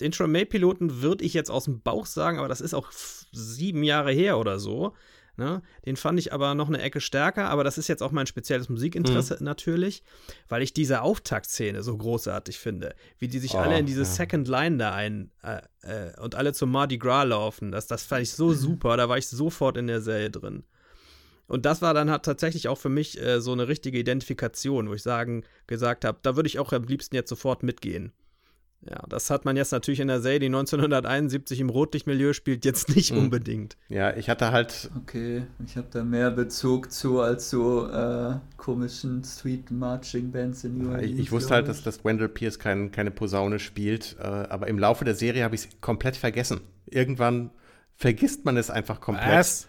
den 0.00 0.12
Tremay-Piloten 0.12 1.02
würde 1.02 1.24
ich 1.24 1.34
jetzt 1.34 1.50
aus 1.50 1.64
dem 1.64 1.82
Bauch 1.82 2.06
sagen, 2.06 2.38
aber 2.38 2.48
das 2.48 2.60
ist 2.60 2.74
auch 2.74 2.90
sieben 3.32 3.82
Jahre 3.82 4.12
her 4.12 4.38
oder 4.38 4.58
so. 4.58 4.94
Ne? 5.36 5.62
Den 5.86 5.96
fand 5.96 6.18
ich 6.18 6.32
aber 6.34 6.54
noch 6.54 6.68
eine 6.68 6.82
Ecke 6.82 7.00
stärker, 7.00 7.48
aber 7.48 7.64
das 7.64 7.78
ist 7.78 7.88
jetzt 7.88 8.02
auch 8.02 8.12
mein 8.12 8.26
spezielles 8.26 8.68
Musikinteresse 8.68 9.38
natürlich, 9.40 10.02
weil 10.48 10.60
ich 10.60 10.74
diese 10.74 11.00
Auftaktszene 11.00 11.82
so 11.82 11.96
großartig 11.96 12.58
finde, 12.58 12.94
wie 13.18 13.28
die 13.28 13.38
sich 13.38 13.54
Oh, 13.54 13.58
alle 13.58 13.78
in 13.78 13.86
diese 13.86 14.02
ja. 14.02 14.06
Second 14.06 14.46
Line 14.46 14.76
da 14.76 14.92
ein 14.92 15.30
äh, 15.42 15.62
äh, 15.82 16.20
und 16.20 16.34
alle 16.34 16.52
zum 16.52 16.70
Mardi 16.70 16.98
Gras 16.98 17.26
laufen. 17.26 17.72
Das, 17.72 17.86
das 17.86 18.02
fand 18.02 18.22
ich 18.22 18.32
so 18.32 18.52
super, 18.52 18.98
da 18.98 19.08
war 19.08 19.16
ich 19.16 19.26
sofort 19.26 19.78
in 19.78 19.86
der 19.86 20.02
Serie 20.02 20.28
drin. 20.30 20.64
Und 21.48 21.66
das 21.66 21.82
war 21.82 21.92
dann 21.94 22.10
halt 22.10 22.22
tatsächlich 22.24 22.68
auch 22.68 22.78
für 22.78 22.88
mich 22.88 23.20
äh, 23.20 23.40
so 23.40 23.52
eine 23.52 23.68
richtige 23.68 23.98
Identifikation, 23.98 24.88
wo 24.88 24.94
ich 24.94 25.02
sagen, 25.02 25.44
gesagt 25.66 26.04
habe, 26.04 26.18
da 26.22 26.36
würde 26.36 26.46
ich 26.46 26.58
auch 26.58 26.72
am 26.72 26.84
liebsten 26.84 27.14
jetzt 27.14 27.28
sofort 27.28 27.62
mitgehen. 27.62 28.12
Ja, 28.88 29.00
das 29.08 29.30
hat 29.30 29.44
man 29.44 29.56
jetzt 29.56 29.70
natürlich 29.70 30.00
in 30.00 30.08
der 30.08 30.20
Serie, 30.20 30.40
die 30.40 30.46
1971 30.46 31.60
im 31.60 31.70
Rotlichtmilieu 31.70 32.32
spielt, 32.32 32.64
jetzt 32.64 32.88
nicht 32.96 33.12
Mhm. 33.12 33.18
unbedingt. 33.18 33.76
Ja, 33.88 34.16
ich 34.16 34.28
hatte 34.28 34.50
halt 34.50 34.90
Okay, 34.96 35.44
ich 35.64 35.76
habe 35.76 35.86
da 35.92 36.02
mehr 36.02 36.32
Bezug 36.32 36.90
zu 36.90 37.20
als 37.20 37.48
zu 37.50 37.86
äh, 37.86 38.34
komischen 38.56 39.22
Street 39.22 39.70
Marching 39.70 40.32
Bands 40.32 40.64
in 40.64 40.78
New 40.78 40.88
Ich, 40.88 40.90
Orleans. 40.96 41.20
ich 41.20 41.30
wusste 41.32 41.54
halt, 41.54 41.68
dass, 41.68 41.84
dass 41.84 42.04
Wendell 42.04 42.28
Pierce 42.28 42.58
kein, 42.58 42.90
keine 42.90 43.12
Posaune 43.12 43.60
spielt, 43.60 44.16
äh, 44.18 44.24
aber 44.24 44.66
im 44.66 44.78
Laufe 44.80 45.04
der 45.04 45.14
Serie 45.14 45.44
habe 45.44 45.54
ich 45.54 45.60
es 45.66 45.68
komplett 45.80 46.16
vergessen. 46.16 46.60
Irgendwann 46.86 47.50
vergisst 47.94 48.44
man 48.44 48.56
es 48.56 48.68
einfach 48.68 49.00
komplett. 49.00 49.28
Was? 49.30 49.68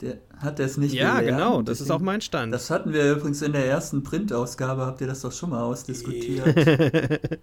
Der 0.00 0.18
hat 0.38 0.60
es 0.60 0.76
nicht 0.76 0.94
Ja, 0.94 1.18
gelernt, 1.20 1.38
genau, 1.38 1.62
das 1.62 1.80
ist 1.80 1.88
deswegen- 1.88 1.96
auch 1.96 2.04
mein 2.04 2.20
Stand. 2.20 2.52
Das 2.54 2.70
hatten 2.70 2.92
wir 2.92 3.10
übrigens 3.12 3.42
in 3.42 3.52
der 3.52 3.66
ersten 3.66 4.02
Printausgabe, 4.04 4.86
habt 4.86 5.00
ihr 5.00 5.06
das 5.08 5.22
doch 5.22 5.32
schon 5.32 5.50
mal 5.50 5.62
ausdiskutiert. 5.62 6.46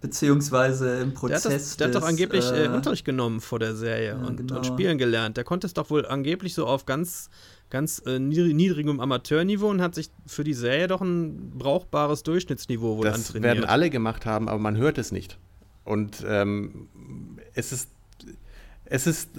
Beziehungsweise 0.00 1.00
im 1.00 1.10
Der 1.10 1.16
Prozess. 1.18 1.44
hat, 1.44 1.52
das, 1.54 1.76
der 1.76 1.88
hat 1.88 1.94
doch 1.96 2.02
angeblich 2.06 2.48
äh, 2.52 2.66
äh, 2.66 2.68
Unterricht 2.68 3.04
genommen 3.04 3.40
vor 3.40 3.58
der 3.58 3.74
Serie 3.74 4.10
ja, 4.10 4.26
und, 4.26 4.36
genau. 4.36 4.56
und 4.58 4.66
spielen 4.66 4.96
gelernt. 4.96 5.36
Der 5.36 5.42
konnte 5.42 5.66
es 5.66 5.74
doch 5.74 5.90
wohl 5.90 6.06
angeblich 6.06 6.54
so 6.54 6.66
auf 6.68 6.86
ganz, 6.86 7.30
ganz 7.68 8.00
äh, 8.06 8.20
niedrig- 8.20 8.54
niedrigem 8.54 9.00
Amateurniveau 9.00 9.68
und 9.68 9.82
hat 9.82 9.96
sich 9.96 10.10
für 10.24 10.44
die 10.44 10.54
Serie 10.54 10.86
doch 10.86 11.00
ein 11.00 11.50
brauchbares 11.58 12.22
Durchschnittsniveau 12.22 12.96
wohl 12.98 13.06
das 13.06 13.16
antrainiert. 13.26 13.56
werden 13.56 13.64
alle 13.64 13.90
gemacht 13.90 14.24
haben, 14.24 14.48
aber 14.48 14.60
man 14.60 14.76
hört 14.76 14.98
es 14.98 15.10
nicht. 15.10 15.36
Und 15.82 16.24
ähm, 16.28 16.88
es 17.54 17.72
ist, 17.72 17.88
es 18.84 19.08
ist, 19.08 19.30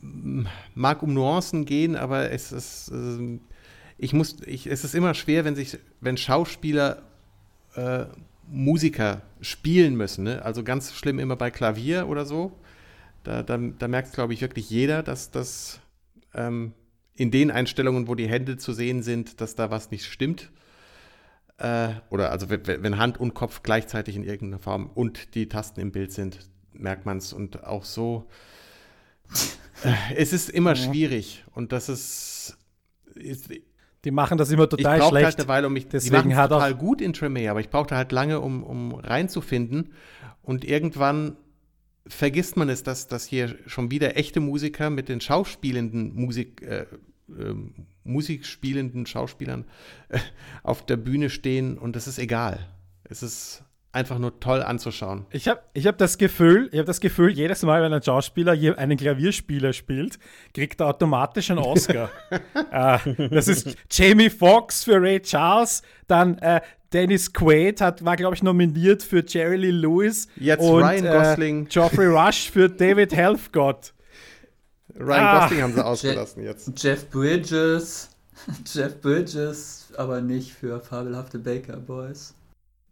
mag 0.00 1.02
um 1.02 1.14
Nuancen 1.14 1.64
gehen, 1.64 1.96
aber 1.96 2.30
es 2.30 2.52
ist, 2.52 2.90
ähm, 2.92 3.40
ich 3.98 4.12
muss, 4.12 4.36
ich, 4.46 4.66
es 4.66 4.84
ist 4.84 4.94
immer 4.94 5.14
schwer, 5.14 5.44
wenn 5.44 5.54
sich, 5.54 5.78
wenn 6.00 6.16
Schauspieler 6.16 7.02
äh, 7.74 8.06
Musiker 8.48 9.22
spielen 9.40 9.96
müssen. 9.96 10.24
Ne? 10.24 10.44
Also 10.44 10.62
ganz 10.62 10.92
schlimm 10.94 11.18
immer 11.18 11.36
bei 11.36 11.50
Klavier 11.50 12.08
oder 12.08 12.24
so. 12.24 12.52
Da, 13.24 13.42
da, 13.42 13.56
da 13.56 13.88
merkt, 13.88 14.12
glaube 14.12 14.34
ich, 14.34 14.40
wirklich 14.40 14.70
jeder, 14.70 15.02
dass 15.02 15.30
das 15.30 15.80
ähm, 16.34 16.72
in 17.16 17.30
den 17.30 17.50
Einstellungen, 17.50 18.08
wo 18.08 18.14
die 18.14 18.28
Hände 18.28 18.56
zu 18.56 18.72
sehen 18.72 19.02
sind, 19.02 19.40
dass 19.40 19.54
da 19.54 19.70
was 19.70 19.90
nicht 19.90 20.04
stimmt. 20.04 20.50
Äh, 21.58 21.88
oder 22.10 22.30
also 22.30 22.48
wenn 22.50 22.98
Hand 22.98 23.18
und 23.18 23.34
Kopf 23.34 23.62
gleichzeitig 23.62 24.14
in 24.14 24.24
irgendeiner 24.24 24.62
Form 24.62 24.90
und 24.94 25.34
die 25.34 25.48
Tasten 25.48 25.80
im 25.80 25.90
Bild 25.90 26.12
sind, 26.12 26.38
merkt 26.72 27.06
man 27.06 27.16
es. 27.16 27.32
Und 27.32 27.64
auch 27.64 27.84
so. 27.84 28.28
Äh, 29.82 29.92
es 30.16 30.32
ist 30.32 30.48
immer 30.50 30.74
schwierig. 30.76 31.44
Und 31.54 31.72
das 31.72 31.88
ist. 31.88 32.56
ist 33.14 33.48
Die 34.04 34.10
machen 34.10 34.38
das 34.38 34.50
immer 34.50 34.64
ich 34.64 34.68
total 34.70 35.00
halt 35.00 35.04
schlecht. 35.10 35.38
eine 35.38 35.48
Weile, 35.48 35.66
um 35.66 35.72
mich. 35.72 35.84
die 35.84 35.90
Deswegen 35.90 36.36
hat 36.36 36.50
auch- 36.52 36.56
total 36.58 36.74
gut 36.74 37.00
in 37.00 37.12
Tremay, 37.12 37.48
aber 37.48 37.60
ich 37.60 37.68
brauchte 37.70 37.96
halt 37.96 38.12
lange, 38.12 38.40
um, 38.40 38.62
um 38.62 38.94
reinzufinden. 38.94 39.92
Und 40.42 40.64
irgendwann 40.64 41.36
vergisst 42.06 42.56
man 42.56 42.68
es, 42.68 42.82
dass, 42.84 43.08
dass 43.08 43.26
hier 43.26 43.56
schon 43.66 43.90
wieder 43.90 44.16
echte 44.16 44.38
Musiker 44.40 44.90
mit 44.90 45.08
den 45.08 45.20
schauspielenden 45.20 46.14
Musik, 46.14 46.62
äh, 46.62 46.86
ähm, 47.28 47.74
musikspielenden 48.04 49.06
Schauspielern 49.06 49.64
äh, 50.08 50.20
auf 50.62 50.86
der 50.86 50.96
Bühne 50.96 51.28
stehen 51.30 51.76
und 51.76 51.96
das 51.96 52.06
ist 52.06 52.18
egal. 52.20 52.64
Es 53.02 53.24
ist 53.24 53.64
einfach 53.96 54.18
nur 54.18 54.38
toll 54.38 54.62
anzuschauen. 54.62 55.26
Ich 55.30 55.48
habe 55.48 55.60
ich 55.72 55.86
hab 55.86 55.98
das 55.98 56.18
Gefühl, 56.18 56.68
ich 56.70 56.78
habe 56.78 56.86
das 56.86 57.00
Gefühl, 57.00 57.30
jedes 57.30 57.62
Mal, 57.62 57.82
wenn 57.82 57.92
ein 57.92 58.02
Schauspieler 58.02 58.52
je- 58.54 58.74
einen 58.74 58.96
Klavierspieler 58.96 59.72
spielt, 59.72 60.18
kriegt 60.54 60.80
er 60.80 60.86
automatisch 60.88 61.50
einen 61.50 61.58
Oscar. 61.58 62.10
äh, 62.70 63.28
das 63.30 63.48
ist 63.48 63.74
Jamie 63.90 64.30
Foxx 64.30 64.84
für 64.84 65.00
Ray 65.02 65.20
Charles, 65.20 65.82
dann 66.06 66.38
äh, 66.38 66.60
Dennis 66.92 67.32
Quaid 67.32 67.80
hat, 67.80 68.04
war, 68.04 68.14
glaube 68.16 68.36
ich, 68.36 68.42
nominiert 68.44 69.02
für 69.02 69.24
Jerry 69.26 69.56
Lee 69.56 69.70
Lewis. 69.72 70.28
Jetzt 70.36 70.62
und, 70.62 70.82
Ryan 70.84 71.04
Gosling. 71.04 71.64
Äh, 71.64 71.68
Geoffrey 71.68 72.06
Rush 72.06 72.50
für 72.50 72.68
David 72.84 73.12
Helfgott. 73.14 73.92
Ryan 74.94 75.20
Ah. 75.20 75.40
Gosling 75.42 75.62
haben 75.62 75.72
sie 75.74 75.84
ausgelassen 75.84 76.44
jetzt. 76.44 76.70
Jeff 76.82 77.10
Bridges. 77.10 78.10
Jeff 78.72 79.00
Bridges, 79.00 79.88
aber 79.96 80.20
nicht 80.20 80.52
für 80.52 80.80
fabelhafte 80.80 81.38
Baker 81.40 81.78
Boys. 81.78 82.34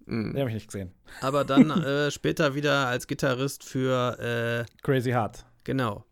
Mhm. 0.06 0.32
Den 0.32 0.40
habe 0.40 0.50
ich 0.50 0.54
nicht 0.54 0.66
gesehen. 0.68 0.92
Aber 1.20 1.44
dann 1.44 1.70
äh, 1.84 2.10
später 2.10 2.54
wieder 2.54 2.86
als 2.88 3.06
Gitarrist 3.06 3.64
für, 3.64 4.18
äh, 4.66 4.82
Crazy 4.82 5.10
Hart. 5.12 5.44
genau. 5.64 6.04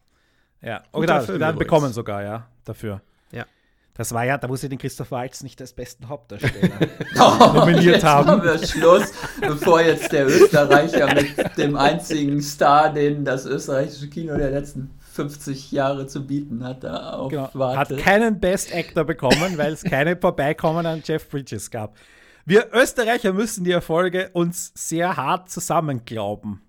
Ja, 0.64 0.84
okay, 0.92 1.06
da, 1.06 1.22
dann 1.26 1.58
bekommen 1.58 1.92
sogar, 1.92 2.22
ja, 2.22 2.46
dafür. 2.64 3.02
Ja. 3.32 3.46
Das 3.94 4.14
war 4.14 4.24
ja, 4.24 4.38
da 4.38 4.46
muss 4.46 4.62
ich 4.62 4.70
den 4.70 4.78
Christoph 4.78 5.10
Waltz 5.10 5.42
nicht 5.42 5.60
als 5.60 5.72
besten 5.72 6.08
Hauptdarsteller 6.08 6.70
Oh, 7.18 7.52
nominiert 7.54 7.96
jetzt 7.96 8.04
haben. 8.04 8.26
machen 8.28 8.44
wir 8.44 8.64
Schluss, 8.64 9.12
bevor 9.40 9.80
jetzt 9.80 10.12
der 10.12 10.26
Österreicher 10.28 11.12
mit 11.14 11.34
dem 11.58 11.74
einzigen 11.74 12.40
Star, 12.40 12.92
den 12.92 13.24
das 13.24 13.44
österreichische 13.44 14.08
Kino 14.08 14.36
der 14.36 14.52
letzten 14.52 14.90
50 15.14 15.72
Jahre 15.72 16.06
zu 16.06 16.24
bieten 16.26 16.62
hat, 16.64 16.84
da 16.84 17.26
Genau. 17.28 17.76
Hat 17.76 17.94
keinen 17.98 18.38
Best 18.38 18.72
Actor 18.72 19.04
bekommen, 19.04 19.58
weil 19.58 19.72
es 19.72 19.82
keine 19.82 20.16
Vorbeikommen 20.16 20.86
an 20.86 21.02
Jeff 21.04 21.28
Bridges 21.28 21.70
gab. 21.72 21.96
Wir 22.44 22.68
Österreicher 22.72 23.32
müssen 23.32 23.64
die 23.64 23.70
Erfolge 23.70 24.30
uns 24.32 24.72
sehr 24.74 25.16
hart 25.16 25.50
zusammenglauben. 25.50 26.60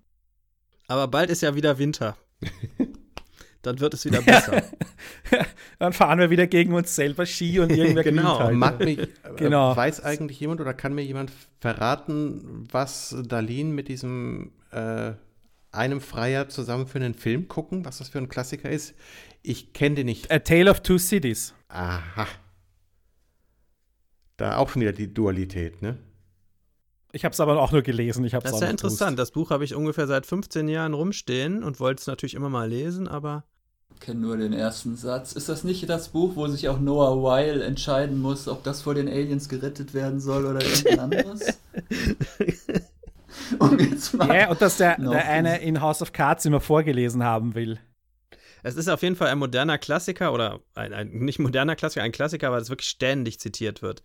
Aber 0.88 1.08
bald 1.08 1.30
ist 1.30 1.42
ja 1.42 1.54
wieder 1.54 1.78
Winter. 1.78 2.16
Dann 3.62 3.80
wird 3.80 3.94
es 3.94 4.04
wieder 4.04 4.20
besser. 4.20 4.62
Dann 5.78 5.94
fahren 5.94 6.18
wir 6.18 6.28
wieder 6.28 6.46
gegen 6.46 6.74
uns 6.74 6.94
selber 6.94 7.24
Ski 7.24 7.60
und 7.60 7.70
irgendwer 7.70 8.02
Genau. 8.04 8.38
halt. 8.38 8.54
Mag 8.54 8.78
mich, 8.80 9.08
Genau. 9.36 9.74
weiß 9.74 10.04
eigentlich 10.04 10.38
jemand 10.38 10.60
oder 10.60 10.74
kann 10.74 10.94
mir 10.94 11.02
jemand 11.02 11.32
verraten, 11.60 12.68
was 12.70 13.16
Darlene 13.26 13.70
mit 13.72 13.88
diesem 13.88 14.52
äh, 14.70 15.12
einem 15.72 16.00
Freier 16.02 16.50
zusammen 16.50 16.86
für 16.86 16.98
einen 16.98 17.14
Film 17.14 17.48
gucken, 17.48 17.86
was 17.86 17.98
das 17.98 18.10
für 18.10 18.18
ein 18.18 18.28
Klassiker 18.28 18.68
ist? 18.68 18.94
Ich 19.42 19.72
kenne 19.72 19.94
den 19.96 20.06
nicht. 20.06 20.30
A 20.30 20.40
Tale 20.40 20.70
of 20.70 20.80
Two 20.80 20.98
Cities. 20.98 21.54
Aha. 21.68 22.26
Da 24.36 24.56
auch 24.56 24.68
schon 24.68 24.82
wieder 24.82 24.92
die 24.92 25.12
Dualität, 25.12 25.82
ne? 25.82 25.98
Ich 27.12 27.24
habe 27.24 27.32
es 27.32 27.38
aber 27.38 27.60
auch 27.60 27.70
nur 27.70 27.82
gelesen. 27.82 28.24
Ich 28.24 28.34
hab's 28.34 28.44
Das 28.44 28.54
ist 28.54 28.62
ja 28.62 28.68
interessant. 28.68 29.18
Das 29.20 29.30
Buch 29.30 29.50
habe 29.50 29.64
ich 29.64 29.76
ungefähr 29.76 30.08
seit 30.08 30.26
15 30.26 30.66
Jahren 30.66 30.94
rumstehen 30.94 31.62
und 31.62 31.78
wollte 31.78 32.00
es 32.00 32.06
natürlich 32.08 32.34
immer 32.34 32.48
mal 32.48 32.68
lesen, 32.68 33.06
aber 33.06 33.44
Ich 33.94 34.00
kenne 34.00 34.18
nur 34.18 34.36
den 34.36 34.52
ersten 34.52 34.96
Satz. 34.96 35.32
Ist 35.32 35.48
das 35.48 35.62
nicht 35.62 35.88
das 35.88 36.08
Buch, 36.08 36.34
wo 36.34 36.48
sich 36.48 36.68
auch 36.68 36.80
Noah 36.80 37.22
Weil 37.22 37.62
entscheiden 37.62 38.20
muss, 38.20 38.48
ob 38.48 38.64
das 38.64 38.82
vor 38.82 38.94
den 38.94 39.08
Aliens 39.08 39.48
gerettet 39.48 39.94
werden 39.94 40.18
soll 40.18 40.44
oder 40.46 40.60
irgendein 40.64 40.98
anderes? 40.98 41.60
um 43.60 43.78
jetzt 43.78 44.14
mal. 44.14 44.36
Ja, 44.36 44.50
und 44.50 44.60
dass 44.60 44.78
der, 44.78 44.98
der 44.98 45.28
eine 45.28 45.58
in 45.58 45.80
House 45.80 46.02
of 46.02 46.12
Cards 46.12 46.44
immer 46.44 46.60
vorgelesen 46.60 47.22
haben 47.22 47.54
will. 47.54 47.78
Es 48.64 48.76
ist 48.76 48.88
auf 48.88 49.02
jeden 49.02 49.14
Fall 49.14 49.28
ein 49.28 49.38
moderner 49.38 49.78
Klassiker 49.78 50.32
oder 50.32 50.60
ein, 50.74 50.92
ein 50.92 51.08
nicht 51.10 51.38
moderner 51.38 51.76
Klassiker, 51.76 52.02
ein 52.02 52.12
Klassiker, 52.12 52.50
weil 52.50 52.60
es 52.62 52.70
wirklich 52.70 52.88
ständig 52.88 53.38
zitiert 53.38 53.82
wird 53.82 54.02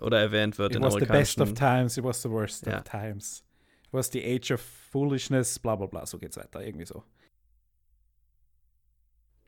oder 0.00 0.18
erwähnt 0.18 0.58
wird 0.58 0.72
It 0.72 0.76
in 0.78 0.82
was 0.82 0.94
the 0.94 1.04
best 1.04 1.40
of 1.40 1.52
times, 1.54 1.96
it 1.96 2.02
was 2.04 2.22
the 2.22 2.30
worst 2.30 2.66
Ja. 2.66 2.78
of 2.78 2.84
times. 2.84 3.44
It 3.86 3.92
was 3.92 4.10
the 4.10 4.24
age 4.24 4.50
of 4.50 4.60
foolishness, 4.60 5.58
bla 5.58 5.76
bla 5.76 5.86
bla. 5.86 6.06
So 6.06 6.18
geht's 6.18 6.36
weiter, 6.36 6.64
irgendwie 6.64 6.86
so. 6.86 7.04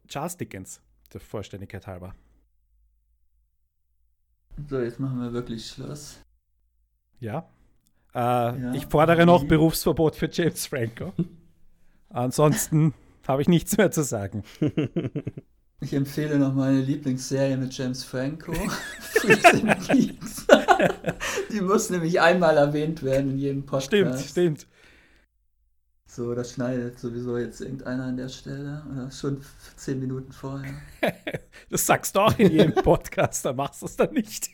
Charles 0.06 0.36
Dickens, 0.36 0.80
der 1.12 1.20
Vollständigkeit 1.20 1.86
halber. 1.86 2.14
So, 4.68 4.78
jetzt 4.80 5.00
machen 5.00 5.20
wir 5.20 5.32
wirklich 5.32 5.66
Schluss. 5.66 6.20
Ja. 7.20 7.48
Äh, 8.14 8.18
Ja. 8.18 8.74
Ich 8.74 8.86
fordere 8.86 9.26
noch 9.26 9.44
Berufsverbot 9.44 10.14
für 10.16 10.28
James 10.30 10.66
Franco. 10.66 11.12
Ansonsten 12.10 12.94
habe 13.28 13.42
ich 13.42 13.48
nichts 13.48 13.76
mehr 13.76 13.90
zu 13.90 14.02
sagen. 14.02 14.44
Ich 15.80 15.92
empfehle 15.92 16.38
noch 16.38 16.54
meine 16.54 16.80
Lieblingsserie 16.80 17.58
mit 17.58 17.76
James 17.76 18.02
Franco. 18.02 18.52
Die 21.52 21.60
muss 21.60 21.90
nämlich 21.90 22.18
einmal 22.18 22.56
erwähnt 22.56 23.02
werden 23.02 23.32
in 23.32 23.38
jedem 23.38 23.66
Podcast. 23.66 23.86
Stimmt, 23.86 24.20
stimmt. 24.20 24.66
So, 26.08 26.34
das 26.34 26.52
schneidet 26.52 26.98
sowieso 26.98 27.36
jetzt 27.36 27.60
irgendeiner 27.60 28.04
an 28.04 28.16
der 28.16 28.30
Stelle. 28.30 28.82
Oder 28.90 29.10
schon 29.10 29.42
zehn 29.76 30.00
Minuten 30.00 30.32
vorher. 30.32 30.72
Das 31.68 31.84
sagst 31.84 32.16
du 32.16 32.20
auch 32.20 32.38
in 32.38 32.52
jedem 32.52 32.72
Podcast, 32.72 33.44
dann 33.44 33.56
machst 33.56 33.82
du 33.82 33.86
es 33.86 33.96
dann 33.96 34.14
nicht. 34.14 34.48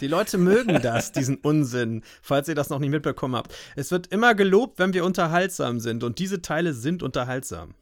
Die 0.00 0.08
Leute 0.08 0.38
mögen 0.38 0.80
das, 0.82 1.12
diesen 1.12 1.36
Unsinn, 1.36 2.02
falls 2.22 2.48
ihr 2.48 2.54
das 2.54 2.70
noch 2.70 2.78
nicht 2.78 2.90
mitbekommen 2.90 3.36
habt. 3.36 3.54
Es 3.76 3.90
wird 3.90 4.08
immer 4.08 4.34
gelobt, 4.34 4.78
wenn 4.78 4.92
wir 4.92 5.04
unterhaltsam 5.04 5.80
sind 5.80 6.04
und 6.04 6.18
diese 6.18 6.42
Teile 6.42 6.72
sind 6.74 7.02
unterhaltsam. 7.02 7.74